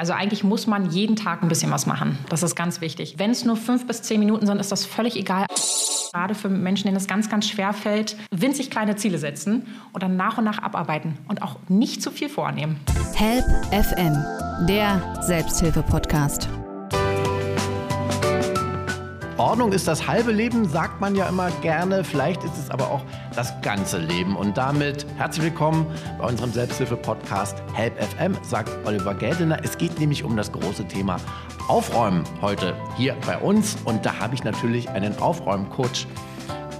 Also 0.00 0.14
eigentlich 0.14 0.42
muss 0.42 0.66
man 0.66 0.88
jeden 0.88 1.14
Tag 1.14 1.42
ein 1.42 1.48
bisschen 1.48 1.70
was 1.70 1.84
machen. 1.84 2.18
Das 2.30 2.42
ist 2.42 2.56
ganz 2.56 2.80
wichtig. 2.80 3.16
Wenn 3.18 3.30
es 3.30 3.44
nur 3.44 3.54
fünf 3.54 3.86
bis 3.86 4.00
zehn 4.00 4.18
Minuten 4.18 4.46
sind, 4.46 4.58
ist 4.58 4.72
das 4.72 4.86
völlig 4.86 5.14
egal. 5.14 5.44
Gerade 6.14 6.34
für 6.34 6.48
Menschen, 6.48 6.86
denen 6.86 6.96
es 6.96 7.06
ganz, 7.06 7.28
ganz 7.28 7.46
schwer 7.46 7.74
fällt, 7.74 8.16
winzig 8.30 8.70
kleine 8.70 8.96
Ziele 8.96 9.18
setzen 9.18 9.66
und 9.92 10.02
dann 10.02 10.16
nach 10.16 10.38
und 10.38 10.44
nach 10.44 10.62
abarbeiten 10.62 11.18
und 11.28 11.42
auch 11.42 11.56
nicht 11.68 12.02
zu 12.02 12.10
viel 12.10 12.30
vornehmen. 12.30 12.80
Help 13.14 13.44
FM, 13.72 14.16
der 14.66 15.02
Selbsthilfe-Podcast. 15.20 16.48
Ordnung 19.40 19.72
ist 19.72 19.88
das 19.88 20.06
halbe 20.06 20.32
Leben, 20.32 20.68
sagt 20.68 21.00
man 21.00 21.16
ja 21.16 21.26
immer 21.26 21.50
gerne. 21.62 22.04
Vielleicht 22.04 22.44
ist 22.44 22.58
es 22.58 22.70
aber 22.70 22.90
auch 22.90 23.00
das 23.34 23.54
ganze 23.62 23.96
Leben. 23.96 24.36
Und 24.36 24.58
damit 24.58 25.06
herzlich 25.16 25.46
willkommen 25.46 25.86
bei 26.18 26.26
unserem 26.26 26.52
Selbsthilfe-Podcast 26.52 27.62
Help 27.72 27.94
FM, 28.02 28.36
sagt 28.42 28.70
Oliver 28.86 29.14
Geldener. 29.14 29.58
Es 29.64 29.78
geht 29.78 29.98
nämlich 29.98 30.24
um 30.24 30.36
das 30.36 30.52
große 30.52 30.86
Thema 30.88 31.16
Aufräumen 31.68 32.24
heute 32.42 32.76
hier 32.98 33.16
bei 33.26 33.38
uns. 33.38 33.78
Und 33.86 34.04
da 34.04 34.18
habe 34.18 34.34
ich 34.34 34.44
natürlich 34.44 34.90
einen 34.90 35.18
Aufräumcoach 35.18 36.06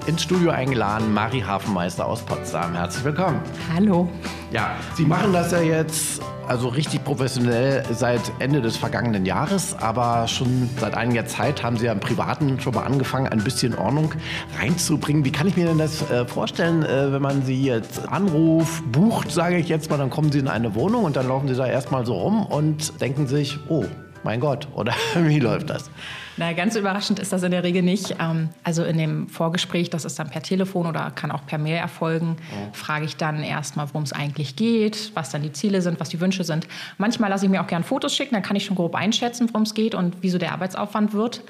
ins 0.06 0.22
Studio 0.22 0.50
eingeladen, 0.50 1.14
Mari 1.14 1.40
Hafenmeister 1.40 2.04
aus 2.04 2.20
Potsdam. 2.20 2.74
Herzlich 2.74 3.04
willkommen. 3.04 3.40
Hallo. 3.74 4.06
Ja, 4.52 4.76
Sie 4.96 5.06
machen 5.06 5.32
das 5.32 5.50
ja 5.52 5.62
jetzt 5.62 6.20
also 6.50 6.66
richtig 6.66 7.04
professionell 7.04 7.84
seit 7.92 8.20
Ende 8.40 8.60
des 8.60 8.76
vergangenen 8.76 9.24
Jahres, 9.24 9.72
aber 9.78 10.26
schon 10.26 10.68
seit 10.80 10.96
einiger 10.96 11.24
Zeit 11.24 11.62
haben 11.62 11.76
Sie 11.76 11.86
ja 11.86 11.92
im 11.92 12.00
Privaten 12.00 12.58
schon 12.58 12.74
mal 12.74 12.82
angefangen, 12.82 13.28
ein 13.28 13.44
bisschen 13.44 13.72
Ordnung 13.78 14.12
reinzubringen. 14.58 15.24
Wie 15.24 15.30
kann 15.30 15.46
ich 15.46 15.56
mir 15.56 15.66
denn 15.66 15.78
das 15.78 16.10
äh, 16.10 16.26
vorstellen, 16.26 16.82
äh, 16.82 17.12
wenn 17.12 17.22
man 17.22 17.44
Sie 17.44 17.62
jetzt 17.62 18.08
anruft, 18.08 18.82
bucht, 18.90 19.30
sage 19.30 19.58
ich 19.58 19.68
jetzt 19.68 19.90
mal, 19.90 19.96
dann 19.96 20.10
kommen 20.10 20.32
Sie 20.32 20.40
in 20.40 20.48
eine 20.48 20.74
Wohnung 20.74 21.04
und 21.04 21.14
dann 21.14 21.28
laufen 21.28 21.46
Sie 21.46 21.54
da 21.54 21.66
erstmal 21.66 22.04
so 22.04 22.14
rum 22.14 22.44
und 22.44 23.00
denken 23.00 23.28
sich, 23.28 23.60
oh, 23.68 23.84
mein 24.22 24.40
Gott, 24.40 24.68
oder 24.74 24.94
wie 25.14 25.38
läuft 25.38 25.70
das? 25.70 25.90
Na, 26.36 26.52
ganz 26.52 26.76
überraschend 26.76 27.18
ist 27.18 27.32
das 27.32 27.42
in 27.42 27.50
der 27.50 27.62
Regel 27.62 27.82
nicht. 27.82 28.16
Ähm, 28.18 28.48
also 28.64 28.84
in 28.84 28.96
dem 28.98 29.28
Vorgespräch, 29.28 29.90
das 29.90 30.04
ist 30.04 30.18
dann 30.18 30.30
per 30.30 30.42
Telefon 30.42 30.86
oder 30.86 31.10
kann 31.10 31.30
auch 31.30 31.44
per 31.46 31.58
Mail 31.58 31.76
erfolgen, 31.76 32.36
oh. 32.52 32.72
frage 32.72 33.04
ich 33.04 33.16
dann 33.16 33.42
erstmal, 33.42 33.88
worum 33.88 34.02
es 34.02 34.12
eigentlich 34.12 34.56
geht, 34.56 35.12
was 35.14 35.30
dann 35.30 35.42
die 35.42 35.52
Ziele 35.52 35.82
sind, 35.82 36.00
was 36.00 36.08
die 36.08 36.20
Wünsche 36.20 36.44
sind. 36.44 36.66
Manchmal 36.98 37.30
lasse 37.30 37.44
ich 37.44 37.50
mir 37.50 37.62
auch 37.62 37.66
gern 37.66 37.84
Fotos 37.84 38.14
schicken, 38.14 38.34
dann 38.34 38.42
kann 38.42 38.56
ich 38.56 38.64
schon 38.64 38.76
grob 38.76 38.94
einschätzen, 38.94 39.48
worum 39.48 39.62
es 39.62 39.74
geht 39.74 39.94
und 39.94 40.16
wieso 40.20 40.38
der 40.38 40.52
Arbeitsaufwand 40.52 41.12
wird. 41.12 41.42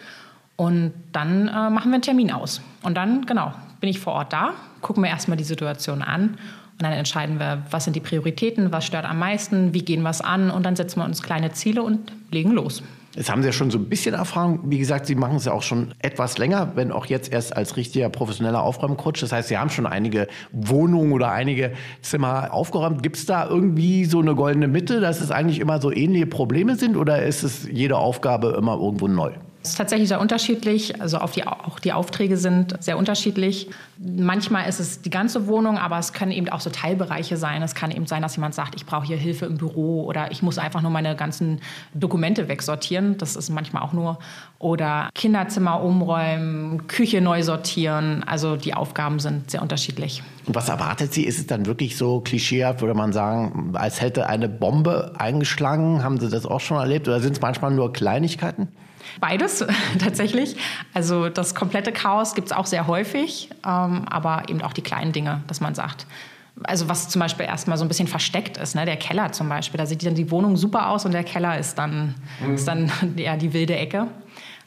Und 0.57 0.93
dann 1.13 1.49
äh, 1.49 1.71
machen 1.71 1.91
wir 1.91 1.95
einen 1.95 2.03
Termin 2.03 2.31
aus. 2.33 2.61
Und 2.83 2.95
dann, 2.95 3.25
genau, 3.25 3.55
bin 3.81 3.89
ich 3.89 3.99
vor 3.99 4.13
Ort 4.13 4.33
da, 4.33 4.53
gucken 4.83 5.03
wir 5.03 5.11
erstmal 5.11 5.37
die 5.37 5.45
Situation 5.45 6.03
an 6.03 6.37
und 6.81 6.85
dann 6.85 6.95
entscheiden 6.95 7.39
wir, 7.39 7.63
was 7.71 7.85
sind 7.85 7.95
die 7.95 8.01
Prioritäten, 8.01 8.73
was 8.73 8.87
stört 8.87 9.05
am 9.05 9.19
meisten, 9.19 9.75
wie 9.75 9.85
gehen 9.85 10.01
wir 10.01 10.09
es 10.09 10.23
an 10.23 10.51
und 10.51 10.65
dann 10.65 10.77
setzen 10.77 11.01
wir 11.01 11.05
uns 11.05 11.23
kleine 11.23 11.53
Ziele 11.53 11.83
und 11.83 12.11
legen 12.31 12.53
los. 12.53 12.83
Jetzt 13.15 13.31
haben 13.31 13.43
Sie 13.43 13.49
ja 13.49 13.53
schon 13.53 13.71
so 13.71 13.77
ein 13.77 13.87
bisschen 13.91 14.15
Erfahrung. 14.15 14.61
Wie 14.71 14.79
gesagt, 14.79 15.05
Sie 15.05 15.15
machen 15.15 15.37
es 15.37 15.45
ja 15.45 15.53
auch 15.53 15.63
schon 15.63 15.93
etwas 15.99 16.39
länger, 16.39 16.73
wenn 16.77 16.91
auch 16.91 17.05
jetzt 17.05 17.31
erst 17.31 17.55
als 17.55 17.77
richtiger 17.77 18.09
professioneller 18.09 18.63
Aufräumcoach. 18.63 19.21
Das 19.21 19.31
heißt, 19.31 19.49
Sie 19.49 19.59
haben 19.59 19.69
schon 19.69 19.85
einige 19.85 20.27
Wohnungen 20.53 21.13
oder 21.13 21.31
einige 21.33 21.73
Zimmer 22.01 22.55
aufgeräumt. 22.55 23.03
Gibt 23.03 23.17
es 23.17 23.27
da 23.27 23.47
irgendwie 23.47 24.07
so 24.07 24.21
eine 24.21 24.35
goldene 24.35 24.69
Mitte, 24.69 25.01
dass 25.01 25.21
es 25.21 25.31
eigentlich 25.31 25.61
immer 25.61 25.83
so 25.83 25.93
ähnliche 25.93 26.27
Probleme 26.27 26.77
sind 26.77 26.97
oder 26.97 27.23
ist 27.23 27.43
es 27.43 27.69
jede 27.71 27.99
Aufgabe 27.99 28.55
immer 28.57 28.79
irgendwo 28.79 29.07
neu? 29.07 29.33
Es 29.63 29.71
ist 29.71 29.77
tatsächlich 29.77 30.09
sehr 30.09 30.21
unterschiedlich. 30.21 31.03
Also 31.03 31.19
die, 31.35 31.47
auch 31.47 31.79
die 31.81 31.93
Aufträge 31.93 32.39
sind 32.39 32.83
sehr 32.83 32.97
unterschiedlich. 32.97 33.69
Manchmal 33.99 34.67
ist 34.67 34.81
es 34.81 35.03
die 35.03 35.11
ganze 35.11 35.47
Wohnung, 35.49 35.77
aber 35.77 35.99
es 35.99 36.15
können 36.15 36.33
eben 36.33 36.49
auch 36.49 36.61
so 36.61 36.71
Teilbereiche 36.71 37.37
sein. 37.37 37.61
Es 37.61 37.75
kann 37.75 37.91
eben 37.91 38.07
sein, 38.07 38.23
dass 38.23 38.37
jemand 38.37 38.55
sagt, 38.55 38.75
ich 38.75 38.87
brauche 38.87 39.07
hier 39.07 39.19
Hilfe 39.19 39.45
im 39.45 39.59
Büro 39.59 40.05
oder 40.05 40.33
ich 40.33 40.43
muss 40.43 40.57
einfach 40.57 40.81
nur 40.81 40.91
meine 40.91 41.15
ganzen 41.15 41.61
Dokumente 41.93 42.49
wegsortieren. 42.49 43.19
Das 43.19 43.37
ist 43.37 43.51
manchmal 43.51 43.83
auch 43.83 43.93
nur. 43.93 44.19
Oder 44.59 45.11
Kinderzimmer 45.15 45.83
umräumen, 45.83 46.87
Küche 46.87 47.21
neu 47.21 47.43
sortieren. 47.43 48.25
Also 48.27 48.57
die 48.57 48.73
Aufgaben 48.73 49.19
sind 49.19 49.51
sehr 49.51 49.61
unterschiedlich. 49.61 50.23
Und 50.47 50.55
was 50.55 50.71
erwartet 50.71 51.13
sie? 51.13 51.25
Ist 51.25 51.39
es 51.39 51.47
dann 51.47 51.67
wirklich 51.67 51.99
so 51.99 52.21
klischeehaft, 52.21 52.81
würde 52.81 52.95
man 52.95 53.13
sagen, 53.13 53.73
als 53.75 54.01
hätte 54.01 54.27
eine 54.27 54.49
Bombe 54.49 55.13
eingeschlagen? 55.19 56.03
Haben 56.03 56.19
Sie 56.19 56.31
das 56.31 56.47
auch 56.47 56.61
schon 56.61 56.79
erlebt? 56.79 57.09
Oder 57.09 57.21
sind 57.21 57.35
es 57.35 57.43
manchmal 57.43 57.73
nur 57.73 57.93
Kleinigkeiten? 57.93 58.69
Beides 59.19 59.65
tatsächlich. 59.99 60.57
Also 60.95 61.29
das 61.29 61.55
komplette 61.55 61.93
Chaos 61.93 62.35
gibt 62.35 62.49
es 62.49 62.53
auch 62.53 62.67
sehr 62.67 62.87
häufig, 62.87 63.51
ähm, 63.67 64.05
aber 64.09 64.45
eben 64.49 64.63
auch 64.63 64.73
die 64.73 64.83
kleinen 64.83 65.13
Dinge, 65.13 65.43
dass 65.47 65.61
man 65.61 65.75
sagt, 65.75 66.07
also 66.65 66.89
was 66.89 67.09
zum 67.09 67.21
Beispiel 67.21 67.47
erstmal 67.47 67.79
so 67.79 67.85
ein 67.85 67.89
bisschen 67.89 68.09
versteckt 68.09 68.59
ist, 68.59 68.75
ne? 68.75 68.85
der 68.85 68.97
Keller 68.97 69.33
zum 69.33 69.49
Beispiel, 69.49 69.79
da 69.79 69.87
sieht 69.87 70.05
dann 70.05 70.15
die 70.15 70.31
Wohnung 70.31 70.57
super 70.57 70.89
aus 70.89 71.05
und 71.05 71.13
der 71.13 71.25
Keller 71.25 71.59
ist 71.59 71.77
dann, 71.79 72.15
mhm. 72.45 72.55
ist 72.55 72.69
dann 72.69 72.91
ja, 73.17 73.37
die 73.37 73.53
wilde 73.53 73.77
Ecke. 73.77 74.09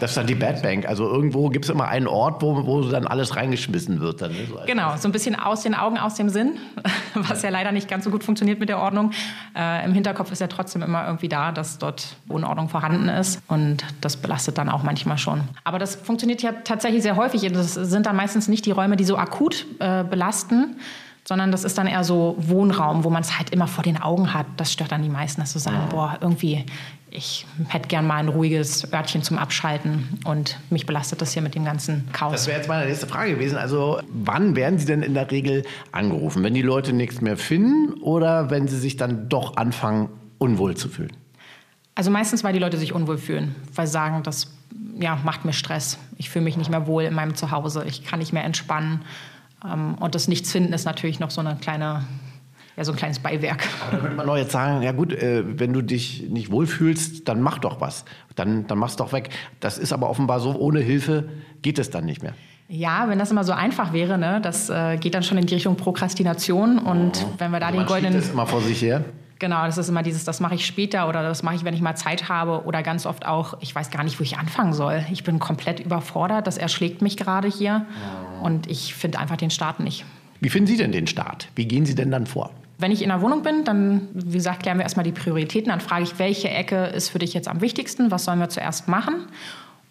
Das 0.04 0.12
ist 0.12 0.18
dann 0.18 0.28
die 0.28 0.36
Bad 0.36 0.62
Bank. 0.62 0.86
Also 0.86 1.10
irgendwo 1.10 1.48
gibt 1.48 1.64
es 1.64 1.72
immer 1.72 1.88
einen 1.88 2.08
Ort, 2.08 2.42
wo, 2.42 2.68
wo 2.68 2.82
dann 2.82 3.08
alles 3.08 3.38
reingeschmissen 3.38 4.02
wird. 4.02 4.22
Dann, 4.22 4.34
ne? 4.34 4.40
so 4.50 4.60
genau, 4.66 4.98
so 4.98 5.08
ein 5.08 5.14
bisschen 5.14 5.34
aus 5.34 5.64
den 5.64 5.74
Augen, 5.76 5.98
aus 5.98 6.16
dem 6.16 6.28
Sinn, 6.28 6.58
was 7.14 7.42
ja 7.42 7.50
leider 7.50 7.72
nicht 7.72 7.88
ganz 7.88 8.04
so 8.04 8.10
gut 8.10 8.22
funktioniert 8.22 8.60
mit 8.60 8.68
der 8.68 8.80
Ordnung. 8.80 9.12
Äh, 9.56 9.86
Im 9.86 9.94
Hinterkopf 9.94 10.30
ist 10.34 10.42
ja 10.42 10.48
trotzdem 10.48 10.82
immer 10.82 11.06
irgendwie 11.06 11.30
da, 11.30 11.54
dass 11.54 11.78
dort 11.78 12.18
Unordnung 12.28 12.68
vorhanden 12.68 13.08
ist. 13.08 13.42
Und 13.48 13.86
das 14.02 14.18
belastet 14.18 14.58
dann 14.58 14.68
auch 14.68 14.84
manchmal 14.84 15.18
schon. 15.18 15.40
Aber 15.64 15.80
das 15.80 15.96
funktioniert 15.96 16.42
ja 16.42 16.52
tatsächlich 16.52 17.02
sehr 17.02 17.16
häufig. 17.16 17.50
Das 17.54 17.74
sind 17.74 18.06
dann 18.06 18.18
meistens 18.18 18.50
nicht 18.50 18.66
die 18.66 18.72
Räume, 18.72 18.98
die 18.98 19.06
so 19.06 19.16
akut 19.16 19.66
äh, 19.80 20.04
belasten, 20.04 20.76
sondern 21.26 21.52
das 21.52 21.64
ist 21.64 21.78
dann 21.78 21.88
eher 21.88 22.04
so 22.04 22.36
Wohnraum, 22.38 23.04
wo 23.04 23.10
man 23.10 23.22
es 23.22 23.38
halt 23.38 23.50
immer 23.52 23.68
vor 23.68 23.84
den 23.84 23.98
Augen 23.98 24.34
hat. 24.34 24.46
Das 24.58 24.74
stört 24.74 24.92
dann 24.92 25.04
die 25.04 25.10
meisten, 25.10 25.42
dass 25.42 25.54
sie 25.54 25.60
sagen, 25.60 25.88
boah, 25.90 26.18
irgendwie, 26.20 26.66
ich 27.10 27.46
hätte 27.70 27.88
gern 27.88 28.06
mal 28.06 28.18
ein 28.18 28.28
ruhiges 28.28 28.92
Örtchen 28.92 29.24
zum 29.24 29.38
Abschalten 29.38 30.20
und 30.26 30.58
mich 30.70 30.86
belastet 30.86 31.22
das 31.22 31.34
hier 31.34 31.42
mit 31.42 31.56
dem 31.56 31.64
ganzen 31.64 32.10
Chaos. 32.12 32.34
Das 32.34 32.48
wäre 32.48 32.58
jetzt 32.58 32.68
meine 32.68 32.88
nächste 32.88 33.08
Frage 33.08 33.36
gewesen. 33.36 33.58
Also 33.58 34.02
wann 34.10 34.56
werden 34.56 34.80
Sie 34.80 34.86
denn 34.86 35.02
in 35.02 35.14
der 35.14 35.30
Regel 35.32 35.64
angerufen? 35.92 36.44
Wenn 36.44 36.54
die 36.54 36.62
Leute 36.62 36.92
nichts 36.92 37.22
mehr 37.22 37.38
finden 37.38 37.94
oder 38.02 38.50
wenn 38.50 38.68
sie 38.68 38.80
sich 38.80 38.98
dann 38.98 39.30
doch 39.30 39.58
anfangen, 39.58 40.10
unwohl 40.40 40.76
zu 40.76 40.90
fühlen? 40.90 41.14
Also 41.96 42.10
meistens, 42.10 42.44
weil 42.44 42.54
die 42.54 42.60
Leute 42.60 42.78
sich 42.78 42.94
unwohl 42.94 43.20
fühlen, 43.20 43.56
weil 43.76 43.86
sie 43.86 43.94
sagen, 43.94 44.24
das 44.24 44.52
ja, 45.00 45.18
macht 45.24 45.46
mir 45.46 45.54
Stress. 45.54 46.00
Ich 46.18 46.30
fühle 46.30 46.46
mich 46.46 46.58
nicht 46.58 46.70
mehr 46.70 46.88
wohl 46.88 47.04
in 47.04 47.14
meinem 47.14 47.36
Zuhause. 47.36 47.86
Ich 47.88 48.04
kann 48.04 48.20
nicht 48.20 48.34
mehr 48.34 48.44
entspannen. 48.44 49.02
Ähm, 49.66 49.96
und 49.96 50.16
das 50.16 50.28
Nichtsfinden 50.28 50.74
ist 50.74 50.86
natürlich 50.86 51.20
noch 51.20 51.32
so 51.32 51.42
eine 51.42 51.56
kleine 51.56 52.04
ja, 52.76 52.84
so 52.84 52.92
ein 52.92 52.98
kleines 52.98 53.20
Beiwerk. 53.20 53.68
Aber 53.82 53.92
da 53.92 54.02
könnte 54.02 54.18
man 54.18 54.28
doch 54.28 54.38
jetzt 54.38 54.52
sagen, 54.52 54.82
ja 54.82 54.92
gut, 54.92 55.14
äh, 55.14 55.44
wenn 55.60 55.74
du 55.74 55.82
dich 55.82 56.28
nicht 56.30 56.52
wohlfühlst, 56.52 57.28
dann 57.28 57.42
mach 57.42 57.60
doch 57.60 57.82
was. 57.82 58.04
Dann, 58.36 58.66
dann 58.68 58.80
mach's 58.80 58.96
doch 58.96 59.14
weg. 59.14 59.30
Das 59.60 59.78
ist 59.78 59.94
aber 59.94 60.10
offenbar 60.10 60.40
so, 60.40 60.56
ohne 60.56 60.80
Hilfe 60.80 61.30
geht 61.62 61.78
es 61.78 61.92
dann 61.92 62.06
nicht 62.06 62.24
mehr. 62.24 62.34
Ja, 62.68 63.08
wenn 63.10 63.20
das 63.20 63.30
immer 63.30 63.44
so 63.44 63.54
einfach 63.54 63.94
wäre, 63.94 64.18
ne, 64.18 64.40
das 64.42 64.70
äh, 64.70 64.98
geht 64.98 65.14
dann 65.14 65.22
schon 65.22 65.38
in 65.38 65.46
die 65.46 65.54
Richtung 65.54 65.76
Prokrastination. 65.76 66.80
Und 66.80 67.24
oh. 67.24 67.34
wenn 67.38 67.52
wir 67.52 67.60
da 67.60 67.68
also 67.68 67.78
den 67.78 67.88
goldenen. 67.88 68.14
Das 68.16 68.32
immer 68.32 68.48
vor 68.48 68.62
sich 68.62 68.82
her. 68.82 69.06
Genau, 69.38 69.66
das 69.66 69.78
ist 69.78 69.90
immer 69.90 70.04
dieses, 70.04 70.24
das 70.24 70.40
mache 70.40 70.56
ich 70.56 70.66
später 70.66 71.10
oder 71.10 71.22
das 71.22 71.44
mache 71.44 71.56
ich, 71.56 71.66
wenn 71.66 71.74
ich 71.74 71.82
mal 71.82 71.96
Zeit 71.96 72.30
habe 72.30 72.64
oder 72.64 72.82
ganz 72.82 73.06
oft 73.06 73.26
auch, 73.26 73.56
ich 73.60 73.76
weiß 73.76 73.92
gar 73.92 74.04
nicht, 74.04 74.18
wo 74.20 74.24
ich 74.24 74.38
anfangen 74.38 74.72
soll. 74.72 75.04
Ich 75.12 75.24
bin 75.26 75.38
komplett 75.40 75.82
überfordert, 75.82 76.48
das 76.48 76.58
erschlägt 76.58 77.02
mich 77.02 77.18
gerade 77.18 77.50
hier 77.50 77.86
und 78.44 78.70
ich 78.70 78.94
finde 78.94 79.20
einfach 79.20 79.38
den 79.38 79.50
Start 79.50 79.80
nicht. 79.80 80.06
Wie 80.40 80.50
finden 80.50 80.68
Sie 80.68 80.78
denn 80.78 80.92
den 80.92 81.08
Start? 81.08 81.48
Wie 81.56 81.66
gehen 81.66 81.86
Sie 81.86 81.96
denn 81.96 82.12
dann 82.12 82.28
vor? 82.28 82.52
Wenn 82.78 82.92
ich 82.92 83.02
in 83.02 83.10
der 83.10 83.22
Wohnung 83.22 83.44
bin, 83.44 83.64
dann, 83.64 84.10
wie 84.14 84.34
gesagt, 84.34 84.64
klären 84.64 84.78
wir 84.78 84.84
erstmal 84.84 85.06
die 85.06 85.12
Prioritäten. 85.12 85.70
Dann 85.70 85.80
frage 85.80 86.04
ich, 86.04 86.20
welche 86.20 86.50
Ecke 86.50 86.88
ist 86.88 87.10
für 87.10 87.20
dich 87.20 87.34
jetzt 87.34 87.48
am 87.48 87.62
wichtigsten? 87.62 88.12
Was 88.12 88.26
sollen 88.26 88.40
wir 88.40 88.50
zuerst 88.50 88.88
machen? 88.88 89.28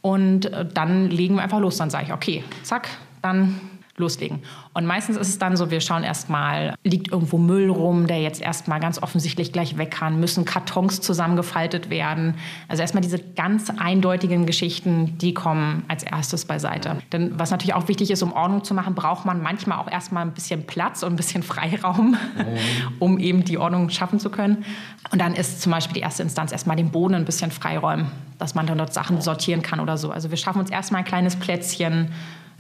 Und 0.03 0.47
äh, 0.47 0.67
dann 0.67 1.09
legen 1.09 1.37
wir 1.37 1.43
einfach 1.43 1.61
los. 1.61 1.79
Dann 1.79 1.89
sage 1.89 2.07
ich, 2.07 2.13
okay, 2.13 2.45
zack, 2.65 2.89
dann 3.23 3.61
loslegen. 3.99 4.43
Und 4.73 4.87
meistens 4.87 5.19
ist 5.19 5.29
es 5.29 5.39
dann 5.39 5.55
so, 5.57 5.71
wir 5.71 5.83
schauen 5.83 6.03
erstmal, 6.03 6.75
liegt 6.83 7.13
irgendwo 7.13 7.37
Müll 7.37 7.69
rum, 7.69 8.07
der 8.07 8.23
jetzt 8.23 8.41
erstmal 8.41 8.81
ganz 8.81 9.03
offensichtlich 9.03 9.53
gleich 9.53 9.77
weg 9.77 9.91
kann, 9.91 10.19
müssen 10.19 10.47
Kartons 10.47 11.03
zusammengefaltet 11.03 11.91
werden. 11.91 12.35
Also 12.69 12.81
erstmal 12.81 13.03
diese 13.03 13.19
ganz 13.19 13.69
eindeutigen 13.69 14.47
Geschichten, 14.47 15.19
die 15.19 15.35
kommen 15.35 15.85
als 15.89 16.05
erstes 16.05 16.47
beiseite. 16.47 17.03
Denn 17.13 17.39
was 17.39 17.51
natürlich 17.51 17.75
auch 17.75 17.89
wichtig 17.89 18.11
ist, 18.11 18.23
um 18.23 18.33
Ordnung 18.33 18.65
zu 18.65 18.73
machen, 18.73 18.95
braucht 18.95 19.27
man 19.27 19.43
manchmal 19.43 19.79
auch 19.79 19.91
erstmal 19.91 20.25
ein 20.25 20.33
bisschen 20.33 20.67
Platz 20.67 21.03
und 21.03 21.13
ein 21.13 21.17
bisschen 21.17 21.43
Freiraum, 21.43 22.17
um 22.99 23.19
eben 23.19 23.45
die 23.45 23.59
Ordnung 23.59 23.91
schaffen 23.91 24.19
zu 24.19 24.31
können. 24.31 24.65
Und 25.11 25.21
dann 25.21 25.35
ist 25.35 25.61
zum 25.61 25.71
Beispiel 25.71 25.95
die 25.95 26.01
erste 26.01 26.23
Instanz 26.23 26.51
erstmal 26.51 26.77
den 26.77 26.91
Boden 26.91 27.15
ein 27.15 27.27
bisschen 27.27 27.51
freiräumen, 27.51 28.07
dass 28.39 28.55
man 28.55 28.67
dann 28.67 28.79
dort 28.79 28.95
Sachen 28.95 29.21
sortieren 29.21 29.61
kann 29.61 29.81
oder 29.81 29.99
so. 29.99 30.11
Also 30.11 30.31
wir 30.31 30.39
schaffen 30.39 30.61
uns 30.61 30.71
erstmal 30.71 31.01
ein 31.01 31.05
kleines 31.05 31.37
Plätzchen, 31.37 32.09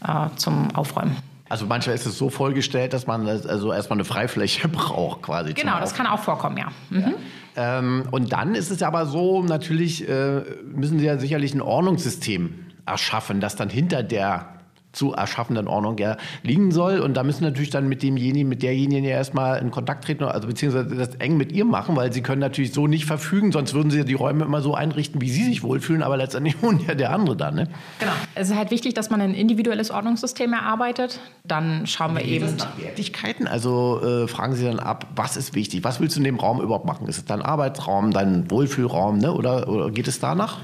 äh, 0.06 0.28
zum 0.36 0.74
Aufräumen. 0.74 1.16
Also 1.52 1.66
manchmal 1.66 1.94
ist 1.94 2.06
es 2.06 2.16
so 2.16 2.30
vollgestellt, 2.30 2.94
dass 2.94 3.06
man 3.06 3.28
also 3.28 3.74
erstmal 3.74 3.98
eine 3.98 4.06
Freifläche 4.06 4.68
braucht 4.70 5.20
quasi. 5.20 5.52
Genau, 5.52 5.78
das 5.80 5.92
kann 5.92 6.06
auch 6.06 6.20
vorkommen, 6.20 6.56
ja. 6.56 6.68
Mhm. 6.88 7.14
ja. 7.54 7.78
Ähm, 7.78 8.04
und 8.10 8.32
dann 8.32 8.54
ist 8.54 8.70
es 8.70 8.82
aber 8.82 9.04
so, 9.04 9.42
natürlich 9.42 10.08
äh, 10.08 10.40
müssen 10.64 10.98
Sie 10.98 11.04
ja 11.04 11.18
sicherlich 11.18 11.52
ein 11.52 11.60
Ordnungssystem 11.60 12.54
erschaffen, 12.86 13.42
das 13.42 13.54
dann 13.54 13.68
hinter 13.68 14.02
der 14.02 14.61
zu 14.92 15.12
erschaffenden 15.12 15.68
Ordnung 15.68 15.98
ja 15.98 16.16
liegen 16.42 16.70
soll. 16.70 17.00
Und 17.00 17.14
da 17.14 17.22
müssen 17.22 17.44
natürlich 17.44 17.70
dann 17.70 17.88
mit 17.88 18.02
demjenigen, 18.02 18.48
mit 18.48 18.62
derjenigen 18.62 19.04
ja 19.04 19.12
erstmal 19.12 19.58
in 19.60 19.70
Kontakt 19.70 20.04
treten, 20.04 20.24
also 20.24 20.46
beziehungsweise 20.46 20.94
das 20.94 21.14
eng 21.16 21.36
mit 21.36 21.52
ihr 21.52 21.64
machen, 21.64 21.96
weil 21.96 22.12
sie 22.12 22.22
können 22.22 22.40
natürlich 22.40 22.72
so 22.72 22.86
nicht 22.86 23.06
verfügen, 23.06 23.52
sonst 23.52 23.74
würden 23.74 23.90
sie 23.90 23.98
ja 23.98 24.04
die 24.04 24.14
Räume 24.14 24.44
immer 24.44 24.60
so 24.60 24.74
einrichten, 24.74 25.20
wie 25.20 25.30
sie 25.30 25.44
sich 25.44 25.62
wohlfühlen, 25.62 26.02
aber 26.02 26.16
letztendlich 26.16 26.62
wohnt 26.62 26.86
ja 26.86 26.94
der 26.94 27.12
andere 27.12 27.36
dann. 27.36 27.54
Ne? 27.54 27.68
Genau. 27.98 28.12
Es 28.34 28.50
ist 28.50 28.56
halt 28.56 28.70
wichtig, 28.70 28.94
dass 28.94 29.10
man 29.10 29.20
ein 29.20 29.34
individuelles 29.34 29.90
Ordnungssystem 29.90 30.52
erarbeitet. 30.52 31.20
Dann 31.44 31.86
schauen 31.86 32.14
wir 32.14 32.24
eben. 32.24 32.56
nach 32.56 32.78
Wertigkeiten? 32.78 33.46
Also 33.46 34.00
äh, 34.02 34.28
fragen 34.28 34.54
Sie 34.54 34.64
dann 34.64 34.78
ab, 34.78 35.06
was 35.16 35.36
ist 35.36 35.54
wichtig? 35.54 35.84
Was 35.84 36.00
willst 36.00 36.16
du 36.16 36.20
in 36.20 36.24
dem 36.24 36.38
Raum 36.38 36.60
überhaupt 36.60 36.86
machen? 36.86 37.08
Ist 37.08 37.18
es 37.18 37.24
dein 37.24 37.42
Arbeitsraum, 37.42 38.10
dein 38.10 38.50
Wohlfühlraum 38.50 39.18
ne? 39.18 39.32
oder, 39.32 39.68
oder 39.68 39.90
geht 39.90 40.08
es 40.08 40.20
danach? 40.20 40.58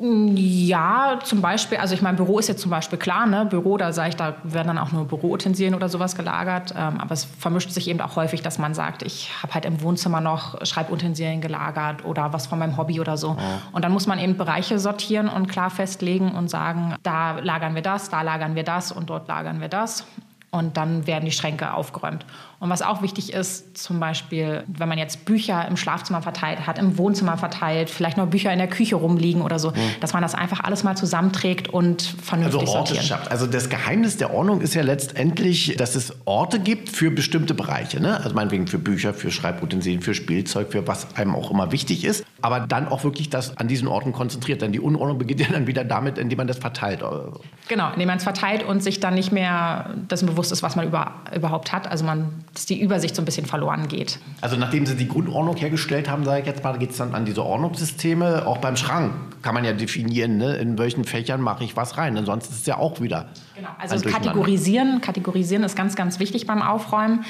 Ja, 0.00 1.18
zum 1.24 1.40
Beispiel, 1.40 1.78
also 1.78 1.92
ich 1.94 2.02
meine, 2.02 2.16
Büro 2.16 2.38
ist 2.38 2.48
jetzt 2.48 2.62
zum 2.62 2.70
Beispiel 2.70 2.98
klar, 2.98 3.26
ne? 3.26 3.46
Büro, 3.46 3.76
da 3.76 3.92
sage 3.92 4.10
ich, 4.10 4.16
da 4.16 4.36
werden 4.44 4.68
dann 4.68 4.78
auch 4.78 4.92
nur 4.92 5.06
Büroutensilien 5.06 5.74
oder 5.74 5.88
sowas 5.88 6.14
gelagert. 6.14 6.72
Ähm, 6.76 7.00
aber 7.00 7.12
es 7.12 7.24
vermischt 7.24 7.70
sich 7.70 7.88
eben 7.88 8.00
auch 8.00 8.14
häufig, 8.14 8.42
dass 8.42 8.58
man 8.58 8.74
sagt, 8.74 9.02
ich 9.02 9.30
habe 9.42 9.54
halt 9.54 9.64
im 9.64 9.82
Wohnzimmer 9.82 10.20
noch 10.20 10.64
Schreibutensilien 10.64 11.40
gelagert 11.40 12.04
oder 12.04 12.32
was 12.32 12.46
von 12.46 12.60
meinem 12.60 12.76
Hobby 12.76 13.00
oder 13.00 13.16
so. 13.16 13.36
Ja. 13.38 13.62
Und 13.72 13.84
dann 13.84 13.92
muss 13.92 14.06
man 14.06 14.18
eben 14.20 14.36
Bereiche 14.36 14.78
sortieren 14.78 15.28
und 15.28 15.48
klar 15.48 15.70
festlegen 15.70 16.32
und 16.32 16.48
sagen, 16.48 16.94
da 17.02 17.38
lagern 17.40 17.74
wir 17.74 17.82
das, 17.82 18.08
da 18.08 18.22
lagern 18.22 18.54
wir 18.54 18.64
das 18.64 18.92
und 18.92 19.10
dort 19.10 19.26
lagern 19.26 19.60
wir 19.60 19.68
das. 19.68 20.04
Und 20.50 20.78
dann 20.78 21.06
werden 21.06 21.26
die 21.26 21.32
Schränke 21.32 21.74
aufgeräumt. 21.74 22.24
Und 22.60 22.70
was 22.70 22.82
auch 22.82 23.02
wichtig 23.02 23.32
ist, 23.32 23.78
zum 23.78 24.00
Beispiel, 24.00 24.64
wenn 24.66 24.88
man 24.88 24.98
jetzt 24.98 25.24
Bücher 25.26 25.68
im 25.68 25.76
Schlafzimmer 25.76 26.22
verteilt 26.22 26.66
hat, 26.66 26.78
im 26.78 26.98
Wohnzimmer 26.98 27.36
verteilt, 27.36 27.88
vielleicht 27.88 28.16
noch 28.16 28.26
Bücher 28.26 28.52
in 28.52 28.58
der 28.58 28.66
Küche 28.66 28.96
rumliegen 28.96 29.42
oder 29.42 29.60
so, 29.60 29.70
mhm. 29.70 29.74
dass 30.00 30.12
man 30.12 30.22
das 30.22 30.34
einfach 30.34 30.60
alles 30.60 30.82
mal 30.82 30.96
zusammenträgt 30.96 31.68
und 31.68 32.02
vernünftig 32.02 32.60
also 32.60 32.72
Orte 32.72 32.88
sortiert. 32.94 33.06
Schafft. 33.06 33.30
Also 33.30 33.46
das 33.46 33.68
Geheimnis 33.68 34.16
der 34.16 34.34
Ordnung 34.34 34.60
ist 34.60 34.74
ja 34.74 34.82
letztendlich, 34.82 35.76
dass 35.76 35.94
es 35.94 36.14
Orte 36.24 36.58
gibt 36.58 36.88
für 36.88 37.10
bestimmte 37.10 37.54
Bereiche. 37.54 38.00
Ne? 38.00 38.16
Also 38.16 38.34
meinetwegen 38.34 38.66
für 38.66 38.78
Bücher, 38.78 39.14
für 39.14 39.30
Schreibutensilien, 39.30 40.02
für 40.02 40.14
Spielzeug, 40.14 40.72
für 40.72 40.86
was 40.88 41.14
einem 41.14 41.36
auch 41.36 41.52
immer 41.52 41.70
wichtig 41.70 42.04
ist. 42.04 42.24
Aber 42.40 42.60
dann 42.60 42.88
auch 42.88 43.04
wirklich 43.04 43.30
das 43.30 43.56
an 43.56 43.68
diesen 43.68 43.86
Orten 43.86 44.12
konzentriert. 44.12 44.62
Denn 44.62 44.72
die 44.72 44.80
Unordnung 44.80 45.18
beginnt 45.18 45.40
ja 45.40 45.48
dann 45.50 45.66
wieder 45.66 45.84
damit, 45.84 46.18
indem 46.18 46.38
man 46.38 46.46
das 46.48 46.58
verteilt. 46.58 47.04
Genau, 47.68 47.92
indem 47.92 48.08
man 48.08 48.16
es 48.16 48.24
verteilt 48.24 48.64
und 48.64 48.82
sich 48.82 48.98
dann 48.98 49.14
nicht 49.14 49.30
mehr 49.30 49.90
dessen 50.10 50.26
bewusst 50.26 50.37
ist, 50.40 50.62
was 50.62 50.76
man 50.76 50.86
über, 50.86 51.12
überhaupt 51.34 51.72
hat. 51.72 51.86
Also 51.86 52.04
man 52.04 52.44
dass 52.54 52.66
die 52.66 52.80
Übersicht 52.80 53.14
so 53.14 53.22
ein 53.22 53.24
bisschen 53.24 53.46
verloren 53.46 53.88
geht. 53.88 54.18
Also 54.40 54.56
nachdem 54.56 54.86
Sie 54.86 54.96
die 54.96 55.08
Grundordnung 55.08 55.56
hergestellt 55.56 56.08
haben, 56.08 56.24
sage 56.24 56.40
ich 56.40 56.46
jetzt 56.46 56.64
mal, 56.64 56.78
geht 56.78 56.90
es 56.90 56.96
dann 56.96 57.14
an 57.14 57.24
diese 57.24 57.44
Ordnungssysteme. 57.44 58.46
Auch 58.46 58.58
beim 58.58 58.76
Schrank 58.76 59.12
kann 59.42 59.54
man 59.54 59.64
ja 59.64 59.72
definieren, 59.72 60.38
ne, 60.38 60.56
in 60.56 60.78
welchen 60.78 61.04
Fächern 61.04 61.40
mache 61.40 61.64
ich 61.64 61.76
was 61.76 61.96
rein. 61.96 62.16
Ansonsten 62.16 62.52
ist 62.52 62.60
es 62.60 62.66
ja 62.66 62.78
auch 62.78 63.00
wieder. 63.00 63.28
Genau, 63.54 63.68
also 63.78 64.08
kategorisieren, 64.08 65.00
kategorisieren 65.00 65.62
ist 65.64 65.76
ganz, 65.76 65.96
ganz 65.96 66.18
wichtig 66.18 66.46
beim 66.46 66.62
Aufräumen 66.62 67.24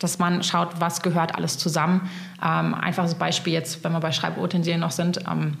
dass 0.00 0.18
man 0.18 0.42
schaut, 0.42 0.80
was 0.80 1.02
gehört 1.02 1.34
alles 1.36 1.56
zusammen. 1.56 2.10
Ähm, 2.44 2.74
einfaches 2.74 3.14
Beispiel 3.14 3.52
jetzt, 3.52 3.84
wenn 3.84 3.92
wir 3.92 4.00
bei 4.00 4.12
Schreibutensilien 4.12 4.80
noch 4.80 4.90
sind, 4.90 5.20
ähm, 5.30 5.56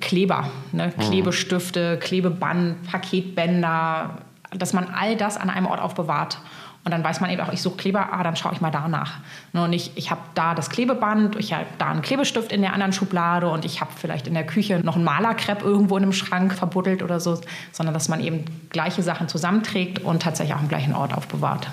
Kleber, 0.00 0.48
ne? 0.70 0.92
Mhm. 0.96 1.00
Klebestifte, 1.00 1.98
Klebeband, 1.98 2.82
Paketbänder, 2.84 4.18
dass 4.54 4.72
man 4.72 4.88
all 4.94 5.16
das 5.16 5.36
an 5.36 5.50
einem 5.50 5.66
Ort 5.66 5.80
aufbewahrt. 5.80 6.38
Und 6.84 6.90
dann 6.90 7.04
weiß 7.04 7.20
man 7.20 7.30
eben 7.30 7.40
auch, 7.42 7.52
ich 7.52 7.62
suche 7.62 7.76
Kleber, 7.76 8.12
ah, 8.12 8.24
dann 8.24 8.34
schaue 8.34 8.52
ich 8.54 8.60
mal 8.60 8.72
danach. 8.72 9.18
Nur 9.52 9.68
nicht, 9.68 9.92
ich 9.96 10.10
habe 10.10 10.20
da 10.34 10.54
das 10.54 10.68
Klebeband, 10.68 11.36
ich 11.36 11.52
habe 11.52 11.66
da 11.78 11.90
einen 11.90 12.02
Klebestift 12.02 12.50
in 12.50 12.60
der 12.60 12.72
anderen 12.72 12.92
Schublade 12.92 13.48
und 13.48 13.64
ich 13.64 13.80
habe 13.80 13.92
vielleicht 13.94 14.26
in 14.26 14.34
der 14.34 14.44
Küche 14.44 14.80
noch 14.82 14.96
einen 14.96 15.04
Malerkrepp 15.04 15.62
irgendwo 15.62 15.96
in 15.96 16.02
einem 16.02 16.12
Schrank 16.12 16.52
verbuddelt 16.52 17.04
oder 17.04 17.20
so, 17.20 17.40
sondern 17.70 17.94
dass 17.94 18.08
man 18.08 18.20
eben 18.20 18.44
gleiche 18.70 19.02
Sachen 19.02 19.28
zusammenträgt 19.28 20.00
und 20.00 20.22
tatsächlich 20.22 20.56
auch 20.56 20.60
am 20.60 20.68
gleichen 20.68 20.94
Ort 20.94 21.14
aufbewahrt. 21.14 21.68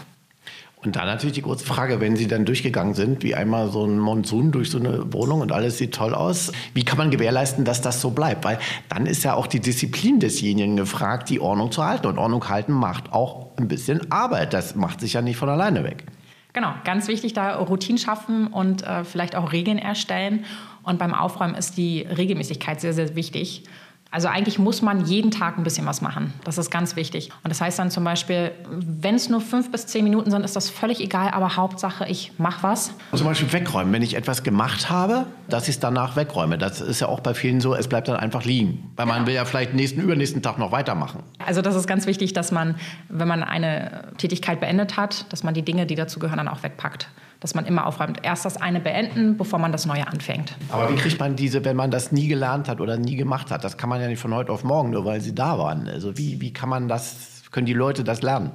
Und 0.82 0.96
dann 0.96 1.08
natürlich 1.08 1.34
die 1.34 1.42
große 1.42 1.66
Frage, 1.66 2.00
wenn 2.00 2.16
Sie 2.16 2.28
dann 2.28 2.46
durchgegangen 2.46 2.94
sind, 2.94 3.22
wie 3.22 3.36
einmal 3.36 3.70
so 3.70 3.86
ein 3.86 4.00
Monsun 4.00 4.54
durch 4.54 4.70
so 4.72 4.80
eine 4.80 5.12
Wohnung 5.12 5.42
und 5.42 5.52
alles 5.52 5.78
sieht 5.78 5.94
toll 5.94 6.14
aus, 6.14 6.54
wie 6.74 6.86
kann 6.86 6.98
man 6.98 7.12
gewährleisten, 7.12 7.66
dass 7.66 7.82
das 7.82 8.00
so 8.00 8.12
bleibt? 8.12 8.46
Weil 8.46 8.60
dann 8.88 9.06
ist 9.06 9.24
ja 9.24 9.34
auch 9.34 9.48
die 9.48 9.60
Disziplin 9.60 10.22
desjenigen 10.22 10.78
gefragt, 10.78 11.30
die 11.30 11.42
Ordnung 11.42 11.74
zu 11.74 11.84
halten. 11.84 12.08
Und 12.08 12.18
Ordnung 12.18 12.48
halten 12.48 12.72
macht 12.72 13.12
auch 13.12 13.48
ein 13.58 13.68
bisschen 13.68 14.10
Arbeit. 14.10 14.54
Das 14.54 14.76
macht 14.76 15.02
sich 15.02 15.14
ja 15.14 15.22
nicht 15.22 15.36
von 15.36 15.50
alleine 15.50 15.84
weg. 15.84 16.06
Genau, 16.54 16.74
ganz 16.86 17.10
wichtig, 17.10 17.34
da 17.34 17.58
Routinen 17.58 18.00
schaffen 18.00 18.48
und 18.48 18.82
äh, 18.84 19.04
vielleicht 19.04 19.36
auch 19.36 19.52
Regeln 19.52 19.80
erstellen. 19.80 20.46
Und 20.84 20.98
beim 20.98 21.14
Aufräumen 21.14 21.56
ist 21.56 21.78
die 21.78 22.02
Regelmäßigkeit 22.02 22.80
sehr, 22.80 22.94
sehr 22.94 23.16
wichtig. 23.16 23.64
Also 24.12 24.28
eigentlich 24.28 24.58
muss 24.58 24.82
man 24.82 25.06
jeden 25.06 25.30
Tag 25.30 25.58
ein 25.58 25.64
bisschen 25.64 25.86
was 25.86 26.02
machen. 26.02 26.34
Das 26.44 26.58
ist 26.58 26.72
ganz 26.72 26.96
wichtig. 26.96 27.30
Und 27.44 27.50
das 27.50 27.62
heißt 27.62 27.78
dann 27.78 27.92
zum 27.92 28.04
Beispiel, 28.04 28.52
wenn 28.70 29.14
es 29.14 29.30
nur 29.30 29.40
fünf 29.40 29.72
bis 29.72 29.86
zehn 29.86 30.04
Minuten 30.04 30.32
sind, 30.32 30.44
ist 30.44 30.56
das 30.56 30.70
völlig 30.70 31.00
egal, 31.00 31.30
aber 31.30 31.56
Hauptsache, 31.56 32.08
ich 32.08 32.32
mache 32.40 32.64
was. 32.64 32.92
Zum 33.14 33.28
Beispiel 33.28 33.54
wegräumen. 33.54 33.94
Wenn 33.94 34.02
ich 34.02 34.16
etwas 34.16 34.42
gemacht 34.42 34.90
habe, 34.90 35.28
dass 35.48 35.64
ich 35.64 35.76
es 35.76 35.80
danach 35.80 36.16
wegräume. 36.16 36.58
Das 36.58 36.82
ist 36.82 37.02
ja 37.02 37.08
auch 37.08 37.20
bei 37.20 37.36
vielen 37.36 37.62
so, 37.62 37.76
es 37.76 37.88
bleibt 37.88 38.08
dann 38.08 38.18
einfach 38.18 38.46
liegen. 38.46 38.92
Weil 38.96 39.06
man 39.06 39.28
will 39.28 39.36
ja 39.36 39.46
vielleicht 39.46 39.76
nächsten, 39.76 40.02
übernächsten 40.02 40.42
Tag 40.42 40.58
noch 40.58 40.72
weitermachen. 40.72 41.22
Also 41.46 41.62
das 41.62 41.76
ist 41.76 41.86
ganz 41.86 42.08
wichtig, 42.08 42.34
dass 42.34 42.52
man, 42.52 42.76
wenn 43.10 43.28
man 43.28 43.44
eine 43.44 44.12
Tätigkeit 44.18 44.60
beendet 44.60 44.98
hat, 44.98 45.32
dass 45.32 45.44
man 45.44 45.54
die 45.54 45.64
Dinge, 45.64 45.86
die 45.86 45.96
dazu 45.96 46.20
gehören, 46.20 46.38
dann 46.38 46.48
auch 46.48 46.64
wegpackt 46.64 47.10
dass 47.40 47.56
man 47.56 47.66
immer 47.66 47.86
aufräumt. 47.86 48.20
Erst 48.24 48.46
das 48.46 48.58
eine 48.58 48.80
beenden, 48.80 49.38
bevor 49.38 49.60
man 49.60 49.72
das 49.72 49.86
neue 49.86 50.08
anfängt. 50.08 50.56
Aber 50.70 50.90
wie 50.92 50.96
kriegt 50.96 51.20
man 51.20 51.36
diese, 51.36 51.64
wenn 51.64 51.76
man 51.76 51.92
das 51.92 52.12
nie 52.12 52.28
gelernt 52.28 52.68
hat 52.68 52.82
oder 52.82 52.98
nie 52.98 53.16
gemacht 53.16 53.52
hat? 53.52 53.64
Das 53.64 53.78
kann 53.78 53.90
man 53.90 54.02
ja 54.02 54.08
nicht 54.08 54.20
von 54.20 54.34
heute 54.34 54.52
auf 54.52 54.64
morgen, 54.64 54.92
nur 54.92 55.06
weil 55.06 55.22
sie 55.22 55.34
da 55.34 55.58
waren. 55.58 55.88
Also 55.88 56.18
wie, 56.18 56.42
wie 56.42 56.52
kann 56.52 56.70
man 56.70 56.88
das, 56.88 57.44
können 57.52 57.66
die 57.66 57.74
Leute 57.74 58.04
das 58.04 58.22
lernen? 58.22 58.52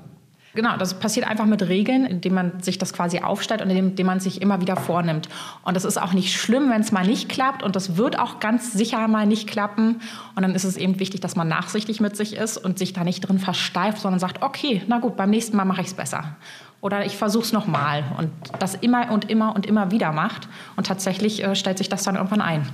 Genau, 0.55 0.77
das 0.77 0.95
passiert 0.95 1.27
einfach 1.27 1.47
mit 1.47 1.63
Regeln, 1.69 2.07
indem 2.07 2.35
man 2.35 2.63
sich 2.63 2.79
das 2.79 2.93
quasi 2.93 3.19
aufstellt 3.21 3.61
und 3.61 3.71
indem 3.71 4.07
man 4.07 4.21
sich 4.21 4.41
immer 4.41 4.61
wieder 4.61 4.77
vornimmt. 4.77 5.29
Und 5.65 5.75
das 5.75 5.85
ist 5.85 6.01
auch 6.01 6.13
nicht 6.13 6.33
schlimm, 6.33 6.71
wenn 6.71 6.81
es 6.81 6.93
mal 6.93 7.05
nicht 7.05 7.29
klappt 7.29 7.63
und 7.65 7.75
das 7.75 7.97
wird 7.97 8.19
auch 8.19 8.39
ganz 8.39 8.73
sicher 8.73 9.09
mal 9.09 9.27
nicht 9.27 9.49
klappen. 9.49 10.01
Und 10.37 10.43
dann 10.43 10.55
ist 10.55 10.65
es 10.65 10.77
eben 10.77 11.01
wichtig, 11.01 11.21
dass 11.21 11.35
man 11.35 11.49
nachsichtig 11.49 12.01
mit 12.01 12.17
sich 12.17 12.37
ist 12.37 12.57
und 12.57 12.79
sich 12.79 12.93
da 12.93 13.03
nicht 13.03 13.21
drin 13.21 13.41
versteift, 13.41 13.99
sondern 13.99 14.21
sagt, 14.21 14.43
okay, 14.43 14.83
na 14.87 15.01
gut, 15.01 15.17
beim 15.17 15.31
nächsten 15.31 15.57
Mal 15.57 15.65
mache 15.65 15.81
ich 15.81 15.89
es 15.89 15.95
besser 15.95 16.37
oder 16.85 17.07
ich 17.07 17.17
versuche 17.17 17.45
es 17.45 17.53
nochmal 17.55 18.05
und 18.19 18.31
das 18.59 18.75
immer 18.75 19.11
und 19.11 19.31
immer 19.31 19.57
und 19.57 19.65
immer 19.65 19.91
wieder 19.91 20.13
macht. 20.13 20.49
Und 20.77 20.87
tatsächlich 20.87 21.43
äh, 21.43 21.57
stellt 21.57 21.79
sich 21.79 21.89
das 21.89 22.03
dann 22.03 22.17
irgendwann 22.17 22.43
ein. 22.43 22.69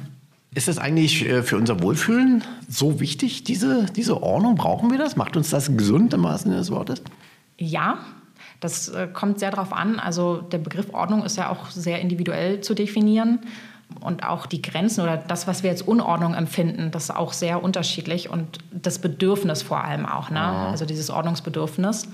Ist 0.53 0.67
das 0.67 0.79
eigentlich 0.79 1.29
äh, 1.29 1.45
für 1.45 1.57
unser 1.57 1.81
Wohlfühlen 1.81 2.43
so 2.69 2.99
wichtig, 2.99 3.45
diese, 3.45 3.87
diese 3.95 4.21
Ordnung? 4.21 4.57
Brauchen 4.57 4.91
wir 4.91 4.99
das? 4.99 5.15
Macht 5.15 5.37
uns 5.37 5.51
das 5.51 5.77
gesund 5.77 6.13
im 6.13 6.27
Sinne 6.37 6.57
des 6.57 6.73
Wortes? 6.73 7.03
Ja, 7.61 7.99
das 8.61 8.89
äh, 8.89 9.07
kommt 9.07 9.39
sehr 9.39 9.51
darauf 9.51 9.73
an. 9.73 10.01
Also 10.01 10.39
der 10.39 10.59
Begriff 10.59 10.93
Ordnung 10.93 11.25
ist 11.25 11.37
ja 11.37 11.51
auch 11.51 11.71
sehr 11.71 12.01
individuell 12.01 12.63
zu 12.63 12.75
definieren. 12.75 13.41
Und 14.01 14.25
auch 14.25 14.47
die 14.47 14.63
Grenzen 14.63 15.03
oder 15.03 15.17
das, 15.17 15.47
was 15.47 15.63
wir 15.63 15.71
als 15.71 15.83
Unordnung 15.83 16.35
empfinden, 16.35 16.91
das 16.91 17.05
ist 17.05 17.11
auch 17.11 17.33
sehr 17.33 17.63
unterschiedlich. 17.63 18.31
Und 18.31 18.59
das 18.71 19.01
Bedürfnis 19.01 19.63
vor 19.63 19.85
allem 19.85 20.07
auch, 20.07 20.31
ne? 20.31 20.41
also 20.41 20.87
dieses 20.87 21.11
Ordnungsbedürfnis. 21.11 22.09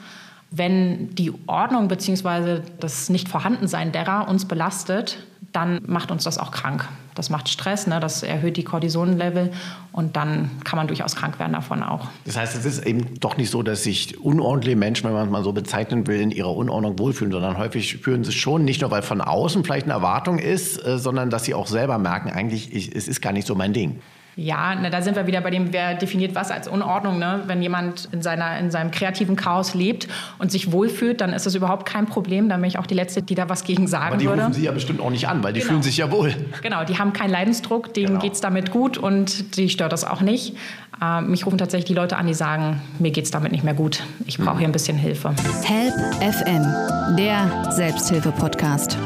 Wenn 0.50 1.14
die 1.14 1.32
Ordnung 1.46 1.88
bzw. 1.88 2.60
das 2.80 3.08
Nicht-Vorhandensein 3.08 3.92
derer 3.92 4.26
uns 4.26 4.46
belastet, 4.46 5.18
dann 5.52 5.80
macht 5.86 6.10
uns 6.10 6.24
das 6.24 6.38
auch 6.38 6.50
krank. 6.50 6.88
Das 7.14 7.30
macht 7.30 7.48
Stress, 7.48 7.86
ne? 7.86 7.98
das 7.98 8.22
erhöht 8.22 8.58
die 8.58 8.64
Cortisonlevel 8.64 9.52
und 9.92 10.16
dann 10.16 10.50
kann 10.64 10.76
man 10.76 10.86
durchaus 10.86 11.16
krank 11.16 11.38
werden 11.38 11.54
davon 11.54 11.82
auch. 11.82 12.08
Das 12.26 12.36
heißt, 12.36 12.54
es 12.56 12.66
ist 12.66 12.84
eben 12.84 13.18
doch 13.20 13.38
nicht 13.38 13.50
so, 13.50 13.62
dass 13.62 13.82
sich 13.82 14.20
unordentliche 14.20 14.76
Menschen, 14.76 15.06
wenn 15.06 15.14
man 15.14 15.26
es 15.26 15.32
mal 15.32 15.42
so 15.42 15.52
bezeichnen 15.52 16.06
will, 16.06 16.20
in 16.20 16.30
ihrer 16.30 16.54
Unordnung 16.54 16.98
wohlfühlen, 16.98 17.32
sondern 17.32 17.56
häufig 17.56 17.98
fühlen 17.98 18.22
sie 18.22 18.32
schon, 18.32 18.64
nicht 18.64 18.82
nur 18.82 18.90
weil 18.90 19.02
von 19.02 19.22
außen 19.22 19.64
vielleicht 19.64 19.86
eine 19.86 19.94
Erwartung 19.94 20.38
ist, 20.38 20.84
äh, 20.84 20.98
sondern 20.98 21.30
dass 21.30 21.44
sie 21.44 21.54
auch 21.54 21.68
selber 21.68 21.96
merken, 21.96 22.30
eigentlich, 22.30 22.74
ich, 22.74 22.94
es 22.94 23.08
ist 23.08 23.22
gar 23.22 23.32
nicht 23.32 23.46
so 23.46 23.54
mein 23.54 23.72
Ding. 23.72 24.00
Ja, 24.38 24.74
ne, 24.74 24.90
da 24.90 25.00
sind 25.00 25.16
wir 25.16 25.26
wieder 25.26 25.40
bei 25.40 25.48
dem, 25.48 25.72
wer 25.72 25.94
definiert 25.94 26.34
was 26.34 26.50
als 26.50 26.68
Unordnung. 26.68 27.18
Ne? 27.18 27.40
Wenn 27.46 27.62
jemand 27.62 28.06
in, 28.12 28.20
seiner, 28.20 28.58
in 28.58 28.70
seinem 28.70 28.90
kreativen 28.90 29.34
Chaos 29.34 29.72
lebt 29.72 30.08
und 30.38 30.52
sich 30.52 30.72
wohlfühlt, 30.72 31.22
dann 31.22 31.32
ist 31.32 31.46
das 31.46 31.54
überhaupt 31.54 31.86
kein 31.86 32.04
Problem. 32.04 32.50
Dann 32.50 32.60
bin 32.60 32.68
ich 32.68 32.78
auch 32.78 32.86
die 32.86 32.94
Letzte, 32.94 33.22
die 33.22 33.34
da 33.34 33.48
was 33.48 33.64
gegen 33.64 33.86
sagen 33.86 34.08
Aber 34.08 34.16
die 34.18 34.26
würde. 34.26 34.42
rufen 34.42 34.52
Sie 34.52 34.64
ja 34.64 34.72
bestimmt 34.72 35.00
auch 35.00 35.08
nicht 35.08 35.26
an, 35.26 35.42
weil 35.42 35.54
die 35.54 35.60
genau. 35.60 35.70
fühlen 35.70 35.82
sich 35.82 35.96
ja 35.96 36.12
wohl. 36.12 36.34
Genau, 36.60 36.84
die 36.84 36.98
haben 36.98 37.14
keinen 37.14 37.30
Leidensdruck, 37.30 37.94
denen 37.94 38.08
genau. 38.08 38.20
geht 38.20 38.34
es 38.34 38.42
damit 38.42 38.72
gut 38.72 38.98
und 38.98 39.56
die 39.56 39.70
stört 39.70 39.92
das 39.92 40.04
auch 40.04 40.20
nicht. 40.20 40.54
Äh, 41.00 41.22
mich 41.22 41.46
rufen 41.46 41.56
tatsächlich 41.56 41.86
die 41.86 41.94
Leute 41.94 42.18
an, 42.18 42.26
die 42.26 42.34
sagen, 42.34 42.82
mir 42.98 43.12
geht 43.12 43.24
es 43.24 43.30
damit 43.30 43.52
nicht 43.52 43.64
mehr 43.64 43.74
gut. 43.74 44.02
Ich 44.26 44.36
brauche 44.36 44.58
hier 44.58 44.68
ein 44.68 44.72
bisschen 44.72 44.98
Hilfe. 44.98 45.34
Help 45.64 45.94
FM, 46.20 47.16
der 47.16 47.72
Selbsthilfe-Podcast. 47.72 48.98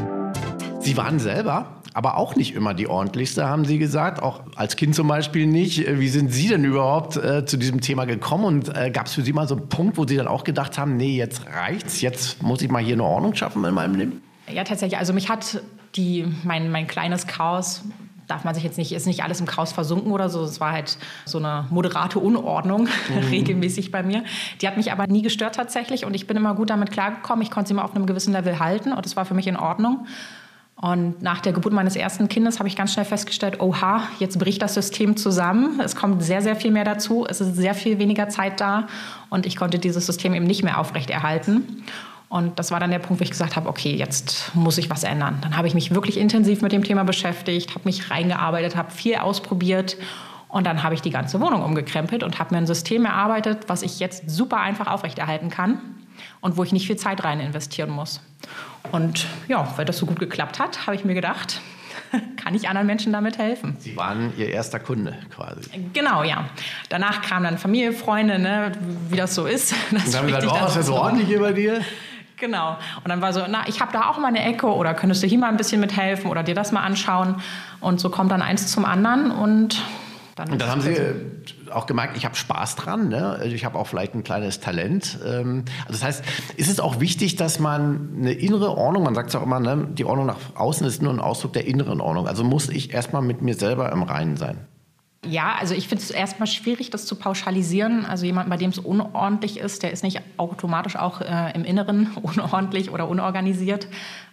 Sie 0.80 0.96
waren 0.96 1.20
selber 1.20 1.79
aber 1.92 2.16
auch 2.16 2.36
nicht 2.36 2.54
immer 2.54 2.74
die 2.74 2.86
ordentlichste, 2.86 3.46
haben 3.46 3.64
Sie 3.64 3.78
gesagt. 3.78 4.22
Auch 4.22 4.42
als 4.56 4.76
Kind 4.76 4.94
zum 4.94 5.08
Beispiel 5.08 5.46
nicht. 5.46 5.86
Wie 5.98 6.08
sind 6.08 6.32
Sie 6.32 6.48
denn 6.48 6.64
überhaupt 6.64 7.16
äh, 7.16 7.44
zu 7.44 7.56
diesem 7.56 7.80
Thema 7.80 8.04
gekommen? 8.04 8.44
Und 8.44 8.76
äh, 8.76 8.90
gab 8.90 9.06
es 9.06 9.14
für 9.14 9.22
Sie 9.22 9.32
mal 9.32 9.48
so 9.48 9.56
einen 9.56 9.68
Punkt, 9.68 9.96
wo 9.96 10.06
Sie 10.06 10.16
dann 10.16 10.28
auch 10.28 10.44
gedacht 10.44 10.78
haben, 10.78 10.96
nee, 10.96 11.16
jetzt 11.16 11.46
reicht's, 11.46 12.00
jetzt 12.00 12.42
muss 12.42 12.62
ich 12.62 12.70
mal 12.70 12.82
hier 12.82 12.94
eine 12.94 13.04
Ordnung 13.04 13.34
schaffen 13.34 13.64
in 13.64 13.74
meinem 13.74 13.94
Leben? 13.94 14.22
Ja, 14.52 14.64
tatsächlich. 14.64 14.98
Also 14.98 15.12
mich 15.12 15.28
hat 15.28 15.62
die, 15.96 16.26
mein, 16.44 16.70
mein 16.70 16.86
kleines 16.86 17.26
Chaos 17.26 17.82
darf 18.30 18.44
man 18.44 18.54
sich 18.54 18.62
jetzt 18.62 18.78
nicht, 18.78 18.92
ist 18.92 19.06
nicht 19.06 19.24
alles 19.24 19.40
im 19.40 19.46
Chaos 19.46 19.72
versunken 19.72 20.12
oder 20.12 20.28
so. 20.28 20.44
Es 20.44 20.60
war 20.60 20.72
halt 20.72 20.98
so 21.24 21.38
eine 21.38 21.66
moderate 21.70 22.20
Unordnung 22.20 22.82
mhm. 23.08 23.28
regelmäßig 23.28 23.90
bei 23.90 24.02
mir. 24.02 24.22
Die 24.60 24.68
hat 24.68 24.76
mich 24.76 24.92
aber 24.92 25.06
nie 25.08 25.22
gestört 25.22 25.56
tatsächlich 25.56 26.04
und 26.04 26.14
ich 26.14 26.26
bin 26.26 26.36
immer 26.36 26.54
gut 26.54 26.70
damit 26.70 26.92
klargekommen. 26.92 27.42
Ich 27.42 27.50
konnte 27.50 27.68
sie 27.68 27.74
immer 27.74 27.84
auf 27.84 27.94
einem 27.94 28.06
gewissen 28.06 28.32
Level 28.32 28.60
halten 28.60 28.92
und 28.92 29.04
das 29.04 29.16
war 29.16 29.24
für 29.24 29.34
mich 29.34 29.48
in 29.48 29.56
Ordnung. 29.56 30.06
Und 30.80 31.20
nach 31.20 31.40
der 31.40 31.52
Geburt 31.52 31.74
meines 31.74 31.94
ersten 31.94 32.28
Kindes 32.28 32.58
habe 32.58 32.66
ich 32.66 32.74
ganz 32.74 32.94
schnell 32.94 33.04
festgestellt, 33.04 33.60
oha, 33.60 34.04
jetzt 34.18 34.38
bricht 34.38 34.62
das 34.62 34.72
System 34.72 35.14
zusammen. 35.14 35.78
Es 35.84 35.94
kommt 35.94 36.22
sehr, 36.22 36.40
sehr 36.40 36.56
viel 36.56 36.70
mehr 36.70 36.84
dazu. 36.84 37.26
Es 37.28 37.42
ist 37.42 37.54
sehr 37.56 37.74
viel 37.74 37.98
weniger 37.98 38.30
Zeit 38.30 38.60
da. 38.60 38.86
Und 39.28 39.44
ich 39.44 39.56
konnte 39.56 39.78
dieses 39.78 40.06
System 40.06 40.32
eben 40.32 40.46
nicht 40.46 40.62
mehr 40.62 40.78
aufrechterhalten. 40.78 41.84
Und 42.30 42.58
das 42.58 42.70
war 42.70 42.80
dann 42.80 42.90
der 42.90 42.98
Punkt, 42.98 43.20
wo 43.20 43.24
ich 43.24 43.30
gesagt 43.30 43.56
habe, 43.56 43.68
okay, 43.68 43.94
jetzt 43.94 44.54
muss 44.54 44.78
ich 44.78 44.88
was 44.88 45.04
ändern. 45.04 45.38
Dann 45.42 45.58
habe 45.58 45.68
ich 45.68 45.74
mich 45.74 45.94
wirklich 45.94 46.16
intensiv 46.16 46.62
mit 46.62 46.72
dem 46.72 46.82
Thema 46.82 47.04
beschäftigt, 47.04 47.74
habe 47.74 47.82
mich 47.84 48.10
reingearbeitet, 48.10 48.74
habe 48.74 48.90
viel 48.90 49.16
ausprobiert. 49.16 49.98
Und 50.48 50.66
dann 50.66 50.82
habe 50.82 50.94
ich 50.94 51.02
die 51.02 51.10
ganze 51.10 51.40
Wohnung 51.42 51.62
umgekrempelt 51.62 52.22
und 52.22 52.38
habe 52.38 52.54
mir 52.54 52.58
ein 52.58 52.66
System 52.66 53.04
erarbeitet, 53.04 53.64
was 53.66 53.82
ich 53.82 54.00
jetzt 54.00 54.30
super 54.30 54.60
einfach 54.60 54.86
aufrechterhalten 54.86 55.50
kann 55.50 55.78
und 56.40 56.56
wo 56.56 56.64
ich 56.64 56.72
nicht 56.72 56.86
viel 56.86 56.96
Zeit 56.96 57.24
rein 57.24 57.40
investieren 57.40 57.90
muss. 57.90 58.20
Und 58.92 59.26
ja, 59.48 59.72
weil 59.76 59.84
das 59.84 59.98
so 59.98 60.06
gut 60.06 60.18
geklappt 60.18 60.58
hat, 60.58 60.86
habe 60.86 60.96
ich 60.96 61.04
mir 61.04 61.14
gedacht, 61.14 61.60
kann 62.36 62.54
ich 62.54 62.68
anderen 62.68 62.86
Menschen 62.86 63.12
damit 63.12 63.38
helfen. 63.38 63.76
Sie 63.78 63.96
waren 63.96 64.32
Ihr 64.36 64.48
erster 64.48 64.80
Kunde 64.80 65.16
quasi. 65.34 65.70
Genau, 65.92 66.22
ja. 66.22 66.46
Danach 66.88 67.22
kamen 67.22 67.44
dann 67.44 67.58
Familie, 67.58 67.92
Freunde, 67.92 68.38
ne, 68.38 68.72
wie 69.08 69.16
das 69.16 69.34
so 69.34 69.46
ist. 69.46 69.74
Das 69.90 70.06
und 70.06 70.14
dann 70.14 70.22
haben 70.22 70.26
gesagt, 70.26 70.62
oh, 70.62 70.66
ist 70.66 70.76
das 70.76 70.86
so 70.86 70.94
ordentlich 70.94 71.28
hier 71.28 71.40
bei 71.40 71.52
dir? 71.52 71.80
Genau. 72.36 72.78
Und 73.04 73.08
dann 73.08 73.20
war 73.20 73.32
so, 73.32 73.42
na, 73.48 73.68
ich 73.68 73.80
habe 73.80 73.92
da 73.92 74.08
auch 74.08 74.18
mal 74.18 74.28
eine 74.28 74.42
Ecke 74.42 74.66
oder 74.66 74.94
könntest 74.94 75.22
du 75.22 75.26
hier 75.26 75.38
mal 75.38 75.48
ein 75.48 75.58
bisschen 75.58 75.80
mithelfen 75.80 76.30
oder 76.30 76.42
dir 76.42 76.54
das 76.54 76.72
mal 76.72 76.80
anschauen. 76.80 77.36
Und 77.80 78.00
so 78.00 78.08
kommt 78.08 78.32
dann 78.32 78.40
eins 78.40 78.66
zum 78.68 78.86
anderen 78.86 79.30
und 79.30 79.82
dann, 80.36 80.52
und 80.52 80.60
dann 80.60 80.70
haben 80.70 80.80
Sie 80.80 80.92
äh, 80.92 81.14
auch 81.72 81.86
gemerkt, 81.86 82.16
ich 82.16 82.24
habe 82.24 82.34
Spaß 82.34 82.76
dran. 82.76 83.08
Ne? 83.08 83.30
Also 83.30 83.54
ich 83.54 83.64
habe 83.64 83.78
auch 83.78 83.86
vielleicht 83.86 84.14
ein 84.14 84.24
kleines 84.24 84.60
Talent. 84.60 85.18
Ähm, 85.24 85.64
also 85.86 85.92
das 85.92 86.02
heißt, 86.02 86.24
ist 86.56 86.70
es 86.70 86.80
auch 86.80 87.00
wichtig, 87.00 87.36
dass 87.36 87.58
man 87.58 88.10
eine 88.16 88.32
innere 88.32 88.76
Ordnung, 88.76 89.04
man 89.04 89.14
sagt 89.14 89.30
es 89.30 89.36
auch 89.36 89.42
immer, 89.42 89.60
ne? 89.60 89.88
die 89.92 90.04
Ordnung 90.04 90.26
nach 90.26 90.38
außen 90.54 90.86
ist 90.86 91.02
nur 91.02 91.12
ein 91.12 91.20
Ausdruck 91.20 91.52
der 91.52 91.66
inneren 91.66 92.00
Ordnung. 92.00 92.26
Also 92.26 92.44
muss 92.44 92.68
ich 92.68 92.92
erstmal 92.92 93.22
mit 93.22 93.42
mir 93.42 93.54
selber 93.54 93.90
im 93.92 94.02
Reinen 94.02 94.36
sein. 94.36 94.66
Ja, 95.26 95.56
also 95.60 95.74
ich 95.74 95.86
finde 95.86 96.02
es 96.02 96.10
erstmal 96.10 96.46
schwierig, 96.46 96.88
das 96.88 97.04
zu 97.04 97.14
pauschalisieren. 97.14 98.06
Also 98.06 98.24
jemand, 98.24 98.48
bei 98.48 98.56
dem 98.56 98.70
es 98.70 98.78
unordentlich 98.78 99.58
ist, 99.58 99.82
der 99.82 99.92
ist 99.92 100.02
nicht 100.02 100.22
automatisch 100.38 100.96
auch 100.96 101.20
äh, 101.20 101.52
im 101.54 101.64
Inneren 101.64 102.10
unordentlich 102.22 102.90
oder 102.90 103.06
unorganisiert. 103.06 103.86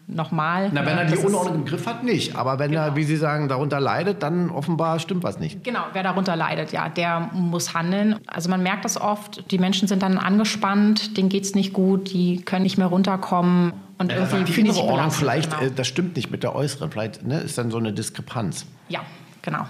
Nochmal. 0.09 0.69
Na, 0.71 0.85
wenn 0.85 0.97
er 0.97 1.03
die 1.03 1.17
Unordnung 1.17 1.55
im 1.55 1.65
Griff 1.65 1.85
hat, 1.85 2.05
nicht. 2.05 2.37
Aber 2.37 2.59
wenn 2.59 2.71
genau. 2.71 2.83
er, 2.83 2.95
wie 2.95 3.03
Sie 3.03 3.17
sagen, 3.17 3.49
darunter 3.49 3.81
leidet, 3.81 4.23
dann 4.23 4.49
offenbar 4.49 4.99
stimmt 4.99 5.23
was 5.23 5.37
nicht. 5.37 5.65
Genau, 5.65 5.81
wer 5.91 6.03
darunter 6.03 6.37
leidet, 6.37 6.71
ja, 6.71 6.87
der 6.87 7.29
muss 7.33 7.73
handeln. 7.73 8.15
Also 8.25 8.49
man 8.49 8.63
merkt 8.63 8.85
das 8.85 8.95
oft, 8.95 9.51
die 9.51 9.57
Menschen 9.57 9.89
sind 9.89 10.01
dann 10.01 10.17
angespannt, 10.17 11.17
denen 11.17 11.27
geht 11.27 11.43
es 11.43 11.55
nicht 11.55 11.73
gut, 11.73 12.13
die 12.13 12.41
können 12.43 12.63
nicht 12.63 12.77
mehr 12.77 12.87
runterkommen. 12.87 13.73
Und 13.97 14.13
ja, 14.13 14.19
irgendwie 14.19 14.53
die 14.53 14.61
innere 14.61 14.79
Ordnung 14.79 15.11
vielleicht, 15.11 15.51
genau. 15.51 15.63
äh, 15.63 15.75
das 15.75 15.87
stimmt 15.87 16.15
nicht 16.15 16.31
mit 16.31 16.41
der 16.43 16.55
äußeren. 16.55 16.89
Vielleicht 16.89 17.25
ne, 17.25 17.41
ist 17.41 17.57
dann 17.57 17.69
so 17.69 17.77
eine 17.77 17.91
Diskrepanz. 17.91 18.65
Ja, 18.87 19.01
genau 19.41 19.65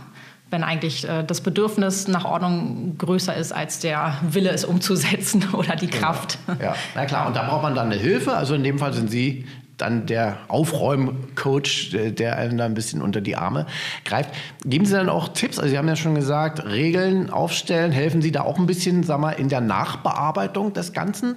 wenn 0.50 0.63
eigentlich 0.63 1.08
äh, 1.08 1.24
das 1.24 1.42
Bedürfnis 1.42 2.08
nach 2.08 2.25
Ordnung 2.25 2.98
größer 2.98 3.36
ist 3.36 3.51
als 3.51 3.80
der 3.80 4.18
Wille, 4.22 4.50
es 4.50 4.66
umzusetzen 4.66 5.46
oder 5.54 5.75
die 5.75 5.88
genau. 5.88 6.08
Kraft. 6.08 6.39
Ja, 6.62 6.75
na 6.96 7.06
klar. 7.06 7.27
Und 7.27 7.36
da 7.36 7.44
braucht 7.44 7.63
man 7.63 7.75
dann 7.75 7.92
eine 7.92 8.00
Hilfe. 8.00 8.34
Also 8.34 8.56
in 8.56 8.63
dem 8.63 8.80
Fall 8.80 8.94
sind 8.94 9.10
Sie 9.10 9.46
dann 9.77 10.08
der 10.08 10.38
Aufräumcoach, 10.48 11.92
der 11.92 12.38
einem 12.38 12.58
da 12.58 12.66
ein 12.66 12.74
bisschen 12.74 13.01
unter 13.01 13.22
die 13.22 13.36
Arme 13.36 13.68
greift. 14.06 14.32
Geben 14.66 14.86
Sie 14.86 14.94
dann 14.94 15.10
auch 15.10 15.30
Tipps? 15.30 15.60
Also 15.60 15.70
Sie 15.70 15.77
haben 15.77 15.88
ja 15.88 15.96
schon 15.96 16.16
gesagt, 16.16 16.66
Regeln 16.66 17.30
aufstellen. 17.30 17.92
Helfen 17.92 18.22
Sie 18.22 18.32
da 18.32 18.42
auch 18.42 18.58
ein 18.58 18.66
bisschen, 18.66 19.04
sag 19.04 19.20
mal, 19.20 19.32
in 19.32 19.50
der 19.50 19.62
Nachbearbeitung 19.62 20.74
des 20.74 20.94
Ganzen? 20.94 21.36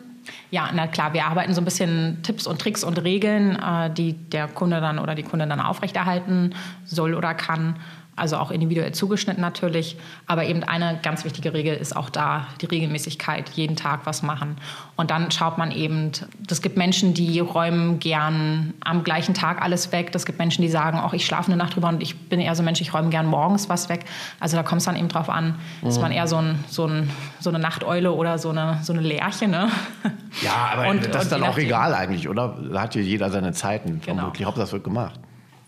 Ja, 0.51 0.71
na 0.75 0.87
klar, 0.87 1.13
wir 1.13 1.25
arbeiten 1.25 1.55
so 1.55 1.61
ein 1.61 1.65
bisschen 1.65 2.19
Tipps 2.23 2.47
und 2.47 2.61
Tricks 2.61 2.85
und 2.85 3.03
Regeln, 3.03 3.57
äh, 3.57 3.91
die 3.93 4.13
der 4.15 4.49
Kunde 4.49 4.81
dann 4.81 4.99
oder 4.99 5.15
die 5.15 5.23
Kundin 5.23 5.49
dann 5.49 5.61
aufrechterhalten 5.61 6.55
soll 6.85 7.15
oder 7.15 7.35
kann 7.35 7.77
also 8.21 8.37
auch 8.37 8.51
individuell 8.51 8.93
zugeschnitten 8.93 9.41
natürlich. 9.41 9.97
Aber 10.27 10.45
eben 10.45 10.63
eine 10.63 10.99
ganz 11.03 11.25
wichtige 11.25 11.53
Regel 11.55 11.75
ist 11.77 11.97
auch 11.97 12.11
da 12.11 12.47
die 12.61 12.67
Regelmäßigkeit, 12.67 13.49
jeden 13.51 13.77
Tag 13.77 14.01
was 14.05 14.23
machen. 14.23 14.57
Und 14.97 15.11
dann 15.11 15.31
schaut 15.31 15.59
man 15.59 15.71
eben, 15.71 16.13
es 16.49 16.63
gibt 16.63 16.77
Menschen, 16.77 17.15
die 17.15 17.41
räumen 17.41 17.99
gern 17.99 18.75
am 18.81 19.03
gleichen 19.03 19.35
Tag 19.35 19.63
alles 19.63 19.91
weg. 19.93 20.11
Es 20.15 20.27
gibt 20.27 20.39
Menschen, 20.39 20.63
die 20.63 20.69
sagen, 20.69 20.99
auch 20.99 21.15
ich 21.15 21.25
schlafe 21.25 21.51
eine 21.51 21.57
Nacht 21.57 21.75
drüber 21.75 21.89
und 21.89 22.03
ich 22.03 22.29
bin 22.29 22.41
eher 22.41 22.55
so 22.55 22.63
ein 22.63 22.67
Mensch, 22.67 22.81
ich 22.81 22.93
räume 22.93 23.09
gern 23.09 23.27
morgens 23.27 23.69
was 23.69 23.89
weg. 23.89 24.05
Also 24.39 24.57
da 24.57 24.63
kommt 24.63 24.81
es 24.81 24.85
dann 24.85 24.97
eben 24.97 25.09
drauf 25.09 25.31
an, 25.31 25.59
mhm. 25.81 25.89
ist 25.89 26.01
man 26.01 26.13
eher 26.13 26.27
so, 26.27 26.37
ein, 26.37 26.63
so, 26.69 26.87
ein, 26.87 27.11
so 27.41 27.51
eine 27.51 27.59
Nachteule 27.59 28.13
oder 28.13 28.39
so 28.39 28.51
eine, 28.51 28.79
so 28.83 28.93
eine 28.93 29.03
Lerche. 29.03 29.49
Ne? 29.49 29.69
Ja, 30.43 30.71
aber 30.73 30.89
und, 30.89 31.13
das 31.13 31.25
ist 31.25 31.33
dann 31.33 31.43
auch 31.43 31.59
egal 31.59 31.95
eigentlich, 31.95 32.29
oder? 32.29 32.57
Da 32.73 32.83
hat 32.83 32.95
ja 32.95 33.01
jeder 33.01 33.31
seine 33.31 33.53
Zeiten. 33.53 34.01
Genau. 34.01 34.17
Vermutlich. 34.17 34.47
Hauptsache, 34.47 34.65
das 34.65 34.73
wird 34.73 34.85
gemacht. 34.85 35.19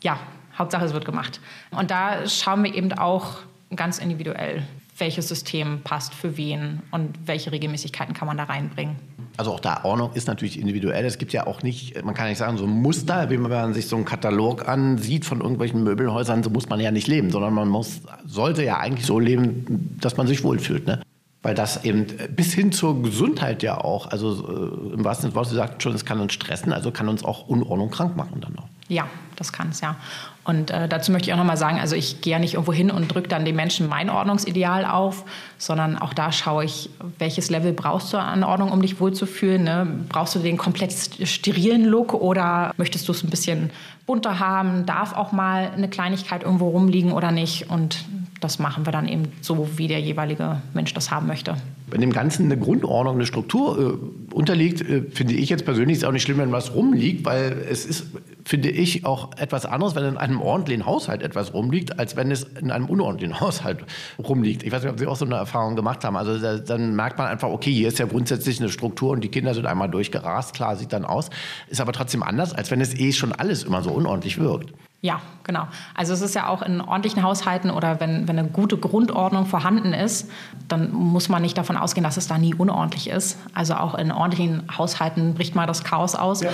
Ja, 0.03 0.19
Hauptsache, 0.59 0.85
es 0.85 0.93
wird 0.93 1.05
gemacht. 1.05 1.41
Und 1.71 1.91
da 1.91 2.29
schauen 2.29 2.65
wir 2.65 2.75
eben 2.75 2.93
auch 2.93 3.39
ganz 3.75 3.99
individuell, 3.99 4.63
welches 4.99 5.29
System 5.29 5.81
passt 5.83 6.15
für 6.15 6.37
wen 6.37 6.83
und 6.91 7.27
welche 7.27 7.53
Regelmäßigkeiten 7.53 8.15
kann 8.15 8.29
man 8.29 8.37
da 8.37 8.45
reinbringen. 8.45 8.97
Also 9.39 9.53
auch 9.53 9.61
da 9.61 9.85
Ordnung 9.85 10.13
ist 10.13 10.29
natürlich 10.29 10.61
individuell. 10.61 11.05
Es 11.07 11.17
gibt 11.17 11.33
ja 11.33 11.47
auch 11.47 11.63
nicht, 11.63 12.05
man 12.05 12.15
kann 12.15 12.29
nicht 12.29 12.39
sagen, 12.39 12.59
so 12.59 12.65
ein 12.65 12.71
Muster, 12.71 13.31
wie 13.31 13.39
man 13.39 13.73
sich 13.73 13.89
so 13.89 13.97
einen 13.97 14.05
Katalog 14.05 14.69
ansieht 14.69 15.25
von 15.25 15.41
irgendwelchen 15.41 15.83
Möbelhäusern, 15.83 16.43
so 16.43 16.51
muss 16.51 16.69
man 16.69 16.81
ja 16.81 16.91
nicht 16.91 17.09
leben, 17.09 17.31
sondern 17.31 17.55
man 17.55 17.69
muss, 17.69 18.03
sollte 18.27 18.63
ja 18.63 18.79
eigentlich 18.79 19.07
so 19.07 19.19
leben, 19.19 19.97
dass 20.01 20.19
man 20.19 20.27
sich 20.27 20.45
wohlfühlt. 20.45 20.87
Ne? 20.87 21.01
Weil 21.41 21.55
das 21.55 21.85
eben 21.85 22.07
bis 22.37 22.53
hin 22.53 22.73
zur 22.73 23.03
Gesundheit 23.03 23.63
ja 23.63 23.79
auch, 23.79 24.11
also 24.11 24.47
äh, 24.47 24.95
im 24.95 25.05
wahrsten 25.05 25.31
Sinne, 25.31 25.35
was 25.35 25.49
Sie 25.49 25.57
sagten 25.57 25.81
schon, 25.81 25.95
es 25.95 26.05
kann 26.05 26.21
uns 26.21 26.35
stressen, 26.35 26.73
also 26.73 26.91
kann 26.91 27.09
uns 27.09 27.25
auch 27.25 27.49
Unordnung 27.49 27.91
krank 27.91 28.17
machen 28.17 28.41
dann 28.41 28.57
auch. 28.59 28.69
Ja, 28.89 29.09
das 29.37 29.53
kann 29.53 29.71
es 29.71 29.81
ja. 29.81 29.97
Und 30.45 30.73
äh, 30.73 30.89
dazu 30.89 31.13
möchte 31.13 31.29
ich 31.29 31.35
auch 31.35 31.39
noch 31.39 31.45
mal 31.45 31.57
sagen, 31.57 31.79
also 31.79 31.95
ich 31.95 32.21
gehe 32.21 32.33
ja 32.33 32.39
nicht 32.41 32.55
irgendwo 32.55 32.73
hin 32.73 32.91
und 32.91 33.15
drücke 33.15 33.29
dann 33.29 33.45
den 33.45 33.55
Menschen 33.55 33.89
mein 33.89 34.11
Ordnungsideal 34.11 34.85
auf, 34.85 35.25
sondern 35.57 35.97
auch 35.99 36.13
da 36.13 36.33
schaue 36.33 36.65
ich, 36.65 36.91
welches 37.19 37.49
Level 37.49 37.73
brauchst 37.73 38.13
du 38.13 38.19
an 38.19 38.43
Ordnung, 38.43 38.73
um 38.73 38.83
dich 38.83 38.99
wohlzufühlen. 38.99 39.63
Ne? 39.63 39.87
Brauchst 40.09 40.35
du 40.35 40.41
den 40.41 40.57
komplett 40.57 40.93
sterilen 40.93 41.85
Look 41.85 42.13
oder 42.15 42.75
möchtest 42.77 43.07
du 43.07 43.13
es 43.13 43.23
ein 43.23 43.31
bisschen 43.31 43.71
bunter 44.05 44.41
haben? 44.41 44.85
Darf 44.85 45.15
auch 45.15 45.31
mal 45.31 45.71
eine 45.77 45.89
Kleinigkeit 45.89 46.43
irgendwo 46.43 46.71
rumliegen 46.71 47.13
oder 47.13 47.31
nicht? 47.31 47.71
Und 47.71 48.05
das 48.43 48.59
machen 48.59 48.87
wir 48.87 48.93
dann 48.93 49.09
eben 49.09 49.29
so, 49.41 49.69
wie 49.77 49.89
der 49.89 50.01
jeweilige 50.01 50.61
Mensch 50.75 50.93
das 50.95 51.11
haben 51.11 51.27
möchte. 51.27 51.57
Wenn 51.87 52.01
dem 52.01 52.13
Ganzen 52.13 52.47
eine 52.47 52.59
Grundordnung, 52.59 53.17
eine 53.17 53.27
Struktur 53.27 53.79
äh, 53.79 54.35
unterliegt, 54.35 54.81
äh, 54.81 55.03
finde 55.11 55.35
ich 55.35 55.49
jetzt 55.49 55.65
persönlich 55.65 55.99
ist 55.99 56.05
auch 56.05 56.13
nicht 56.13 56.23
schlimm, 56.23 56.39
wenn 56.39 56.51
was 56.51 56.75
rumliegt, 56.75 57.25
weil 57.25 57.65
es 57.71 57.85
ist, 57.85 58.07
finde 58.45 58.71
ich, 58.71 59.05
auch 59.05 59.37
etwas 59.37 59.67
anderes, 59.67 59.95
wenn 59.95 60.05
in 60.05 60.17
einem 60.17 60.41
ordentlichen 60.41 60.87
Haushalt 60.87 61.23
etwas 61.23 61.55
rumliegt, 61.55 61.99
als 61.99 62.17
wenn 62.17 62.31
es 62.31 62.45
in 62.45 62.71
einem 62.71 62.87
unordentlichen 62.87 63.41
Haushalt 63.41 63.85
rumliegt. 64.19 64.63
Ich 64.63 64.73
weiß 64.73 64.83
nicht, 64.83 64.93
ob 64.93 64.99
Sie 64.99 65.07
auch 65.07 65.17
so 65.17 65.25
eine 65.25 65.37
Erfahrung 65.37 65.77
gemacht 65.77 66.03
haben. 66.05 66.17
Also 66.17 66.39
da, 66.39 66.59
dann 66.59 66.97
merkt 66.97 67.19
man 67.19 67.29
einfach, 67.29 67.49
okay, 67.49 67.73
hier 67.73 67.89
ist 67.89 67.99
ja 67.99 68.07
grundsätzlich 68.07 68.59
eine 68.59 68.71
Struktur 68.71 69.11
und 69.11 69.23
die 69.23 69.29
Kinder 69.29 69.55
sind 69.55 69.67
einmal 69.67 69.89
durchgerast, 69.89 70.55
klar, 70.55 70.77
sieht 70.77 70.93
dann 70.93 71.05
aus, 71.05 71.31
ist 71.69 71.81
aber 71.81 71.93
trotzdem 71.93 72.23
anders, 72.23 72.53
als 72.53 72.71
wenn 72.71 72.81
es 72.81 72.99
eh 72.99 73.13
schon 73.13 73.33
alles 73.33 73.65
immer 73.65 73.83
so 73.83 73.91
unordentlich 73.91 74.39
wirkt. 74.39 74.73
Ja, 75.05 75.21
genau. 75.43 75.67
Also 75.97 76.13
es 76.13 76.21
ist 76.21 76.37
ja 76.37 76.47
auch 76.47 76.63
in 76.63 76.81
ordentlichen 76.81 77.25
Haushalten 77.25 77.71
oder 77.71 77.99
wenn, 77.99 78.29
wenn 78.29 78.39
eine 78.39 78.49
gute 78.49 78.77
Grundordnung 78.77 79.47
vorhanden 79.47 79.93
ist, 79.93 80.31
dann 80.69 80.93
muss 80.93 81.29
man 81.29 81.43
nicht 81.43 81.59
davon 81.59 81.77
ausgehen, 81.77 82.05
dass 82.05 82.17
es 82.17 82.29
da 82.29 82.39
nie 82.39 82.55
unordentlich 82.55 83.11
ist. 83.11 83.37
Also 83.53 83.75
auch 83.75 83.97
in 83.97 84.13
ordentlichen 84.13 84.63
Haushalten 84.79 85.35
bricht 85.35 85.57
mal 85.57 85.67
das 85.67 85.83
Chaos 85.83 86.15
aus. 86.15 86.43
Ja. 86.43 86.51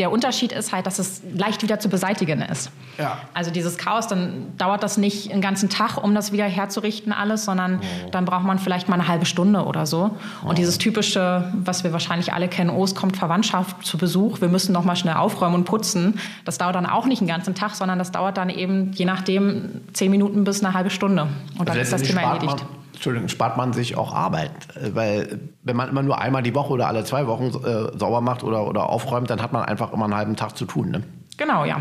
Der 0.00 0.10
Unterschied 0.10 0.50
ist 0.52 0.72
halt, 0.72 0.86
dass 0.86 0.98
es 0.98 1.20
leicht 1.34 1.62
wieder 1.62 1.78
zu 1.78 1.90
beseitigen 1.90 2.40
ist. 2.40 2.70
Ja. 2.98 3.18
Also 3.34 3.50
dieses 3.50 3.76
Chaos, 3.76 4.08
dann 4.08 4.56
dauert 4.56 4.82
das 4.82 4.96
nicht 4.96 5.30
einen 5.30 5.42
ganzen 5.42 5.68
Tag, 5.68 6.02
um 6.02 6.14
das 6.14 6.32
wieder 6.32 6.46
herzurichten 6.46 7.12
alles, 7.12 7.44
sondern 7.44 7.80
oh. 7.80 8.10
dann 8.10 8.24
braucht 8.24 8.44
man 8.44 8.58
vielleicht 8.58 8.88
mal 8.88 8.94
eine 8.94 9.08
halbe 9.08 9.26
Stunde 9.26 9.64
oder 9.64 9.84
so. 9.84 10.16
Und 10.42 10.50
oh. 10.50 10.52
dieses 10.54 10.78
typische, 10.78 11.52
was 11.52 11.84
wir 11.84 11.92
wahrscheinlich 11.92 12.32
alle 12.32 12.48
kennen, 12.48 12.70
oh, 12.70 12.82
es 12.82 12.94
kommt 12.94 13.18
Verwandtschaft 13.18 13.84
zu 13.84 13.98
Besuch, 13.98 14.40
wir 14.40 14.48
müssen 14.48 14.72
noch 14.72 14.84
mal 14.84 14.96
schnell 14.96 15.16
aufräumen 15.16 15.54
und 15.54 15.64
putzen, 15.64 16.18
das 16.46 16.56
dauert 16.56 16.74
dann 16.74 16.86
auch 16.86 17.04
nicht 17.04 17.20
einen 17.20 17.28
ganzen 17.28 17.54
Tag, 17.54 17.74
sondern 17.74 17.98
das 17.98 18.10
dauert 18.10 18.38
dann 18.38 18.48
eben, 18.48 18.92
je 18.92 19.04
nachdem, 19.04 19.82
zehn 19.92 20.10
Minuten 20.10 20.44
bis 20.44 20.64
eine 20.64 20.72
halbe 20.72 20.88
Stunde. 20.88 21.28
Und 21.58 21.60
also 21.60 21.72
dann 21.74 21.78
ist 21.78 21.92
das 21.92 22.02
Thema 22.02 22.22
erledigt. 22.22 22.64
Entschuldigung, 23.00 23.28
spart 23.28 23.56
man 23.56 23.72
sich 23.72 23.96
auch 23.96 24.14
Arbeit. 24.14 24.52
Äh, 24.76 24.94
weil 24.94 25.40
wenn 25.62 25.74
man 25.74 25.88
immer 25.88 26.02
nur 26.02 26.20
einmal 26.20 26.42
die 26.42 26.54
Woche 26.54 26.74
oder 26.74 26.86
alle 26.86 27.02
zwei 27.04 27.26
Wochen 27.26 27.46
äh, 27.46 27.98
sauber 27.98 28.20
macht 28.20 28.44
oder, 28.44 28.66
oder 28.66 28.90
aufräumt, 28.90 29.30
dann 29.30 29.40
hat 29.40 29.54
man 29.54 29.64
einfach 29.64 29.94
immer 29.94 30.04
einen 30.04 30.14
halben 30.14 30.36
Tag 30.36 30.54
zu 30.54 30.66
tun. 30.66 30.90
Ne? 30.90 31.02
Genau, 31.38 31.64
ja. 31.64 31.80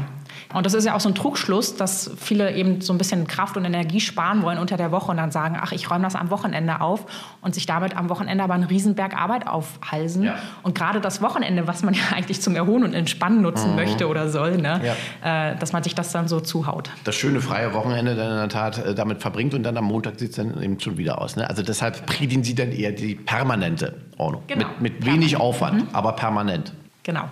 Und 0.52 0.66
das 0.66 0.74
ist 0.74 0.86
ja 0.86 0.96
auch 0.96 1.00
so 1.00 1.10
ein 1.10 1.16
Trugschluss, 1.16 1.76
dass 1.76 2.10
viele 2.18 2.56
eben 2.56 2.82
so 2.82 2.92
ein 2.92 2.98
bisschen 2.98 3.28
Kraft 3.28 3.56
und 3.56 3.66
Energie 3.66 4.00
sparen 4.00 4.42
wollen 4.42 4.58
unter 4.58 4.78
der 4.78 4.92
Woche 4.92 5.12
und 5.12 5.18
dann 5.18 5.30
sagen, 5.30 5.56
ach, 5.62 5.72
ich 5.72 5.92
räume 5.92 6.04
das 6.04 6.16
am 6.16 6.32
Wochenende 6.32 6.82
auf 6.82 7.06
und 7.42 7.54
sich 7.54 7.68
damit 7.68 7.96
am 7.96 8.10
Wochenende 8.10 8.44
aber 8.44 8.56
einen 8.56 8.64
Riesenberg 8.64 9.16
Arbeit 9.16 9.46
aufhalsen. 9.46 10.24
Ja. 10.24 10.40
Und 10.64 10.74
gerade 10.74 11.02
das 11.02 11.22
Wochenende, 11.22 11.68
was 11.68 11.84
man 11.84 11.94
ja 11.94 12.02
eigentlich 12.16 12.42
zum 12.42 12.56
Erholen 12.56 12.84
und 12.84 12.96
Entspannen 12.96 13.42
nutzen 13.44 13.72
mhm. 13.72 13.76
möchte 13.76 14.08
oder 14.08 14.30
soll, 14.30 14.58
ne? 14.58 14.82
Ja. 15.24 15.52
Äh, 15.52 15.56
dass 15.58 15.72
man 15.72 15.84
sich 15.84 15.94
das 15.94 16.12
dann 16.12 16.28
so 16.28 16.40
zuhaut. 16.40 16.90
Das 17.04 17.14
schöne 17.14 17.42
freie 17.42 17.74
Wochenende 17.76 18.16
dann 18.16 18.32
in 18.32 18.38
der 18.38 18.50
Tat 18.50 18.84
äh, 18.84 18.96
damit 18.96 19.22
verbringt 19.22 19.54
und 19.54 19.62
dann 19.62 19.78
am 19.78 19.86
Montag 19.86 20.20
sieht 20.20 20.32
es 20.32 20.38
dann 20.38 20.62
eben 20.64 20.80
schon 20.80 20.98
wieder 20.98 21.22
aus. 21.22 21.36
Ne? 21.36 21.48
Also 21.48 21.62
deshalb 21.62 22.08
predigen 22.08 22.44
Sie 22.44 22.56
dann 22.56 22.72
eher 22.72 22.92
die 22.92 23.14
permanente 23.14 23.98
Ordnung. 24.18 24.44
Genau. 24.48 24.66
Mit, 24.80 25.00
mit 25.00 25.06
wenig 25.06 25.38
Aufwand, 25.38 25.84
mhm. 25.84 25.88
aber 25.94 26.14
permanent. 26.14 26.74
Genau. 27.04 27.26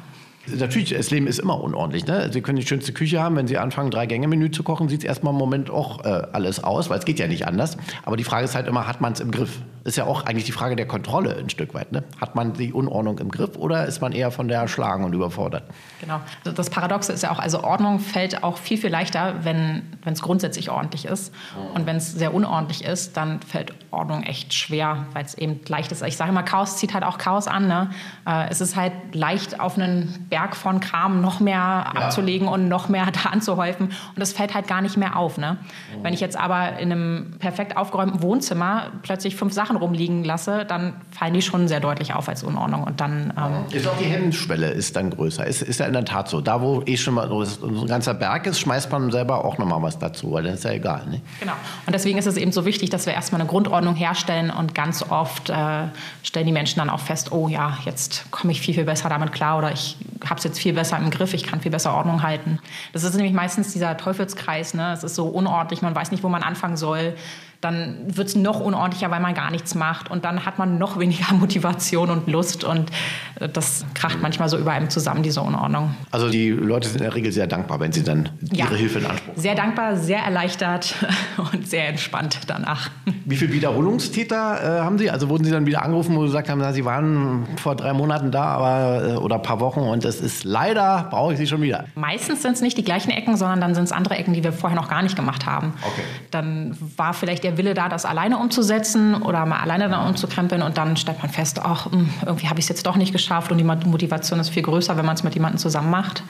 Natürlich, 0.55 0.89
das 0.89 1.11
Leben 1.11 1.27
ist 1.27 1.39
immer 1.39 1.61
unordentlich. 1.61 2.05
Ne? 2.05 2.31
Sie 2.31 2.41
können 2.41 2.57
die 2.57 2.65
schönste 2.65 2.93
Küche 2.93 3.21
haben, 3.21 3.35
wenn 3.35 3.47
Sie 3.47 3.57
anfangen, 3.57 3.91
drei 3.91 4.05
Gänge-Menü 4.05 4.51
zu 4.51 4.63
kochen, 4.63 4.89
sieht 4.89 5.01
es 5.01 5.05
erstmal 5.05 5.33
im 5.33 5.39
Moment 5.39 5.69
auch 5.69 6.05
äh, 6.05 6.23
alles 6.31 6.63
aus, 6.63 6.89
weil 6.89 6.99
es 6.99 7.05
geht 7.05 7.19
ja 7.19 7.27
nicht 7.27 7.47
anders. 7.47 7.77
Aber 8.03 8.17
die 8.17 8.23
Frage 8.23 8.45
ist 8.45 8.55
halt 8.55 8.67
immer, 8.67 8.87
hat 8.87 9.01
man 9.01 9.13
es 9.13 9.19
im 9.19 9.31
Griff? 9.31 9.59
Ist 9.87 9.95
ja 9.95 10.03
auch 10.03 10.25
eigentlich 10.25 10.43
die 10.43 10.51
Frage 10.51 10.75
der 10.75 10.85
Kontrolle 10.85 11.37
ein 11.37 11.49
Stück 11.49 11.73
weit. 11.73 11.93
Ne? 11.93 12.03
Hat 12.19 12.35
man 12.35 12.51
die 12.51 12.73
Unordnung 12.73 13.19
im 13.19 13.31
Griff 13.31 13.55
oder 13.55 13.85
ist 13.85 14.01
man 14.01 14.11
eher 14.11 14.31
von 14.31 14.49
der 14.49 14.59
erschlagen 14.59 15.05
und 15.05 15.13
überfordert? 15.13 15.63
Genau. 16.01 16.19
Also 16.43 16.55
das 16.55 16.69
Paradoxe 16.69 17.13
ist 17.13 17.23
ja 17.23 17.31
auch, 17.31 17.39
also 17.39 17.63
Ordnung 17.63 17.99
fällt 17.99 18.43
auch 18.43 18.57
viel, 18.57 18.77
viel 18.77 18.89
leichter, 18.89 19.45
wenn 19.45 19.83
es 20.03 20.21
grundsätzlich 20.21 20.69
ordentlich 20.69 21.05
ist. 21.05 21.33
Und 21.73 21.85
wenn 21.85 21.95
es 21.95 22.11
sehr 22.11 22.33
unordentlich 22.33 22.83
ist, 22.83 23.15
dann 23.15 23.39
fällt 23.41 23.73
Ordnung 23.91 24.23
echt 24.23 24.53
schwer, 24.53 25.05
weil 25.13 25.23
es 25.23 25.35
eben 25.35 25.61
leicht 25.67 25.93
ist. 25.93 26.03
Ich 26.03 26.17
sage 26.17 26.31
immer, 26.31 26.43
Chaos 26.43 26.75
zieht 26.75 26.93
halt 26.93 27.05
auch 27.05 27.17
Chaos 27.17 27.47
an. 27.47 27.67
Ne? 27.67 27.89
Äh, 28.27 28.49
es 28.49 28.59
ist 28.59 28.75
halt 28.75 28.91
leicht, 29.13 29.61
auf 29.61 29.77
einen 29.77 30.27
Berg 30.29 30.57
von 30.57 30.81
Kram 30.81 31.21
noch 31.21 31.39
mehr 31.39 31.55
ja. 31.55 31.83
abzulegen 31.93 32.49
und 32.49 32.67
noch 32.67 32.89
mehr 32.89 33.07
da 33.23 33.29
anzuhäufen. 33.29 33.87
Und 33.87 34.19
das 34.19 34.33
fällt 34.33 34.53
halt 34.53 34.67
gar 34.67 34.81
nicht 34.81 34.97
mehr 34.97 35.15
auf. 35.15 35.37
Ne? 35.37 35.53
Mhm. 35.53 36.03
Wenn 36.03 36.13
ich 36.13 36.19
jetzt 36.19 36.37
aber 36.37 36.77
in 36.77 36.91
einem 36.91 37.35
perfekt 37.39 37.77
aufgeräumten 37.77 38.21
Wohnzimmer 38.21 38.91
plötzlich 39.01 39.37
fünf 39.37 39.53
Sachen 39.53 39.76
rumliegen 39.77 40.23
lasse, 40.23 40.65
dann 40.65 40.93
fallen 41.11 41.33
die 41.33 41.41
schon 41.41 41.67
sehr 41.67 41.79
deutlich 41.79 42.13
auf 42.13 42.29
als 42.29 42.43
Unordnung. 42.43 42.83
Und 42.83 43.01
dann, 43.01 43.33
ähm 43.37 43.75
ist 43.75 43.87
auch 43.87 43.97
die 43.97 44.05
Hemmschwelle 44.05 44.69
ist 44.69 44.95
dann 44.95 45.09
größer. 45.09 45.45
Ist, 45.45 45.61
ist 45.61 45.79
ja 45.79 45.85
in 45.85 45.93
der 45.93 46.05
Tat 46.05 46.29
so. 46.29 46.41
Da, 46.41 46.61
wo 46.61 46.81
eh 46.85 46.97
schon 46.97 47.15
mal 47.15 47.27
so 47.27 47.43
ein 47.65 47.87
ganzer 47.87 48.13
Berg 48.13 48.45
ist, 48.47 48.59
schmeißt 48.59 48.91
man 48.91 49.11
selber 49.11 49.45
auch 49.45 49.57
nochmal 49.57 49.81
was 49.81 49.99
dazu, 49.99 50.33
weil 50.33 50.43
dann 50.43 50.53
ist 50.53 50.63
ja 50.63 50.71
egal. 50.71 51.07
Ne? 51.07 51.21
Genau. 51.39 51.53
Und 51.85 51.93
deswegen 51.93 52.17
ist 52.17 52.25
es 52.25 52.37
eben 52.37 52.51
so 52.51 52.65
wichtig, 52.65 52.89
dass 52.89 53.05
wir 53.05 53.13
erstmal 53.13 53.41
eine 53.41 53.49
Grundordnung 53.49 53.95
herstellen 53.95 54.49
und 54.49 54.75
ganz 54.75 55.03
oft 55.09 55.49
äh, 55.49 55.85
stellen 56.23 56.45
die 56.45 56.51
Menschen 56.51 56.79
dann 56.79 56.89
auch 56.89 56.99
fest, 56.99 57.31
oh 57.31 57.47
ja, 57.47 57.77
jetzt 57.85 58.29
komme 58.31 58.51
ich 58.51 58.61
viel, 58.61 58.73
viel 58.73 58.85
besser 58.85 59.09
damit 59.09 59.31
klar 59.31 59.57
oder 59.57 59.71
ich 59.71 59.97
habe 60.25 60.37
es 60.37 60.43
jetzt 60.43 60.59
viel 60.59 60.73
besser 60.73 60.97
im 60.97 61.09
Griff, 61.09 61.33
ich 61.33 61.43
kann 61.43 61.61
viel 61.61 61.71
besser 61.71 61.93
Ordnung 61.93 62.23
halten. 62.23 62.59
Das 62.93 63.03
ist 63.03 63.15
nämlich 63.15 63.33
meistens 63.33 63.73
dieser 63.73 63.97
Teufelskreis. 63.97 64.73
Ne? 64.73 64.91
Es 64.93 65.03
ist 65.03 65.15
so 65.15 65.27
unordentlich, 65.27 65.81
man 65.81 65.95
weiß 65.95 66.11
nicht, 66.11 66.23
wo 66.23 66.29
man 66.29 66.43
anfangen 66.43 66.77
soll 66.77 67.15
dann 67.61 67.95
wird 68.05 68.27
es 68.27 68.35
noch 68.35 68.59
unordentlicher, 68.59 69.09
weil 69.09 69.19
man 69.19 69.33
gar 69.33 69.49
nichts 69.51 69.73
macht. 69.73 70.11
Und 70.11 70.25
dann 70.25 70.45
hat 70.45 70.59
man 70.59 70.77
noch 70.77 70.99
weniger 70.99 71.33
Motivation 71.33 72.09
und 72.09 72.27
Lust. 72.27 72.63
Und 72.63 72.91
äh, 73.39 73.49
das 73.49 73.85
kracht 73.93 74.21
manchmal 74.21 74.49
so 74.49 74.57
über 74.57 74.71
einem 74.71 74.89
zusammen, 74.89 75.23
diese 75.23 75.41
Unordnung. 75.41 75.95
Also 76.11 76.29
die 76.29 76.49
Leute 76.49 76.87
sind 76.87 76.97
in 76.97 77.03
der 77.03 77.15
Regel 77.15 77.31
sehr 77.31 77.47
dankbar, 77.47 77.79
wenn 77.79 77.91
sie 77.91 78.03
dann 78.03 78.29
ja. 78.51 78.65
ihre 78.65 78.75
Hilfe 78.75 78.99
in 78.99 79.05
Anspruch 79.05 79.27
nehmen. 79.27 79.41
Sehr 79.41 79.55
dankbar, 79.55 79.95
sehr 79.95 80.19
erleichtert 80.19 80.95
und 81.51 81.67
sehr 81.67 81.87
entspannt 81.87 82.39
danach. 82.47 82.89
Wie 83.25 83.35
viele 83.35 83.53
Wiederholungstäter 83.53 84.79
äh, 84.79 84.81
haben 84.81 84.97
Sie? 84.97 85.09
Also 85.09 85.29
wurden 85.29 85.43
Sie 85.43 85.51
dann 85.51 85.65
wieder 85.65 85.83
angerufen, 85.83 86.15
wo 86.15 86.21
Sie 86.21 86.27
gesagt 86.27 86.49
haben, 86.49 86.59
na, 86.59 86.73
Sie 86.73 86.85
waren 86.85 87.47
vor 87.57 87.75
drei 87.75 87.93
Monaten 87.93 88.31
da 88.31 88.43
aber, 88.43 89.07
äh, 89.07 89.17
oder 89.17 89.35
ein 89.35 89.41
paar 89.41 89.59
Wochen 89.59 89.79
und 89.79 90.05
es 90.05 90.21
ist 90.21 90.43
leider, 90.43 91.07
brauche 91.09 91.33
ich 91.33 91.39
Sie 91.39 91.47
schon 91.47 91.61
wieder. 91.61 91.85
Meistens 91.95 92.41
sind 92.41 92.53
es 92.53 92.61
nicht 92.61 92.77
die 92.77 92.83
gleichen 92.83 93.09
Ecken, 93.09 93.35
sondern 93.35 93.61
dann 93.61 93.75
sind 93.75 93.85
es 93.85 93.91
andere 93.91 94.15
Ecken, 94.15 94.33
die 94.33 94.43
wir 94.43 94.53
vorher 94.53 94.75
noch 94.75 94.89
gar 94.89 95.01
nicht 95.01 95.15
gemacht 95.15 95.45
haben. 95.45 95.73
Okay. 95.81 96.01
Dann 96.31 96.77
war 96.95 97.13
vielleicht 97.13 97.43
der 97.43 97.46
Wille 97.55 97.73
da, 97.73 97.87
das 97.87 98.03
alleine 98.03 98.37
umzusetzen 98.37 99.21
oder 99.21 99.45
mal 99.45 99.59
alleine 99.59 99.87
dann 99.87 100.07
umzukrempeln 100.07 100.61
und 100.61 100.77
dann 100.77 100.97
stellt 100.97 101.21
man 101.21 101.29
fest, 101.29 101.61
ach, 101.63 101.91
hm, 101.91 102.09
irgendwie 102.25 102.49
habe 102.49 102.59
ich 102.59 102.65
es 102.65 102.69
jetzt 102.69 102.85
doch 102.85 102.97
nicht 102.97 103.13
geschafft 103.13 103.51
und 103.51 103.57
die 103.57 103.63
Motivation 103.63 104.39
ist 104.39 104.49
viel 104.49 104.63
größer, 104.63 104.97
wenn 104.97 105.05
man 105.05 105.15
es 105.15 105.23
mit 105.23 105.35
jemandem 105.35 105.59
zusammen 105.59 105.91
macht. 105.91 106.23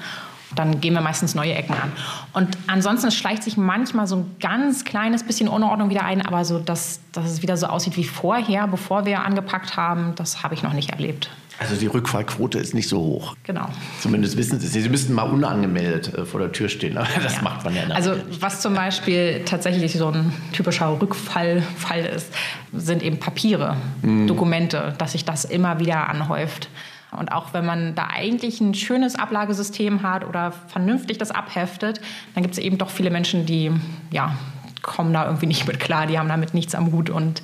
Dann 0.55 0.79
gehen 0.79 0.93
wir 0.93 1.01
meistens 1.01 1.35
neue 1.35 1.53
Ecken 1.53 1.73
an. 1.73 1.91
Und 2.33 2.57
ansonsten 2.67 3.11
schleicht 3.11 3.43
sich 3.43 3.57
manchmal 3.57 4.07
so 4.07 4.17
ein 4.17 4.35
ganz 4.39 4.85
kleines 4.85 5.23
bisschen 5.23 5.49
Unordnung 5.49 5.89
wieder 5.89 6.03
ein, 6.03 6.21
aber 6.25 6.45
so, 6.45 6.59
dass, 6.59 7.01
dass 7.11 7.25
es 7.25 7.41
wieder 7.41 7.57
so 7.57 7.67
aussieht 7.67 7.97
wie 7.97 8.05
vorher, 8.05 8.67
bevor 8.67 9.05
wir 9.05 9.23
angepackt 9.23 9.75
haben, 9.75 10.15
das 10.15 10.43
habe 10.43 10.53
ich 10.53 10.63
noch 10.63 10.73
nicht 10.73 10.91
erlebt. 10.91 11.29
Also 11.59 11.75
die 11.75 11.87
Rückfallquote 11.87 12.59
ist 12.59 12.75
nicht 12.75 12.87
so 12.87 12.99
hoch. 12.99 13.35
Genau. 13.43 13.67
Zumindest 13.99 14.37
wissen 14.37 14.59
Sie 14.59 14.67
es. 14.67 14.73
Sie 14.73 14.89
müssten 14.89 15.13
mal 15.13 15.23
unangemeldet 15.23 16.13
äh, 16.13 16.25
vor 16.25 16.39
der 16.39 16.51
Tür 16.51 16.69
stehen, 16.69 16.97
aber 16.97 17.07
das 17.21 17.37
ja. 17.37 17.41
macht 17.41 17.63
man 17.65 17.75
ja 17.75 17.85
nicht. 17.85 17.95
Also 17.95 18.13
was 18.39 18.61
zum 18.61 18.75
Beispiel 18.75 19.43
tatsächlich 19.43 19.93
so 19.93 20.09
ein 20.09 20.31
typischer 20.53 20.99
Rückfallfall 21.01 22.05
ist, 22.05 22.31
sind 22.73 23.01
eben 23.01 23.19
Papiere, 23.19 23.75
mhm. 24.03 24.27
Dokumente, 24.27 24.93
dass 24.99 25.13
sich 25.13 25.25
das 25.25 25.45
immer 25.45 25.79
wieder 25.79 26.07
anhäuft. 26.09 26.69
Und 27.17 27.31
auch 27.31 27.53
wenn 27.53 27.65
man 27.65 27.95
da 27.95 28.07
eigentlich 28.13 28.61
ein 28.61 28.73
schönes 28.73 29.15
Ablagesystem 29.15 30.03
hat 30.03 30.25
oder 30.25 30.51
vernünftig 30.51 31.17
das 31.17 31.31
abheftet, 31.31 32.01
dann 32.33 32.43
gibt 32.43 32.53
es 32.55 32.59
eben 32.59 32.77
doch 32.77 32.89
viele 32.89 33.09
Menschen, 33.09 33.45
die 33.45 33.71
ja, 34.11 34.35
kommen 34.81 35.13
da 35.13 35.25
irgendwie 35.25 35.47
nicht 35.47 35.67
mit 35.67 35.79
klar, 35.79 36.07
die 36.07 36.17
haben 36.17 36.29
damit 36.29 36.53
nichts 36.53 36.75
am 36.75 36.91
Hut 36.91 37.09
und 37.09 37.41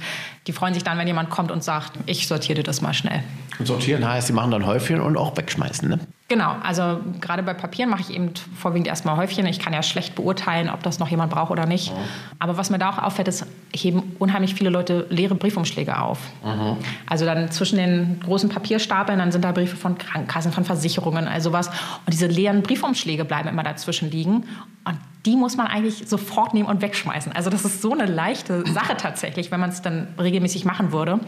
die 0.48 0.54
freuen 0.54 0.74
sich 0.74 0.84
dann, 0.84 0.98
wenn 0.98 1.08
jemand 1.08 1.30
kommt 1.30 1.52
und 1.52 1.64
sagt, 1.64 1.94
ich 2.06 2.28
sortiere 2.28 2.64
das 2.64 2.82
mal 2.82 2.94
schnell. 2.94 3.24
Und 3.60 3.66
sortieren 3.66 4.08
heißt, 4.08 4.28
sie 4.28 4.34
machen 4.34 4.52
dann 4.52 4.66
Häufchen 4.66 5.00
und 5.00 5.18
auch 5.18 5.38
wegschmeißen, 5.38 5.88
ne? 5.88 6.00
Genau, 6.30 6.56
also 6.64 7.00
gerade 7.22 7.44
bei 7.44 7.54
Papieren 7.54 7.92
mache 7.92 8.02
ich 8.02 8.10
eben 8.10 8.32
vorwiegend 8.58 8.88
erstmal 8.88 9.18
Häufchen. 9.18 9.46
Ich 9.46 9.60
kann 9.60 9.72
ja 9.72 9.84
schlecht 9.84 10.16
beurteilen, 10.16 10.70
ob 10.70 10.82
das 10.82 10.98
noch 10.98 11.10
jemand 11.10 11.32
braucht 11.32 11.52
oder 11.52 11.68
nicht. 11.68 11.92
Mhm. 11.92 11.98
Aber 12.40 12.58
was 12.58 12.72
mir 12.72 12.80
da 12.80 12.90
auch 12.90 12.98
auffällt, 12.98 13.28
ist, 13.28 13.46
heben 13.72 14.16
unheimlich 14.18 14.56
viele 14.56 14.72
Leute 14.72 15.06
leere 15.10 15.36
Briefumschläge 15.36 16.00
auf. 16.00 16.20
Mhm. 16.44 16.78
Also 17.08 17.26
dann 17.26 17.52
zwischen 17.52 17.78
den 17.78 18.20
großen 18.22 18.50
Papierstapeln, 18.50 19.20
dann 19.20 19.32
sind 19.32 19.44
da 19.44 19.52
Briefe 19.52 19.76
von 19.76 19.98
Krankenkassen, 19.98 20.52
von 20.52 20.66
Versicherungen, 20.66 21.28
also 21.28 21.52
was. 21.52 21.68
Und 21.68 22.14
diese 22.14 22.26
leeren 22.26 22.64
Briefumschläge 22.64 23.26
bleiben 23.26 23.50
immer 23.50 23.64
dazwischen 23.64 24.10
liegen. 24.10 24.46
Und 24.86 24.98
die 25.26 25.38
muss 25.38 25.56
man 25.56 25.68
eigentlich 25.68 26.04
sofort 26.08 26.54
nehmen 26.54 26.68
und 26.68 26.82
wegschmeißen. 26.82 27.32
Also 27.32 27.50
das 27.50 27.64
ist 27.64 27.82
so 27.82 27.94
eine 27.94 28.06
leichte 28.06 28.66
Sache 28.70 28.98
tatsächlich, 28.98 29.52
wenn 29.52 29.60
man 29.60 29.70
es 29.70 29.82
dann 29.82 30.08
regelmäßig 30.20 30.66
machen 30.66 30.92
würde. 30.92 31.20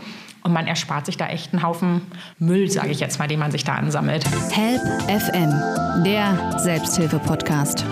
Und 0.43 0.51
man 0.51 0.67
erspart 0.67 1.05
sich 1.05 1.15
da 1.15 1.27
echt 1.27 1.53
einen 1.53 1.63
Haufen 1.63 2.01
Müll, 2.38 2.69
sage 2.69 2.89
ich 2.89 2.99
jetzt 2.99 3.19
mal, 3.19 3.27
den 3.27 3.39
man 3.39 3.51
sich 3.51 3.63
da 3.63 3.75
ansammelt. 3.75 4.25
Help 4.51 4.81
FM, 5.10 6.03
der 6.03 6.60
Selbsthilfe-Podcast. 6.60 7.86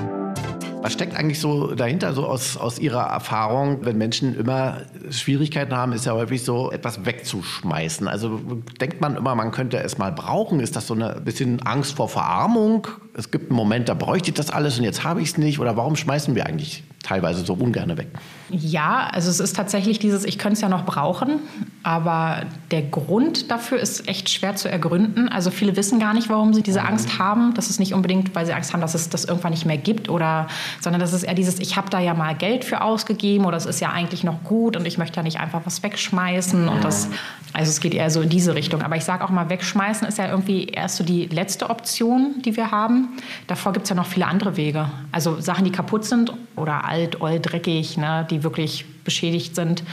Was 0.81 0.91
steckt 0.91 1.15
eigentlich 1.15 1.39
so 1.39 1.73
dahinter, 1.73 2.13
so 2.13 2.27
aus, 2.27 2.57
aus 2.57 2.77
Ihrer 2.77 3.03
Erfahrung, 3.03 3.85
wenn 3.85 3.97
Menschen 3.97 4.35
immer 4.35 4.81
Schwierigkeiten 5.09 5.73
haben, 5.73 5.93
ist 5.93 6.05
ja 6.05 6.11
häufig 6.11 6.43
so, 6.43 6.69
etwas 6.71 7.05
wegzuschmeißen. 7.05 8.09
Also 8.09 8.41
denkt 8.81 8.99
man 8.99 9.15
immer, 9.15 9.33
man 9.35 9.51
könnte 9.51 9.77
es 9.77 9.97
mal 9.97 10.11
brauchen. 10.11 10.59
Ist 10.59 10.75
das 10.75 10.87
so 10.87 10.95
ein 10.95 11.23
bisschen 11.23 11.61
Angst 11.61 11.95
vor 11.95 12.09
Verarmung? 12.09 12.89
Es 13.15 13.29
gibt 13.29 13.51
einen 13.51 13.57
Moment, 13.57 13.89
da 13.89 13.93
bräuchte 13.93 14.29
ich 14.29 14.33
das 14.35 14.49
alles 14.49 14.79
und 14.79 14.85
jetzt 14.85 15.03
habe 15.03 15.21
ich 15.21 15.29
es 15.29 15.37
nicht. 15.37 15.59
Oder 15.59 15.77
warum 15.77 15.95
schmeißen 15.95 16.33
wir 16.33 16.47
eigentlich 16.47 16.83
teilweise 17.03 17.45
so 17.45 17.53
ungern 17.53 17.95
weg? 17.97 18.07
Ja, 18.49 19.07
also 19.11 19.29
es 19.29 19.39
ist 19.39 19.55
tatsächlich 19.55 19.99
dieses, 19.99 20.23
ich 20.23 20.39
könnte 20.39 20.53
es 20.53 20.61
ja 20.61 20.69
noch 20.69 20.85
brauchen, 20.85 21.39
aber 21.83 22.43
der 22.71 22.81
Grund 22.81 23.51
dafür 23.51 23.79
ist 23.79 24.07
echt 24.07 24.29
schwer 24.29 24.55
zu 24.55 24.69
ergründen. 24.69 25.27
Also 25.27 25.51
viele 25.51 25.75
wissen 25.75 25.99
gar 25.99 26.13
nicht, 26.13 26.29
warum 26.29 26.53
sie 26.53 26.63
diese 26.63 26.79
mhm. 26.79 26.87
Angst 26.87 27.19
haben. 27.19 27.53
Das 27.53 27.69
ist 27.69 27.79
nicht 27.79 27.93
unbedingt, 27.93 28.33
weil 28.33 28.45
sie 28.45 28.53
Angst 28.53 28.73
haben, 28.73 28.81
dass 28.81 28.95
es 28.95 29.09
das 29.09 29.25
irgendwann 29.25 29.51
nicht 29.51 29.65
mehr 29.65 29.77
gibt, 29.77 30.09
oder, 30.09 30.47
sondern 30.81 30.99
das 30.99 31.13
ist 31.13 31.23
eher 31.23 31.35
dieses, 31.35 31.59
ich 31.59 31.75
habe 31.75 31.89
da 31.89 31.99
ja 31.99 32.13
mal 32.13 32.33
Geld 32.35 32.65
für 32.65 32.81
ausgegeben 32.81 33.45
oder 33.45 33.57
es 33.57 33.65
ist 33.65 33.81
ja 33.81 33.89
eigentlich 33.89 34.23
noch 34.23 34.43
gut 34.43 34.77
und 34.77 34.87
ich 34.87 34.97
möchte 34.97 35.17
ja 35.17 35.23
nicht 35.23 35.39
einfach 35.39 35.61
was 35.65 35.83
wegschmeißen. 35.83 36.67
Und 36.67 36.83
das, 36.83 37.09
also 37.51 37.69
es 37.69 37.79
geht 37.79 37.93
eher 37.93 38.09
so 38.09 38.21
in 38.21 38.29
diese 38.29 38.55
Richtung. 38.55 38.81
Aber 38.81 38.95
ich 38.95 39.03
sage 39.03 39.23
auch 39.23 39.29
mal, 39.29 39.49
wegschmeißen 39.49 40.07
ist 40.07 40.17
ja 40.17 40.29
irgendwie 40.29 40.65
erst 40.65 40.95
so 40.95 41.03
die 41.03 41.25
letzte 41.25 41.69
Option, 41.69 42.41
die 42.43 42.55
wir 42.55 42.71
haben. 42.71 43.02
Davor 43.47 43.73
gibt 43.73 43.83
es 43.83 43.89
ja 43.89 43.95
noch 43.95 44.05
viele 44.05 44.27
andere 44.27 44.57
Wege. 44.57 44.89
Also 45.11 45.39
Sachen, 45.39 45.65
die 45.65 45.71
kaputt 45.71 46.05
sind 46.05 46.33
oder 46.55 46.85
alt, 46.85 47.21
old, 47.21 47.51
dreckig, 47.51 47.97
ne, 47.97 48.25
die 48.29 48.43
wirklich 48.43 48.85
beschädigt 49.03 49.55
sind, 49.55 49.83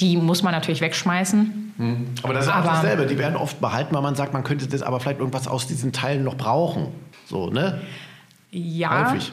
die 0.00 0.16
muss 0.16 0.42
man 0.42 0.52
natürlich 0.52 0.80
wegschmeißen. 0.80 1.72
Mhm. 1.76 2.06
Aber 2.22 2.34
das 2.34 2.46
ist 2.46 2.52
aber, 2.52 2.68
auch 2.68 2.74
dasselbe. 2.74 3.06
Die 3.06 3.18
werden 3.18 3.36
oft 3.36 3.60
behalten, 3.60 3.94
weil 3.94 4.02
man 4.02 4.14
sagt, 4.14 4.32
man 4.32 4.44
könnte 4.44 4.66
das 4.66 4.82
aber 4.82 5.00
vielleicht 5.00 5.20
irgendwas 5.20 5.48
aus 5.48 5.66
diesen 5.66 5.92
Teilen 5.92 6.24
noch 6.24 6.36
brauchen. 6.36 6.88
So, 7.26 7.50
ne? 7.50 7.80
Ja, 8.50 9.10
häufig. 9.10 9.32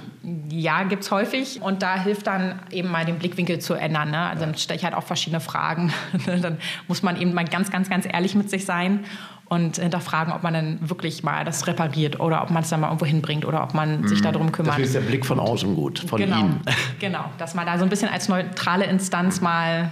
ja 0.49 0.84
gibt 0.84 1.03
es 1.03 1.12
häufig. 1.12 1.62
Und 1.62 1.84
da 1.84 1.95
hilft 1.95 2.25
dann 2.27 2.60
eben 2.71 2.89
mal 2.89 3.05
den 3.05 3.19
Blickwinkel 3.19 3.60
zu 3.60 3.75
ändern. 3.75 4.10
Ne? 4.10 4.19
Also 4.19 4.45
dann 4.45 4.55
stelle 4.55 4.77
ich 4.77 4.84
halt 4.84 4.95
auch 4.95 5.03
verschiedene 5.03 5.39
Fragen. 5.39 5.93
dann 6.25 6.57
muss 6.88 7.03
man 7.03 7.21
eben 7.21 7.34
mal 7.34 7.45
ganz, 7.45 7.69
ganz, 7.69 7.89
ganz 7.89 8.07
ehrlich 8.12 8.34
mit 8.34 8.49
sich 8.49 8.65
sein 8.65 9.05
und 9.51 9.75
hinterfragen, 9.75 10.31
ob 10.31 10.43
man 10.43 10.53
dann 10.53 10.77
wirklich 10.81 11.23
mal 11.23 11.43
das 11.43 11.67
repariert 11.67 12.21
oder 12.21 12.41
ob 12.41 12.51
man 12.51 12.63
es 12.63 12.69
dann 12.69 12.79
mal 12.79 12.87
irgendwo 12.87 13.05
hinbringt 13.05 13.43
oder 13.43 13.61
ob 13.63 13.73
man 13.73 14.07
sich 14.07 14.19
mhm. 14.19 14.23
darum 14.23 14.51
kümmert. 14.53 14.75
Das 14.75 14.85
ist 14.85 14.95
der 14.95 15.01
Blick 15.01 15.25
von 15.25 15.41
außen 15.41 15.75
gut, 15.75 15.99
von 15.99 16.17
genau, 16.17 16.39
Ihnen. 16.39 16.61
Genau, 16.99 17.25
dass 17.37 17.53
man 17.53 17.65
da 17.65 17.77
so 17.77 17.83
ein 17.83 17.89
bisschen 17.89 18.07
als 18.07 18.29
neutrale 18.29 18.85
Instanz 18.85 19.41
mal 19.41 19.91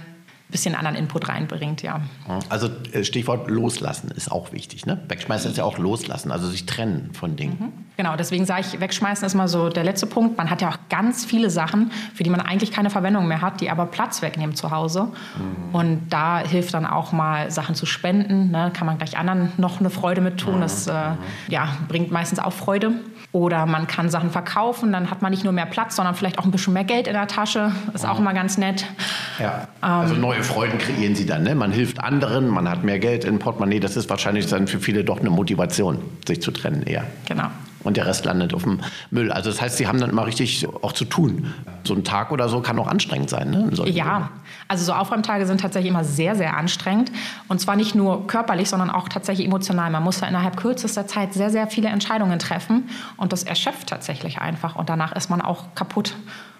bisschen 0.50 0.74
anderen 0.74 0.96
Input 0.96 1.28
reinbringt, 1.28 1.82
ja. 1.82 2.00
Also 2.48 2.68
äh, 2.92 3.04
Stichwort 3.04 3.48
loslassen 3.48 4.10
ist 4.10 4.30
auch 4.30 4.52
wichtig. 4.52 4.86
Ne? 4.86 5.00
Wegschmeißen 5.08 5.50
ist 5.50 5.56
ja 5.56 5.64
auch 5.64 5.78
loslassen, 5.78 6.30
also 6.30 6.48
sich 6.48 6.66
trennen 6.66 7.10
von 7.12 7.36
Dingen. 7.36 7.56
Mhm. 7.58 7.72
Genau, 7.96 8.16
deswegen 8.16 8.46
sage 8.46 8.62
ich, 8.62 8.80
wegschmeißen 8.80 9.26
ist 9.26 9.34
mal 9.34 9.48
so 9.48 9.68
der 9.68 9.84
letzte 9.84 10.06
Punkt. 10.06 10.38
Man 10.38 10.50
hat 10.50 10.62
ja 10.62 10.70
auch 10.70 10.78
ganz 10.88 11.24
viele 11.24 11.50
Sachen, 11.50 11.90
für 12.14 12.22
die 12.22 12.30
man 12.30 12.40
eigentlich 12.40 12.72
keine 12.72 12.90
Verwendung 12.90 13.28
mehr 13.28 13.42
hat, 13.42 13.60
die 13.60 13.70
aber 13.70 13.86
Platz 13.86 14.22
wegnehmen 14.22 14.56
zu 14.56 14.70
Hause. 14.70 15.04
Mhm. 15.04 15.74
Und 15.74 16.08
da 16.08 16.38
hilft 16.38 16.74
dann 16.74 16.86
auch 16.86 17.12
mal 17.12 17.50
Sachen 17.50 17.74
zu 17.74 17.86
spenden. 17.86 18.50
Ne? 18.50 18.70
Kann 18.74 18.86
man 18.86 18.98
gleich 18.98 19.18
anderen 19.18 19.52
noch 19.58 19.80
eine 19.80 19.90
Freude 19.90 20.20
mit 20.20 20.38
tun. 20.38 20.56
Mhm. 20.56 20.60
Das 20.60 20.86
äh, 20.86 20.92
ja, 21.48 21.68
bringt 21.88 22.10
meistens 22.10 22.38
auch 22.38 22.52
Freude. 22.52 22.92
Oder 23.32 23.64
man 23.66 23.86
kann 23.86 24.10
Sachen 24.10 24.30
verkaufen, 24.30 24.92
dann 24.92 25.08
hat 25.10 25.22
man 25.22 25.30
nicht 25.30 25.44
nur 25.44 25.52
mehr 25.52 25.66
Platz, 25.66 25.96
sondern 25.96 26.16
vielleicht 26.16 26.38
auch 26.38 26.44
ein 26.44 26.50
bisschen 26.50 26.72
mehr 26.72 26.84
Geld 26.84 27.06
in 27.06 27.12
der 27.12 27.28
Tasche. 27.28 27.72
Ist 27.94 28.04
auch 28.04 28.18
immer 28.18 28.34
ganz 28.34 28.58
nett. 28.58 28.84
Ja. 29.38 29.68
Also 29.80 30.14
ähm, 30.14 30.20
neue 30.20 30.42
Freuden 30.42 30.78
kreieren 30.78 31.14
sie 31.14 31.26
dann. 31.26 31.44
Ne? 31.44 31.54
Man 31.54 31.70
hilft 31.70 32.00
anderen, 32.00 32.48
man 32.48 32.68
hat 32.68 32.82
mehr 32.82 32.98
Geld 32.98 33.24
in 33.24 33.38
Portemonnaie. 33.38 33.78
Das 33.78 33.96
ist 33.96 34.10
wahrscheinlich 34.10 34.46
dann 34.46 34.66
für 34.66 34.80
viele 34.80 35.04
doch 35.04 35.20
eine 35.20 35.30
Motivation, 35.30 35.98
sich 36.26 36.42
zu 36.42 36.50
trennen 36.50 36.82
eher. 36.82 37.04
Genau 37.26 37.46
und 37.82 37.96
der 37.96 38.06
Rest 38.06 38.24
landet 38.24 38.54
auf 38.54 38.64
dem 38.64 38.80
Müll. 39.10 39.32
Also 39.32 39.50
das 39.50 39.60
heißt, 39.60 39.76
sie 39.76 39.86
haben 39.86 40.00
dann 40.00 40.10
immer 40.10 40.26
richtig 40.26 40.66
auch 40.82 40.92
zu 40.92 41.04
tun. 41.04 41.54
So 41.84 41.94
ein 41.94 42.04
Tag 42.04 42.30
oder 42.30 42.48
so 42.48 42.60
kann 42.60 42.78
auch 42.78 42.86
anstrengend 42.86 43.30
sein. 43.30 43.50
Ne? 43.50 43.70
Ja, 43.86 44.30
also 44.70 44.84
so 44.84 44.92
Aufräumtage 44.92 45.46
sind 45.46 45.60
tatsächlich 45.60 45.90
immer 45.90 46.04
sehr, 46.04 46.36
sehr 46.36 46.56
anstrengend. 46.56 47.10
Und 47.48 47.60
zwar 47.60 47.74
nicht 47.74 47.96
nur 47.96 48.28
körperlich, 48.28 48.68
sondern 48.68 48.88
auch 48.88 49.08
tatsächlich 49.08 49.48
emotional. 49.48 49.90
Man 49.90 50.04
muss 50.04 50.20
ja 50.20 50.28
innerhalb 50.28 50.56
kürzester 50.56 51.08
Zeit 51.08 51.34
sehr, 51.34 51.50
sehr 51.50 51.66
viele 51.66 51.88
Entscheidungen 51.88 52.38
treffen. 52.38 52.88
Und 53.16 53.32
das 53.32 53.42
erschöpft 53.42 53.88
tatsächlich 53.88 54.40
einfach. 54.40 54.76
Und 54.76 54.88
danach 54.88 55.10
ist 55.10 55.28
man 55.28 55.40
auch 55.40 55.74
kaputt. 55.74 56.14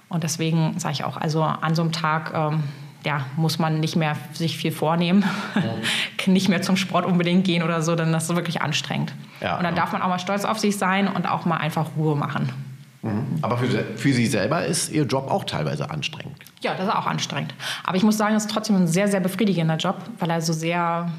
Und 0.09 0.25
deswegen 0.25 0.77
sage 0.81 0.94
ich 0.94 1.05
auch, 1.05 1.16
also 1.16 1.42
an 1.44 1.75
so 1.75 1.83
einem 1.83 1.92
Tag... 1.92 2.33
Ähm, 2.35 2.62
ja, 3.03 3.25
muss 3.37 3.59
man 3.59 3.81
nicht 3.81 3.96
mehr 3.96 4.14
sich 4.35 4.59
viel 4.59 4.73
vornehmen, 4.73 5.25
ja. 5.55 6.27
nicht 6.31 6.51
mehr 6.51 6.61
zum 6.61 6.77
Sport 6.77 7.07
unbedingt 7.07 7.44
gehen 7.44 7.62
oder 7.62 7.81
so, 7.81 7.96
denn 7.96 8.12
das 8.12 8.29
ist 8.29 8.37
wirklich 8.37 8.61
anstrengend. 8.61 9.14
Ja, 9.40 9.57
und 9.57 9.62
dann 9.62 9.75
ja. 9.75 9.81
darf 9.81 9.92
man 9.92 10.03
auch 10.03 10.09
mal 10.09 10.18
stolz 10.18 10.44
auf 10.44 10.59
sich 10.59 10.77
sein 10.77 11.09
und 11.09 11.27
auch 11.27 11.46
mal 11.46 11.57
einfach 11.57 11.87
Ruhe 11.96 12.14
machen. 12.14 12.53
Mhm. 13.01 13.38
Aber 13.40 13.57
für, 13.57 13.85
für 13.96 14.12
Sie 14.12 14.27
selber 14.27 14.66
ist 14.66 14.92
Ihr 14.92 15.05
Job 15.05 15.31
auch 15.31 15.44
teilweise 15.44 15.90
anstrengend. 15.90 16.37
Ja, 16.62 16.75
das 16.75 16.87
ist 16.87 16.94
auch 16.94 17.07
anstrengend. 17.07 17.55
Aber 17.85 17.96
ich 17.96 18.03
muss 18.03 18.18
sagen, 18.18 18.35
es 18.35 18.44
ist 18.44 18.53
trotzdem 18.53 18.77
ein 18.77 18.87
sehr, 18.87 19.09
sehr 19.09 19.20
befriedigender 19.20 19.77
Job, 19.77 19.96
weil 20.18 20.31
er 20.31 20.42
so 20.42 20.53
sehr 20.53 21.11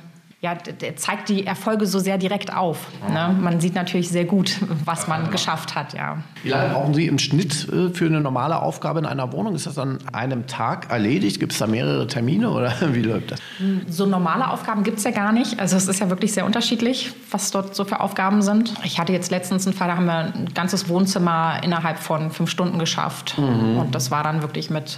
ja, 0.41 0.55
der 0.55 0.95
zeigt 0.95 1.29
die 1.29 1.45
Erfolge 1.45 1.85
so 1.85 1.99
sehr 1.99 2.17
direkt 2.17 2.51
auf. 2.51 2.87
Ne? 3.07 3.37
Man 3.39 3.61
sieht 3.61 3.75
natürlich 3.75 4.09
sehr 4.09 4.25
gut, 4.25 4.57
was 4.85 5.07
man 5.07 5.29
geschafft 5.29 5.75
hat. 5.75 5.93
Ja. 5.93 6.17
Wie 6.41 6.49
lange 6.49 6.73
brauchen 6.73 6.95
Sie 6.95 7.05
im 7.05 7.19
Schnitt 7.19 7.69
äh, 7.69 7.89
für 7.93 8.07
eine 8.07 8.21
normale 8.21 8.59
Aufgabe 8.59 8.97
in 8.97 9.05
einer 9.05 9.31
Wohnung? 9.33 9.53
Ist 9.53 9.67
das 9.67 9.77
an 9.77 9.99
einem 10.11 10.47
Tag 10.47 10.89
erledigt? 10.89 11.39
Gibt 11.39 11.51
es 11.51 11.59
da 11.59 11.67
mehrere 11.67 12.07
Termine 12.07 12.49
oder 12.49 12.73
wie 12.93 13.03
läuft 13.03 13.33
das? 13.33 13.39
So 13.87 14.07
normale 14.07 14.49
Aufgaben 14.49 14.81
gibt 14.81 14.97
es 14.97 15.03
ja 15.03 15.11
gar 15.11 15.31
nicht. 15.31 15.59
Also 15.59 15.77
es 15.77 15.87
ist 15.87 15.99
ja 15.99 16.09
wirklich 16.09 16.33
sehr 16.33 16.47
unterschiedlich, 16.47 17.13
was 17.29 17.51
dort 17.51 17.75
so 17.75 17.85
für 17.85 17.99
Aufgaben 17.99 18.41
sind. 18.41 18.73
Ich 18.83 18.99
hatte 18.99 19.13
jetzt 19.13 19.29
letztens 19.29 19.67
einen 19.67 19.75
Fall, 19.75 19.89
da 19.89 19.95
haben 19.95 20.07
wir 20.07 20.33
ein 20.33 20.49
ganzes 20.55 20.89
Wohnzimmer 20.89 21.59
innerhalb 21.61 21.99
von 21.99 22.31
fünf 22.31 22.49
Stunden 22.49 22.79
geschafft. 22.79 23.37
Mhm. 23.37 23.77
Und 23.77 23.93
das 23.93 24.09
war 24.09 24.23
dann 24.23 24.41
wirklich 24.41 24.71
mit 24.71 24.97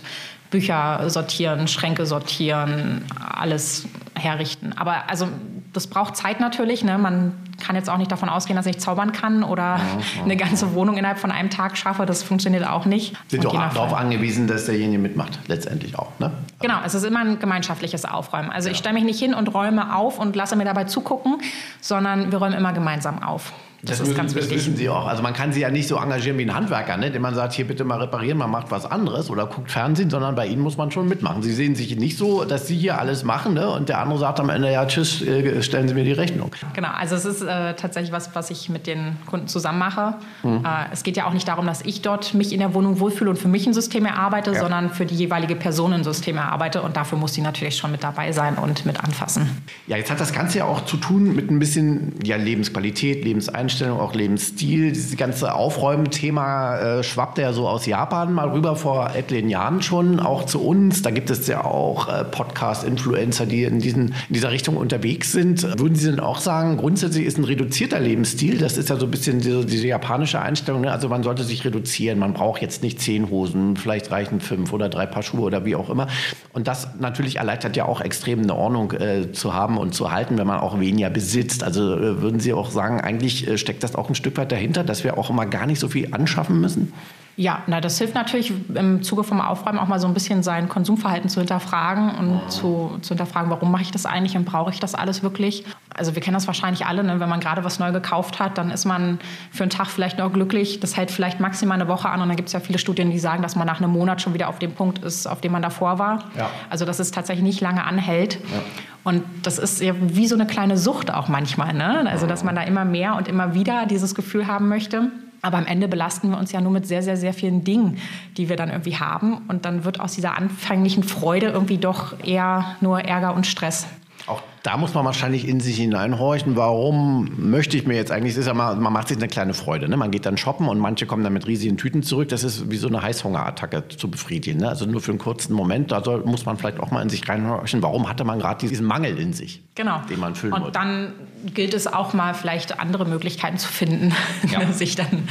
Bücher 0.54 1.10
sortieren, 1.10 1.68
Schränke 1.68 2.06
sortieren, 2.06 3.04
alles 3.20 3.88
herrichten. 4.24 4.74
Aber 4.78 5.10
also 5.10 5.28
das 5.74 5.88
braucht 5.88 6.16
Zeit 6.16 6.40
natürlich. 6.40 6.84
Ne? 6.84 6.98
Man 6.98 7.34
kann 7.64 7.76
jetzt 7.76 7.90
auch 7.90 7.98
nicht 7.98 8.12
davon 8.12 8.30
ausgehen, 8.30 8.56
dass 8.56 8.66
ich 8.66 8.80
zaubern 8.80 9.12
kann 9.12 9.44
oder 9.44 9.78
ja, 9.78 9.82
eine 10.24 10.38
ganze 10.38 10.74
Wohnung 10.74 10.98
innerhalb 10.98 11.20
von 11.20 11.32
einem 11.32 11.50
Tag 11.50 11.78
schaffe. 11.78 12.06
Das 12.06 12.24
funktioniert 12.24 12.68
auch 12.68 12.86
nicht. 12.86 13.16
Sind 13.28 13.44
doch 13.44 13.54
darauf 13.54 13.94
angewiesen, 13.94 14.48
dass 14.48 14.66
derjenige 14.66 15.00
mitmacht, 15.00 15.40
letztendlich 15.48 15.98
auch. 15.98 16.12
Ne? 16.20 16.32
Genau, 16.62 16.76
es 16.86 16.94
ist 16.94 17.04
immer 17.04 17.20
ein 17.20 17.40
gemeinschaftliches 17.40 18.06
Aufräumen. 18.06 18.50
Also 18.50 18.70
ja. 18.70 18.74
ich 18.74 18.78
stelle 18.78 18.94
mich 18.94 19.04
nicht 19.04 19.20
hin 19.20 19.34
und 19.34 19.54
räume 19.54 19.96
auf 19.96 20.20
und 20.20 20.36
lasse 20.36 20.56
mir 20.56 20.66
dabei 20.66 20.86
zugucken, 20.86 21.38
sondern 21.82 22.32
wir 22.32 22.40
räumen 22.40 22.56
immer 22.56 22.74
gemeinsam 22.74 23.22
auf. 23.22 23.54
Das, 23.86 24.00
das, 24.00 24.08
ist 24.08 24.16
ganz 24.16 24.34
das 24.34 24.50
wissen 24.50 24.78
Sie 24.78 24.88
auch. 24.88 25.08
Also 25.08 25.22
man 25.22 25.34
kann 25.34 25.52
Sie 25.52 25.60
ja 25.60 25.70
nicht 25.70 25.90
so 25.90 25.98
engagieren 25.98 26.38
wie 26.38 26.46
ein 26.46 26.54
Handwerker, 26.54 26.96
ne? 26.96 27.12
dem 27.12 27.22
man 27.22 27.36
sagt, 27.36 27.52
hier 27.52 27.68
bitte 27.68 27.84
mal 27.84 28.00
reparieren, 28.00 28.38
man 28.38 28.50
macht 28.50 28.72
was 28.72 28.86
anderes 28.86 29.30
oder 29.30 29.46
guckt 29.46 29.72
Fernsehen, 29.72 30.10
sondern 30.10 30.36
bei 30.36 30.48
Ihnen 30.48 30.62
muss 30.62 30.78
man 30.78 30.90
schon 30.90 31.10
mitmachen. 31.10 31.44
Sie 31.44 31.54
sehen 31.54 31.76
sich 31.76 31.94
nicht 31.98 32.18
so, 32.18 32.46
dass 32.46 32.66
Sie 32.68 32.78
hier 32.78 32.98
alles 32.98 33.26
machen 33.26 33.56
ne? 33.56 33.70
und 33.70 33.90
der 33.90 34.00
andere 34.00 34.20
sagt 34.20 34.40
am 34.40 34.50
Ende, 34.50 34.72
ja 34.72 34.86
tschüss, 34.86 35.22
äh, 35.22 35.62
stellen 35.62 35.90
Sie 35.90 35.94
mir 35.96 36.06
die 36.06 36.14
Rechnung. 36.14 36.52
Genau, 36.74 36.92
also 36.98 37.16
es 37.16 37.26
ist 37.26 37.42
äh, 37.42 37.74
tatsächlich 37.74 38.14
was, 38.14 38.34
was 38.34 38.50
ich 38.52 38.70
mit 38.70 38.88
den 38.88 39.18
Kunden 39.26 39.48
zusammen 39.50 39.80
mache. 39.80 40.16
Mhm. 40.44 40.64
Äh, 40.64 40.94
es 40.94 41.04
geht 41.04 41.18
ja 41.18 41.26
auch 41.26 41.34
nicht 41.34 41.50
darum, 41.50 41.66
dass 41.66 41.82
ich 41.82 42.02
dort 42.02 42.34
mich 42.34 42.54
in 42.54 42.60
der 42.60 42.74
Wohnung 42.74 43.02
wohlfühle 43.02 43.30
und 43.30 43.38
für 43.38 43.50
mich 43.50 43.68
ein 43.68 43.74
System 43.74 44.06
erarbeite, 44.06 44.54
ja. 44.54 44.62
sondern 44.62 44.92
für 44.92 45.06
die 45.06 45.16
jeweilige 45.16 45.58
Person 45.58 45.92
ein 45.92 46.06
System 46.06 46.38
erarbeite 46.38 46.82
und 46.82 46.96
dafür 46.96 47.18
muss 47.18 47.34
sie 47.34 47.42
natürlich 47.42 47.76
schon 47.76 47.92
mit 47.92 48.02
dabei 48.02 48.32
sein 48.32 48.56
und 48.56 48.86
mit 48.86 49.04
anfassen. 49.04 49.50
Ja, 49.88 49.98
jetzt 49.98 50.10
hat 50.10 50.22
das 50.22 50.32
Ganze 50.32 50.60
ja 50.60 50.66
auch 50.66 50.86
zu 50.86 50.96
tun 50.96 51.36
mit 51.36 51.52
ein 51.52 51.60
bisschen 51.60 52.14
ja, 52.24 52.38
Lebensqualität, 52.38 53.26
Lebenseinstellung, 53.26 53.73
auch 53.82 54.14
Lebensstil. 54.14 54.54
Stil, 54.54 54.92
dieses 54.92 55.18
ganze 55.18 55.56
Aufräumen-Thema 55.56 56.78
äh, 56.80 57.04
schwappte 57.04 57.42
ja 57.42 57.54
so 57.54 57.68
aus 57.68 57.86
Japan 57.86 58.34
mal 58.34 58.50
rüber 58.50 58.76
vor 58.76 59.12
etlichen 59.16 59.50
Jahren 59.50 59.82
schon, 59.82 60.20
auch 60.20 60.46
zu 60.46 60.62
uns. 60.62 61.02
Da 61.02 61.12
gibt 61.12 61.30
es 61.30 61.48
ja 61.48 61.66
auch 61.66 62.08
äh, 62.08 62.24
Podcast-Influencer, 62.24 63.46
die 63.46 63.64
in, 63.64 63.80
diesen, 63.80 64.10
in 64.30 64.34
dieser 64.34 64.52
Richtung 64.52 64.78
unterwegs 64.78 65.32
sind. 65.32 65.64
Würden 65.64 65.96
Sie 65.96 66.10
denn 66.10 66.20
auch 66.20 66.40
sagen, 66.40 66.78
grundsätzlich 66.78 67.26
ist 67.26 67.38
ein 67.38 67.44
reduzierter 67.44 68.00
Lebensstil, 68.00 68.58
das 68.58 68.78
ist 68.78 68.90
ja 68.90 68.96
so 68.96 69.06
ein 69.06 69.12
bisschen 69.12 69.40
diese, 69.40 69.66
diese 69.66 69.88
japanische 69.88 70.40
Einstellung, 70.40 70.82
ne? 70.82 70.92
also 70.92 71.10
man 71.10 71.24
sollte 71.24 71.44
sich 71.44 71.66
reduzieren, 71.66 72.20
man 72.20 72.34
braucht 72.34 72.62
jetzt 72.62 72.84
nicht 72.84 73.02
zehn 73.02 73.30
Hosen, 73.30 73.76
vielleicht 73.76 74.12
reichen 74.12 74.40
fünf 74.40 74.72
oder 74.72 74.90
drei 74.90 75.06
Paar 75.06 75.24
Schuhe 75.24 75.42
oder 75.42 75.66
wie 75.66 75.76
auch 75.76 75.90
immer. 75.90 76.08
Und 76.54 76.68
das 76.68 76.88
natürlich 77.00 77.38
erleichtert 77.38 77.76
ja 77.76 77.86
auch 77.86 78.02
extrem 78.02 78.42
eine 78.42 78.56
Ordnung 78.56 78.92
äh, 78.94 79.32
zu 79.32 79.54
haben 79.54 79.78
und 79.78 79.94
zu 79.94 80.12
halten, 80.12 80.38
wenn 80.38 80.48
man 80.48 80.60
auch 80.60 80.80
weniger 80.80 81.10
besitzt. 81.10 81.64
Also 81.64 81.96
äh, 81.98 82.22
würden 82.22 82.40
Sie 82.40 82.54
auch 82.54 82.70
sagen, 82.70 83.02
eigentlich 83.02 83.48
äh, 83.48 83.58
steckt 83.64 83.84
das 83.84 83.96
auch 83.96 84.10
ein 84.10 84.16
Stück 84.16 84.38
weit 84.38 84.52
dahinter, 84.52 84.84
dass 84.84 85.04
wir 85.04 85.18
auch 85.18 85.30
immer 85.30 85.46
gar 85.46 85.66
nicht 85.66 85.80
so 85.80 85.90
viel 85.90 86.14
anschaffen 86.14 86.62
müssen? 86.62 86.94
Ja, 87.36 87.64
na, 87.66 87.82
das 87.82 87.98
hilft 87.98 88.14
natürlich 88.14 88.54
im 88.76 89.02
Zuge 89.02 89.24
vom 89.24 89.42
Aufräumen 89.42 89.80
auch 89.80 89.88
mal 89.88 90.00
so 90.00 90.06
ein 90.06 90.14
bisschen 90.14 90.44
sein 90.44 90.70
Konsumverhalten 90.70 91.30
zu 91.30 91.40
hinterfragen 91.40 92.12
und 92.12 92.52
zu, 92.52 93.00
zu 93.02 93.10
hinterfragen, 93.10 93.50
warum 93.50 93.72
mache 93.72 93.82
ich 93.82 93.90
das 93.90 94.06
eigentlich 94.06 94.38
und 94.38 94.46
brauche 94.46 94.70
ich 94.70 94.80
das 94.80 94.94
alles 94.94 95.24
wirklich? 95.24 95.66
Also 95.96 96.14
wir 96.14 96.22
kennen 96.22 96.36
das 96.36 96.46
wahrscheinlich 96.46 96.86
alle, 96.86 97.04
ne? 97.04 97.20
wenn 97.20 97.30
man 97.30 97.40
gerade 97.40 97.64
was 97.64 97.80
neu 97.80 97.92
gekauft 97.92 98.40
hat, 98.40 98.60
dann 98.60 98.70
ist 98.70 98.86
man 98.86 99.20
für 99.52 99.64
einen 99.64 99.72
Tag 99.72 99.88
vielleicht 99.88 100.20
noch 100.20 100.32
glücklich. 100.32 100.80
Das 100.80 100.96
hält 100.96 101.10
vielleicht 101.10 101.40
maximal 101.40 101.80
eine 101.80 101.90
Woche 101.90 102.08
an 102.08 102.22
und 102.22 102.28
dann 102.28 102.38
gibt 102.38 102.50
es 102.50 102.54
ja 102.54 102.60
viele 102.60 102.78
Studien, 102.78 103.10
die 103.10 103.20
sagen, 103.20 103.42
dass 103.42 103.56
man 103.56 103.66
nach 103.66 103.82
einem 103.82 103.92
Monat 103.92 104.22
schon 104.22 104.36
wieder 104.36 104.48
auf 104.48 104.60
dem 104.60 104.74
Punkt 104.74 105.04
ist, 105.04 105.26
auf 105.26 105.42
dem 105.42 105.54
man 105.54 105.64
davor 105.64 105.98
war. 105.98 106.26
Ja. 106.38 106.52
Also 106.70 106.86
dass 106.86 107.00
es 107.00 107.10
tatsächlich 107.10 107.44
nicht 107.44 107.62
lange 107.62 107.84
anhält. 107.84 108.36
Ja. 108.36 108.62
Und 109.04 109.24
das 109.44 109.60
ist 109.60 109.82
ja 109.82 109.94
wie 110.00 110.28
so 110.28 110.36
eine 110.36 110.46
kleine 110.46 110.78
Sucht 110.78 111.14
auch 111.14 111.28
manchmal. 111.28 111.74
Ne? 111.74 112.10
Also 112.10 112.26
dass 112.26 112.44
man 112.44 112.56
da 112.56 112.64
immer 112.64 112.86
mehr 112.86 113.16
und 113.16 113.28
immer 113.28 113.54
wieder 113.54 113.86
dieses 113.86 114.16
Gefühl 114.16 114.48
haben 114.48 114.70
möchte. 114.70 115.12
Aber 115.42 115.58
am 115.58 115.66
Ende 115.66 115.90
belasten 115.90 116.30
wir 116.30 116.38
uns 116.38 116.54
ja 116.54 116.62
nur 116.62 116.72
mit 116.72 116.88
sehr, 116.88 117.04
sehr, 117.04 117.18
sehr 117.18 117.34
vielen 117.34 117.66
Dingen, 117.66 117.98
die 118.38 118.48
wir 118.48 118.56
dann 118.56 118.70
irgendwie 118.70 118.96
haben. 118.96 119.40
Und 119.50 119.66
dann 119.66 119.84
wird 119.84 120.00
aus 120.00 120.14
dieser 120.14 120.38
anfänglichen 120.38 121.04
Freude 121.04 121.48
irgendwie 121.48 121.78
doch 121.78 122.16
eher 122.24 122.78
nur 122.80 123.02
Ärger 123.02 123.36
und 123.36 123.46
Stress. 123.46 123.86
Auch 124.26 124.42
da 124.64 124.78
muss 124.78 124.94
man 124.94 125.04
wahrscheinlich 125.04 125.46
in 125.46 125.60
sich 125.60 125.76
hineinhorchen, 125.76 126.56
warum 126.56 127.30
möchte 127.38 127.76
ich 127.76 127.86
mir 127.86 127.96
jetzt 127.96 128.14
eigentlich, 128.14 128.38
ist 128.38 128.48
ja 128.48 128.54
mal, 128.54 128.78
man 128.78 128.94
macht 128.94 129.10
sich 129.10 129.18
eine 129.18 129.28
kleine 129.28 129.54
Freude, 129.54 129.90
ne? 129.90 129.98
man 129.98 130.10
geht 130.10 130.26
dann 130.26 130.38
shoppen 130.38 130.70
und 130.70 130.80
manche 130.80 131.06
kommen 131.06 131.22
dann 131.22 131.34
mit 131.34 131.46
riesigen 131.48 131.76
Tüten 131.76 132.02
zurück, 132.02 132.30
das 132.30 132.46
ist 132.46 132.72
wie 132.72 132.78
so 132.78 132.88
eine 132.88 133.02
Heißhungerattacke 133.02 133.90
zu 133.90 134.10
befriedigen, 134.10 134.62
ne? 134.62 134.70
also 134.70 134.86
nur 134.86 135.02
für 135.02 135.12
einen 135.12 135.20
kurzen 135.20 135.54
Moment, 135.54 135.92
da 135.92 136.02
soll, 136.02 136.24
muss 136.24 136.46
man 136.46 136.58
vielleicht 136.58 136.80
auch 136.80 136.92
mal 136.92 137.02
in 137.02 137.10
sich 137.10 137.28
reinhorchen, 137.28 137.84
warum 137.84 138.08
hatte 138.08 138.24
man 138.24 138.40
gerade 138.40 138.66
diesen 138.66 138.88
Mangel 138.88 139.20
in 139.20 139.34
sich, 139.34 139.62
genau. 139.76 140.02
den 140.10 140.22
man 140.22 140.34
füllen 140.34 140.54
Und 140.54 140.62
wollte. 140.62 140.80
dann 140.80 141.14
gilt 141.54 141.74
es 141.74 141.88
auch 141.88 142.14
mal 142.14 142.34
vielleicht 142.34 142.80
andere 142.80 143.06
Möglichkeiten 143.06 143.58
zu 143.58 143.68
finden, 143.68 144.14
ja. 144.52 144.72
sich 144.72 144.96
dann 144.96 145.28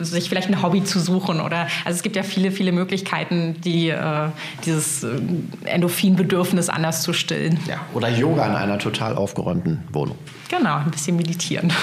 sich 0.00 0.28
vielleicht 0.28 0.48
ein 0.48 0.62
Hobby 0.62 0.82
zu 0.82 0.98
suchen 0.98 1.40
oder 1.40 1.66
also 1.84 1.96
es 1.96 2.02
gibt 2.02 2.16
ja 2.16 2.22
viele 2.22 2.50
viele 2.50 2.72
Möglichkeiten, 2.72 3.60
die 3.60 3.90
äh, 3.90 4.28
dieses 4.64 5.02
äh, 5.02 5.20
Endorphinbedürfnis 5.64 6.68
anders 6.70 7.02
zu 7.02 7.12
stillen. 7.12 7.58
Ja, 7.68 7.80
oder 7.92 8.08
Yoga 8.08 8.46
in 8.46 8.61
einer 8.62 8.78
total 8.78 9.16
aufgeräumten 9.16 9.82
Wohnung. 9.92 10.16
Genau, 10.48 10.76
ein 10.76 10.90
bisschen 10.90 11.16
meditieren. 11.16 11.72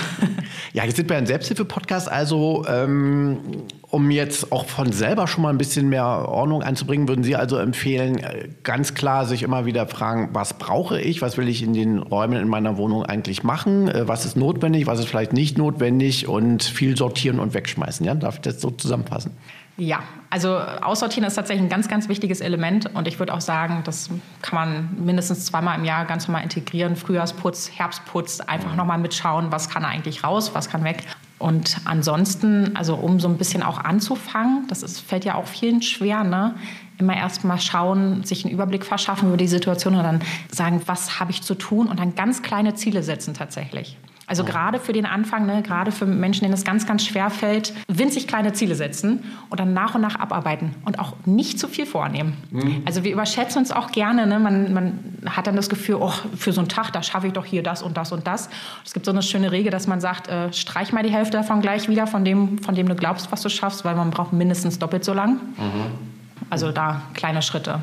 Ja, 0.74 0.86
jetzt 0.86 0.98
sind 0.98 1.10
wir 1.10 1.18
ein 1.18 1.26
Selbsthilfe-Podcast, 1.26 2.12
also 2.12 2.66
ähm, 2.68 3.40
um 3.82 4.12
jetzt 4.12 4.52
auch 4.52 4.66
von 4.66 4.92
selber 4.92 5.28
schon 5.28 5.42
mal 5.42 5.50
ein 5.50 5.58
bisschen 5.58 5.90
mehr 5.90 6.06
Ordnung 6.06 6.62
einzubringen, 6.62 7.08
würden 7.08 7.24
Sie 7.24 7.36
also 7.36 7.58
empfehlen, 7.58 8.20
äh, 8.20 8.50
ganz 8.64 8.94
klar 8.94 9.26
sich 9.26 9.42
immer 9.42 9.66
wieder 9.66 9.88
fragen, 9.88 10.30
was 10.34 10.60
brauche 10.60 11.02
ich, 11.02 11.22
was 11.24 11.38
will 11.38 11.48
ich 11.48 11.64
in 11.64 11.74
den 11.74 11.98
Räumen 11.98 12.40
in 12.40 12.48
meiner 12.48 12.78
Wohnung 12.78 13.04
eigentlich 13.04 13.44
machen, 13.44 13.88
äh, 13.88 14.08
was 14.08 14.26
ist 14.26 14.38
notwendig, 14.38 14.86
was 14.86 15.00
ist 15.00 15.08
vielleicht 15.08 15.34
nicht 15.34 15.58
notwendig 15.58 16.28
und 16.28 16.64
viel 16.64 16.96
sortieren 16.96 17.40
und 17.40 17.56
wegschmeißen. 17.56 18.06
Ja? 18.06 18.14
Darf 18.14 18.36
ich 18.36 18.42
das 18.42 18.62
so 18.62 18.70
zusammenfassen? 18.70 19.32
Ja, 19.80 20.04
also 20.30 20.58
Aussortieren 20.58 21.26
ist 21.26 21.36
tatsächlich 21.36 21.66
ein 21.66 21.70
ganz, 21.70 21.88
ganz 21.88 22.10
wichtiges 22.10 22.42
Element 22.42 22.94
und 22.94 23.08
ich 23.08 23.18
würde 23.18 23.34
auch 23.34 23.40
sagen, 23.40 23.82
das 23.86 24.10
kann 24.42 24.56
man 24.56 25.06
mindestens 25.06 25.46
zweimal 25.46 25.78
im 25.80 25.86
Jahr 25.86 26.04
ganz 26.04 26.28
normal 26.28 26.44
integrieren. 26.44 26.98
Frühjahrsputz, 26.98 27.72
Herbstputz, 27.74 28.42
einfach 28.42 28.76
nochmal 28.76 28.98
mitschauen, 28.98 29.54
was 29.54 29.70
kann 29.70 29.86
eigentlich 29.86 30.26
raus, 30.26 30.52
was 30.54 30.70
kann 30.70 30.84
weg. 30.84 31.06
Und 31.38 31.78
ansonsten, 31.86 32.76
also 32.76 32.96
um 32.96 33.22
so 33.22 33.30
ein 33.30 33.38
bisschen 33.38 33.64
auch 33.64 33.78
anzufangen, 33.78 34.68
das 34.68 34.84
ist, 34.84 35.00
fällt 35.00 35.24
ja 35.24 35.36
auch 35.36 35.48
vielen 35.48 35.82
schwer, 35.82 36.26
ne? 36.26 36.56
immer 36.98 37.16
erst 37.16 37.46
mal 37.46 37.58
schauen, 37.58 38.26
sich 38.26 38.44
einen 38.44 38.54
Überblick 38.54 38.86
verschaffen 38.86 39.30
über 39.30 39.38
die 39.38 39.48
Situation 39.48 39.96
und 39.96 40.04
dann 40.04 40.22
sagen, 40.52 40.82
was 40.88 41.22
habe 41.22 41.32
ich 41.32 41.42
zu 41.42 41.56
tun 41.56 41.88
und 41.88 42.02
dann 42.02 42.16
ganz 42.16 42.42
kleine 42.42 42.76
Ziele 42.76 43.04
setzen 43.04 43.34
tatsächlich. 43.34 43.98
Also 44.30 44.44
gerade 44.44 44.80
für 44.80 44.94
den 44.94 45.08
Anfang, 45.08 45.48
ne, 45.48 45.64
gerade 45.64 45.92
für 45.92 46.06
Menschen, 46.06 46.44
denen 46.44 46.54
es 46.54 46.64
ganz, 46.64 46.86
ganz 46.86 47.04
schwer 47.04 47.32
fällt, 47.32 47.74
winzig 47.88 48.28
kleine 48.28 48.54
Ziele 48.54 48.76
setzen 48.76 49.24
und 49.50 49.60
dann 49.60 49.74
nach 49.74 49.96
und 49.96 50.02
nach 50.02 50.20
abarbeiten 50.20 50.76
und 50.86 51.00
auch 51.00 51.14
nicht 51.26 51.58
zu 51.58 51.68
viel 51.68 51.88
vornehmen. 51.88 52.38
Mhm. 52.52 52.84
Also 52.86 53.04
wir 53.04 53.12
überschätzen 53.12 53.58
uns 53.58 53.72
auch 53.72 53.92
gerne. 53.92 54.28
Ne? 54.28 54.40
Man, 54.40 54.72
man 54.72 55.00
hat 55.26 55.48
dann 55.48 55.56
das 55.56 55.68
Gefühl, 55.68 55.96
oh, 56.00 56.14
für 56.38 56.52
so 56.52 56.62
einen 56.62 56.70
Tag, 56.70 56.92
da 56.92 57.02
schaffe 57.02 57.26
ich 57.26 57.34
doch 57.34 57.44
hier 57.44 57.64
das 57.64 57.82
und 57.82 57.98
das 57.98 58.12
und 58.12 58.28
das. 58.28 58.52
Es 58.86 58.94
gibt 58.94 59.08
so 59.08 59.12
eine 59.12 59.24
schöne 59.24 59.52
Regel, 59.52 59.72
dass 59.72 59.88
man 59.88 60.00
sagt, 60.00 60.28
äh, 60.28 60.54
streich 60.54 60.94
mal 60.94 61.02
die 61.02 61.12
Hälfte 61.12 61.38
davon 61.38 61.62
gleich 61.62 61.90
wieder, 61.90 62.06
von 62.06 62.24
dem, 62.24 62.60
von 62.60 62.76
dem 62.76 62.88
du 62.88 62.94
glaubst, 62.94 63.32
was 63.32 63.42
du 63.42 63.50
schaffst, 63.50 63.84
weil 63.84 63.96
man 63.96 64.12
braucht 64.12 64.32
mindestens 64.32 64.78
doppelt 64.78 65.04
so 65.04 65.16
lang. 65.16 65.38
Mhm. 65.58 66.50
Also 66.52 66.72
da 66.72 67.02
kleine 67.16 67.42
Schritte. 67.42 67.80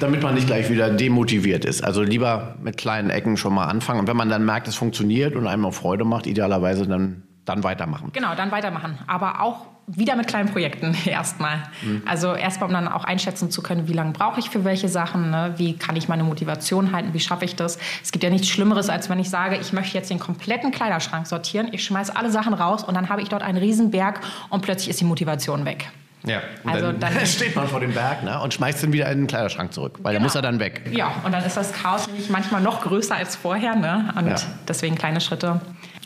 Damit 0.00 0.22
man 0.22 0.34
nicht 0.34 0.46
gleich 0.46 0.70
wieder 0.70 0.90
demotiviert 0.90 1.64
ist. 1.64 1.82
Also 1.82 2.02
lieber 2.02 2.56
mit 2.62 2.76
kleinen 2.76 3.10
Ecken 3.10 3.36
schon 3.36 3.54
mal 3.54 3.66
anfangen. 3.66 4.00
Und 4.00 4.06
wenn 4.06 4.16
man 4.16 4.28
dann 4.28 4.44
merkt, 4.44 4.68
es 4.68 4.76
funktioniert 4.76 5.34
und 5.34 5.46
einem 5.46 5.64
auch 5.66 5.74
Freude 5.74 6.04
macht, 6.04 6.26
idealerweise 6.26 6.86
dann, 6.86 7.22
dann 7.44 7.64
weitermachen. 7.64 8.10
Genau, 8.12 8.34
dann 8.34 8.50
weitermachen. 8.50 8.98
Aber 9.06 9.40
auch 9.40 9.66
wieder 9.88 10.16
mit 10.16 10.28
kleinen 10.28 10.50
Projekten 10.50 10.94
erstmal. 11.06 11.62
Mhm. 11.82 12.02
Also 12.06 12.34
erstmal, 12.34 12.68
um 12.68 12.74
dann 12.74 12.88
auch 12.88 13.04
einschätzen 13.04 13.50
zu 13.50 13.62
können, 13.62 13.88
wie 13.88 13.94
lange 13.94 14.12
brauche 14.12 14.38
ich 14.38 14.50
für 14.50 14.64
welche 14.64 14.88
Sachen, 14.88 15.30
ne? 15.30 15.54
wie 15.56 15.76
kann 15.76 15.96
ich 15.96 16.08
meine 16.08 16.24
Motivation 16.24 16.92
halten, 16.92 17.14
wie 17.14 17.20
schaffe 17.20 17.44
ich 17.44 17.56
das. 17.56 17.78
Es 18.02 18.12
gibt 18.12 18.22
ja 18.22 18.30
nichts 18.30 18.48
Schlimmeres, 18.48 18.90
als 18.90 19.08
wenn 19.08 19.18
ich 19.18 19.30
sage, 19.30 19.56
ich 19.56 19.72
möchte 19.72 19.96
jetzt 19.96 20.10
den 20.10 20.18
kompletten 20.18 20.70
Kleiderschrank 20.70 21.26
sortieren, 21.26 21.68
ich 21.72 21.84
schmeiße 21.84 22.14
alle 22.14 22.30
Sachen 22.30 22.54
raus 22.54 22.84
und 22.84 22.94
dann 22.94 23.08
habe 23.08 23.22
ich 23.22 23.28
dort 23.28 23.42
einen 23.42 23.58
Riesenberg 23.58 24.20
und 24.50 24.60
plötzlich 24.60 24.90
ist 24.90 25.00
die 25.00 25.06
Motivation 25.06 25.64
weg. 25.64 25.90
Ja, 26.24 26.40
und 26.64 26.70
also 26.70 26.86
dann, 26.92 27.00
dann, 27.00 27.26
steht 27.26 27.54
man 27.54 27.68
vor 27.68 27.80
dem 27.80 27.92
Berg 27.92 28.24
ne, 28.24 28.40
und 28.40 28.52
schmeißt 28.52 28.82
ihn 28.84 28.92
wieder 28.92 29.10
in 29.10 29.18
den 29.18 29.26
Kleiderschrank 29.26 29.72
zurück, 29.72 29.98
weil 30.02 30.12
genau. 30.12 30.12
der 30.12 30.20
muss 30.20 30.34
er 30.34 30.42
dann 30.42 30.58
weg. 30.58 30.82
Ja, 30.90 31.12
und 31.24 31.32
dann 31.32 31.44
ist 31.44 31.56
das 31.56 31.72
Chaos 31.72 32.06
nämlich 32.06 32.28
manchmal 32.28 32.60
noch 32.60 32.82
größer 32.82 33.14
als 33.14 33.36
vorher. 33.36 33.76
Ne? 33.76 34.12
Und 34.16 34.28
ja. 34.28 34.36
deswegen 34.66 34.96
kleine 34.96 35.20
Schritte. 35.20 35.60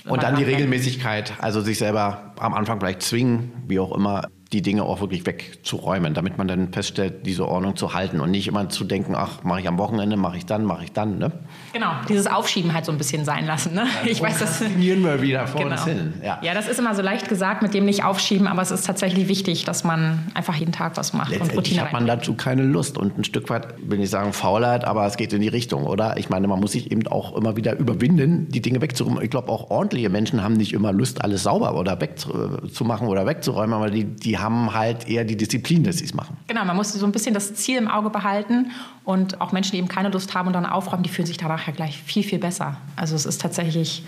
Und 0.04 0.22
dann 0.22 0.36
die 0.36 0.44
Regelmäßigkeit, 0.44 1.34
also 1.38 1.60
sich 1.60 1.78
selber 1.78 2.32
am 2.38 2.54
Anfang 2.54 2.80
vielleicht 2.80 3.02
zwingen, 3.02 3.52
wie 3.68 3.78
auch 3.78 3.92
immer, 3.92 4.28
die 4.52 4.62
Dinge 4.62 4.84
auch 4.84 5.00
wirklich 5.00 5.24
wegzuräumen, 5.24 6.14
damit 6.14 6.36
man 6.36 6.46
dann 6.46 6.72
feststellt, 6.72 7.24
diese 7.26 7.48
Ordnung 7.48 7.76
zu 7.76 7.94
halten 7.94 8.20
und 8.20 8.30
nicht 8.30 8.48
immer 8.48 8.68
zu 8.68 8.84
denken, 8.84 9.14
ach, 9.14 9.42
mache 9.44 9.60
ich 9.60 9.68
am 9.68 9.78
Wochenende, 9.78 10.16
mache 10.16 10.36
ich 10.36 10.46
dann, 10.46 10.64
mache 10.64 10.84
ich 10.84 10.92
dann. 10.92 11.18
Ne? 11.18 11.32
Genau, 11.72 11.92
dieses 12.08 12.26
Aufschieben 12.26 12.74
halt 12.74 12.84
so 12.84 12.92
ein 12.92 12.98
bisschen 12.98 13.24
sein 13.24 13.46
lassen. 13.46 13.74
Ne? 13.74 13.86
Ja, 14.04 14.10
ich 14.10 14.20
weiß, 14.20 14.38
das 14.38 14.62
wir 14.76 15.22
wieder 15.22 15.46
vor 15.46 15.62
genau. 15.62 15.74
uns 15.74 15.84
hin. 15.84 16.14
Ja. 16.22 16.38
ja, 16.42 16.54
das 16.54 16.68
ist 16.68 16.78
immer 16.78 16.94
so 16.94 17.02
leicht 17.02 17.28
gesagt, 17.28 17.62
mit 17.62 17.72
dem 17.72 17.84
nicht 17.84 18.04
aufschieben, 18.04 18.46
aber 18.46 18.62
es 18.62 18.70
ist 18.70 18.86
tatsächlich 18.86 19.28
wichtig, 19.28 19.64
dass 19.64 19.84
man 19.84 20.26
einfach 20.34 20.54
jeden 20.56 20.72
Tag 20.72 20.96
was 20.96 21.12
macht 21.12 21.32
und 21.40 21.56
Routine 21.56 21.82
hat 21.82 21.92
man 21.92 22.06
dazu 22.06 22.34
keine 22.34 22.62
Lust 22.62 22.98
und 22.98 23.18
ein 23.18 23.24
Stück 23.24 23.48
weit, 23.48 23.68
will 23.82 24.00
ich 24.00 24.10
sagen, 24.10 24.32
Faulheit, 24.32 24.84
aber 24.84 25.06
es 25.06 25.16
geht 25.16 25.32
in 25.32 25.40
die 25.40 25.48
Richtung, 25.48 25.84
oder? 25.84 26.16
Ich 26.18 26.28
meine, 26.28 26.46
man 26.46 26.60
muss 26.60 26.72
sich 26.72 26.90
eben 26.90 27.06
auch 27.06 27.36
immer 27.36 27.56
wieder 27.56 27.76
überwinden, 27.78 28.48
die 28.48 28.60
Dinge 28.60 28.80
wegzuräumen. 28.80 29.22
Ich 29.22 29.30
glaube, 29.30 29.50
auch 29.50 29.70
ordentliche 29.70 30.10
Menschen 30.10 30.42
haben 30.42 30.54
nicht 30.54 30.72
immer 30.72 30.92
Lust, 30.92 31.22
alles 31.24 31.44
sauber 31.44 31.74
oder 31.74 32.00
wegzumachen 32.00 33.08
oder 33.08 33.26
wegzuräumen, 33.26 33.74
aber 33.74 33.90
die, 33.90 34.04
die 34.04 34.38
haben 34.42 34.74
halt 34.74 35.08
eher 35.08 35.24
die 35.24 35.36
Disziplin, 35.36 35.84
dass 35.84 35.98
sie 35.98 36.04
es 36.04 36.14
machen. 36.14 36.36
Genau, 36.48 36.64
man 36.64 36.76
muss 36.76 36.92
so 36.92 37.06
ein 37.06 37.12
bisschen 37.12 37.34
das 37.34 37.54
Ziel 37.54 37.78
im 37.78 37.88
Auge 37.88 38.10
behalten 38.10 38.70
und 39.04 39.40
auch 39.40 39.52
Menschen, 39.52 39.72
die 39.72 39.78
eben 39.78 39.88
keine 39.88 40.08
Lust 40.08 40.34
haben 40.34 40.48
und 40.48 40.52
dann 40.52 40.66
aufräumen, 40.66 41.02
die 41.02 41.10
fühlen 41.10 41.26
sich 41.26 41.36
danach 41.36 41.66
ja 41.66 41.72
gleich 41.72 42.02
viel, 42.02 42.22
viel 42.22 42.38
besser. 42.38 42.76
Also 42.96 43.14
es 43.14 43.26
ist 43.26 43.40
tatsächlich 43.40 44.04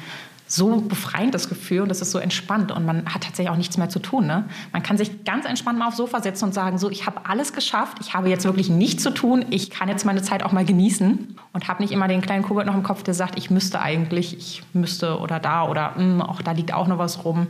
so 0.46 0.80
befreiend 0.82 1.34
das 1.34 1.48
Gefühl 1.48 1.80
und 1.80 1.90
es 1.90 2.02
ist 2.02 2.10
so 2.10 2.18
entspannt 2.18 2.70
und 2.70 2.84
man 2.84 3.06
hat 3.06 3.22
tatsächlich 3.22 3.48
auch 3.48 3.56
nichts 3.56 3.78
mehr 3.78 3.88
zu 3.88 3.98
tun. 3.98 4.26
Ne? 4.26 4.44
Man 4.72 4.82
kann 4.82 4.98
sich 4.98 5.24
ganz 5.24 5.46
entspannt 5.46 5.78
mal 5.78 5.88
aufs 5.88 5.96
Sofa 5.96 6.20
setzen 6.20 6.44
und 6.44 6.52
sagen, 6.52 6.78
so, 6.78 6.90
ich 6.90 7.06
habe 7.06 7.26
alles 7.26 7.52
geschafft, 7.52 7.98
ich 8.00 8.14
habe 8.14 8.28
jetzt 8.28 8.44
wirklich 8.44 8.68
nichts 8.68 9.02
zu 9.02 9.10
tun, 9.10 9.46
ich 9.50 9.70
kann 9.70 9.88
jetzt 9.88 10.04
meine 10.04 10.22
Zeit 10.22 10.42
auch 10.42 10.52
mal 10.52 10.64
genießen 10.64 11.36
und 11.52 11.68
habe 11.68 11.82
nicht 11.82 11.92
immer 11.92 12.08
den 12.08 12.20
kleinen 12.20 12.42
Kobold 12.42 12.66
noch 12.66 12.74
im 12.74 12.82
Kopf, 12.82 13.02
der 13.02 13.14
sagt, 13.14 13.38
ich 13.38 13.50
müsste 13.50 13.80
eigentlich, 13.80 14.36
ich 14.36 14.62
müsste 14.74 15.18
oder 15.18 15.40
da 15.40 15.66
oder 15.66 15.92
mh, 15.96 15.96
hm, 15.96 16.22
auch 16.22 16.42
da 16.42 16.52
liegt 16.52 16.74
auch 16.74 16.88
noch 16.88 16.98
was 16.98 17.24
rum. 17.24 17.46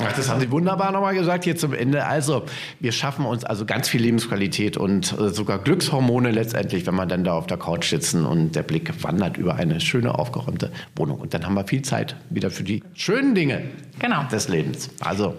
Ach, 0.00 0.12
das 0.12 0.28
haben 0.28 0.40
Sie 0.40 0.50
wunderbar 0.52 0.92
nochmal 0.92 1.14
gesagt 1.14 1.42
hier 1.42 1.56
zum 1.56 1.74
Ende. 1.74 2.04
Also, 2.04 2.44
wir 2.78 2.92
schaffen 2.92 3.24
uns 3.26 3.44
also 3.44 3.66
ganz 3.66 3.88
viel 3.88 4.00
Lebensqualität 4.00 4.76
und 4.76 5.12
äh, 5.18 5.30
sogar 5.30 5.58
Glückshormone 5.58 6.30
letztendlich, 6.30 6.86
wenn 6.86 6.94
man 6.94 7.08
dann 7.08 7.24
da 7.24 7.32
auf 7.32 7.48
der 7.48 7.56
Couch 7.56 7.90
sitzen 7.90 8.24
und 8.24 8.54
der 8.54 8.62
Blick 8.62 9.02
wandert 9.02 9.36
über 9.36 9.56
eine 9.56 9.80
schöne, 9.80 10.16
aufgeräumte 10.16 10.70
Wohnung. 10.94 11.18
Und 11.18 11.34
dann 11.34 11.44
haben 11.44 11.54
wir 11.54 11.66
viel 11.66 11.82
Zeit 11.82 12.14
wieder 12.30 12.50
für 12.50 12.62
die 12.62 12.84
schönen 12.94 13.34
Dinge 13.34 13.62
genau. 13.98 14.22
des 14.24 14.48
Lebens. 14.48 14.88
Also, 15.00 15.34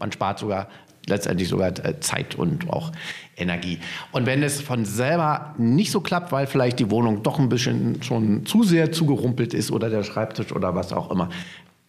man 0.00 0.10
spart 0.10 0.40
sogar 0.40 0.68
letztendlich 1.06 1.48
sogar 1.48 1.68
äh, 1.84 2.00
Zeit 2.00 2.34
und 2.34 2.70
auch 2.70 2.92
Energie. 3.36 3.78
Und 4.12 4.26
wenn 4.26 4.42
es 4.42 4.60
von 4.60 4.84
selber 4.84 5.54
nicht 5.58 5.90
so 5.90 6.00
klappt, 6.00 6.32
weil 6.32 6.46
vielleicht 6.46 6.78
die 6.78 6.90
Wohnung 6.90 7.22
doch 7.22 7.38
ein 7.38 7.48
bisschen 7.48 8.02
schon 8.02 8.46
zu 8.46 8.62
sehr 8.62 8.92
zugerumpelt 8.92 9.54
ist 9.54 9.70
oder 9.70 9.90
der 9.90 10.02
Schreibtisch 10.02 10.52
oder 10.52 10.74
was 10.74 10.92
auch 10.92 11.10
immer, 11.10 11.28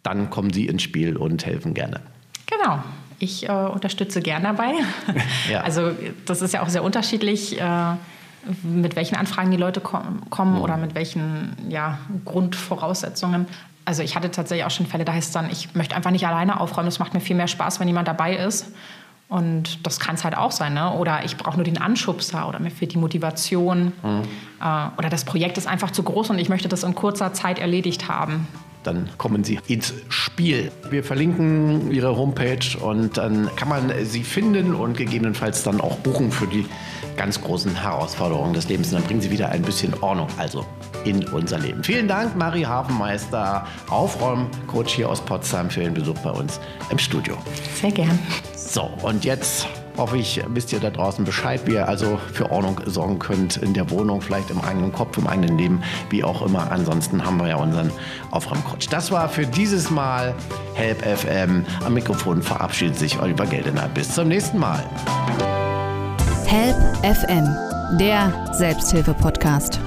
dann 0.05 0.29
kommen 0.29 0.53
Sie 0.53 0.67
ins 0.67 0.83
Spiel 0.83 1.17
und 1.17 1.45
helfen 1.45 1.73
gerne. 1.73 2.01
Genau. 2.45 2.79
Ich 3.17 3.47
äh, 3.47 3.51
unterstütze 3.51 4.21
gern 4.21 4.43
dabei. 4.43 4.73
ja. 5.51 5.61
Also 5.61 5.91
das 6.25 6.41
ist 6.41 6.53
ja 6.53 6.61
auch 6.61 6.69
sehr 6.69 6.83
unterschiedlich, 6.83 7.59
äh, 7.59 7.93
mit 8.63 8.95
welchen 8.95 9.15
Anfragen 9.15 9.49
die 9.51 9.57
Leute 9.57 9.81
kom 9.81 10.29
kommen 10.29 10.55
mhm. 10.55 10.61
oder 10.61 10.77
mit 10.77 10.93
welchen 10.95 11.55
ja, 11.69 11.97
Grundvoraussetzungen. 12.25 13.47
Also 13.85 14.03
ich 14.03 14.15
hatte 14.15 14.31
tatsächlich 14.31 14.65
auch 14.65 14.71
schon 14.71 14.85
Fälle, 14.85 15.05
da 15.05 15.13
heißt 15.13 15.27
es 15.27 15.33
dann, 15.33 15.49
ich 15.49 15.73
möchte 15.73 15.95
einfach 15.95 16.11
nicht 16.11 16.27
alleine 16.27 16.59
aufräumen. 16.59 16.87
Es 16.87 16.99
macht 16.99 17.13
mir 17.13 17.19
viel 17.19 17.35
mehr 17.35 17.47
Spaß, 17.47 17.79
wenn 17.79 17.87
jemand 17.87 18.07
dabei 18.07 18.35
ist. 18.35 18.71
Und 19.27 19.85
das 19.87 19.99
kann 19.99 20.15
es 20.15 20.23
halt 20.23 20.37
auch 20.37 20.51
sein. 20.51 20.75
Ne? 20.75 20.91
Oder 20.91 21.25
ich 21.25 21.37
brauche 21.37 21.55
nur 21.55 21.63
den 21.63 21.81
Anschubser 21.81 22.47
oder 22.47 22.59
mir 22.59 22.69
fehlt 22.69 22.93
die 22.93 22.97
Motivation. 22.97 23.93
Mhm. 24.03 24.21
Äh, 24.61 24.87
oder 24.97 25.09
das 25.09 25.25
Projekt 25.25 25.57
ist 25.57 25.67
einfach 25.67 25.89
zu 25.89 26.03
groß 26.03 26.29
und 26.29 26.37
ich 26.37 26.49
möchte 26.49 26.67
das 26.67 26.83
in 26.83 26.93
kurzer 26.93 27.33
Zeit 27.33 27.57
erledigt 27.57 28.07
haben 28.07 28.47
dann 28.85 29.09
kommen 29.17 29.43
Sie 29.43 29.59
ins 29.67 29.93
Spiel. 30.09 30.71
Wir 30.89 31.03
verlinken 31.03 31.91
Ihre 31.91 32.15
Homepage 32.15 32.77
und 32.81 33.17
dann 33.17 33.49
kann 33.55 33.69
man 33.69 33.91
Sie 34.03 34.23
finden 34.23 34.75
und 34.75 34.97
gegebenenfalls 34.97 35.63
dann 35.63 35.81
auch 35.81 35.97
buchen 35.97 36.31
für 36.31 36.47
die 36.47 36.65
ganz 37.17 37.41
großen 37.41 37.81
Herausforderungen 37.81 38.53
des 38.53 38.67
Lebens. 38.69 38.89
Und 38.89 38.99
dann 38.99 39.03
bringen 39.03 39.21
Sie 39.21 39.31
wieder 39.31 39.49
ein 39.49 39.61
bisschen 39.61 39.93
Ordnung 40.01 40.27
also 40.37 40.65
in 41.05 41.27
unser 41.29 41.59
Leben. 41.59 41.83
Vielen 41.83 42.07
Dank, 42.07 42.35
Marie 42.35 42.65
Hafenmeister, 42.65 43.65
Aufräumcoach 43.89 44.89
hier 44.89 45.09
aus 45.09 45.21
Potsdam, 45.21 45.69
für 45.69 45.81
den 45.81 45.93
Besuch 45.93 46.17
bei 46.19 46.31
uns 46.31 46.59
im 46.89 46.97
Studio. 46.97 47.37
Sehr 47.79 47.91
gern. 47.91 48.19
So, 48.55 48.89
und 49.03 49.23
jetzt 49.23 49.67
hoffe 49.97 50.17
ich, 50.17 50.41
wisst 50.49 50.73
ihr 50.73 50.79
da 50.79 50.89
draußen 50.89 51.25
Bescheid, 51.25 51.61
wie 51.65 51.73
ihr 51.73 51.87
also 51.87 52.19
für 52.33 52.51
Ordnung 52.51 52.79
sorgen 52.85 53.19
könnt 53.19 53.57
in 53.57 53.73
der 53.73 53.89
Wohnung, 53.89 54.21
vielleicht 54.21 54.49
im 54.49 54.61
eigenen 54.61 54.91
Kopf, 54.91 55.17
im 55.17 55.27
eigenen 55.27 55.57
Leben, 55.57 55.83
wie 56.09 56.23
auch 56.23 56.41
immer. 56.41 56.71
Ansonsten 56.71 57.25
haben 57.25 57.37
wir 57.37 57.47
ja 57.47 57.55
unseren 57.57 57.91
Aufräumcoach. 58.31 58.89
Das 58.89 59.11
war 59.11 59.29
für 59.29 59.45
dieses 59.45 59.89
Mal 59.89 60.33
Help 60.73 61.01
FM. 61.01 61.65
Am 61.85 61.93
Mikrofon 61.93 62.41
verabschiedet 62.41 62.97
sich 62.97 63.19
Oliver 63.19 63.45
Geldener. 63.45 63.87
Bis 63.93 64.13
zum 64.13 64.27
nächsten 64.27 64.59
Mal. 64.59 64.83
Help 66.45 66.77
FM, 67.03 67.47
der 67.97 68.53
Selbsthilfe-Podcast. 68.53 69.79